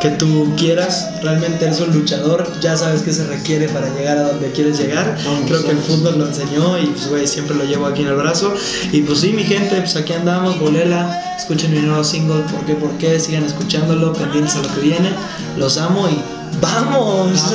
que 0.00 0.08
tú 0.10 0.52
quieras. 0.56 1.08
Realmente 1.22 1.64
eres 1.64 1.80
un 1.80 1.92
luchador, 1.94 2.44
ya 2.60 2.76
sabes 2.76 3.02
qué 3.02 3.12
se 3.12 3.24
requiere 3.26 3.68
para 3.68 3.88
llegar 3.94 4.18
a 4.18 4.22
donde 4.24 4.50
quieres 4.50 4.78
llegar. 4.78 5.16
Vamos, 5.24 5.42
Creo 5.46 5.62
que 5.62 5.70
el 5.70 5.76
vamos. 5.76 5.90
fútbol 5.90 6.18
lo 6.18 6.26
enseñó 6.26 6.78
y 6.78 6.86
pues 6.86 7.08
güey, 7.08 7.26
siempre 7.26 7.54
lo 7.56 7.64
llevo 7.64 7.86
aquí 7.86 8.02
en 8.02 8.08
el 8.08 8.16
brazo. 8.16 8.52
Y 8.92 9.02
pues 9.02 9.20
sí, 9.20 9.32
mi 9.32 9.44
gente, 9.44 9.76
pues 9.76 9.94
aquí 9.96 10.12
andamos, 10.12 10.58
Bolela. 10.58 11.22
Escuchen 11.36 11.70
mi 11.70 11.78
nuevo 11.80 12.02
single, 12.02 12.42
¿por 12.50 12.64
qué? 12.64 12.74
¿Por 12.74 12.90
qué? 12.98 13.20
Sigan 13.20 13.44
escuchándolo, 13.44 14.12
pendientes 14.12 14.56
a 14.56 14.62
lo 14.62 14.74
que 14.74 14.80
viene. 14.80 15.10
Los 15.56 15.76
amo 15.78 16.08
y 16.08 16.18
¡vamos! 16.60 17.42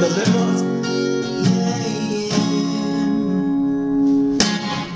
Nos 0.00 0.16
vemos. 0.16 0.69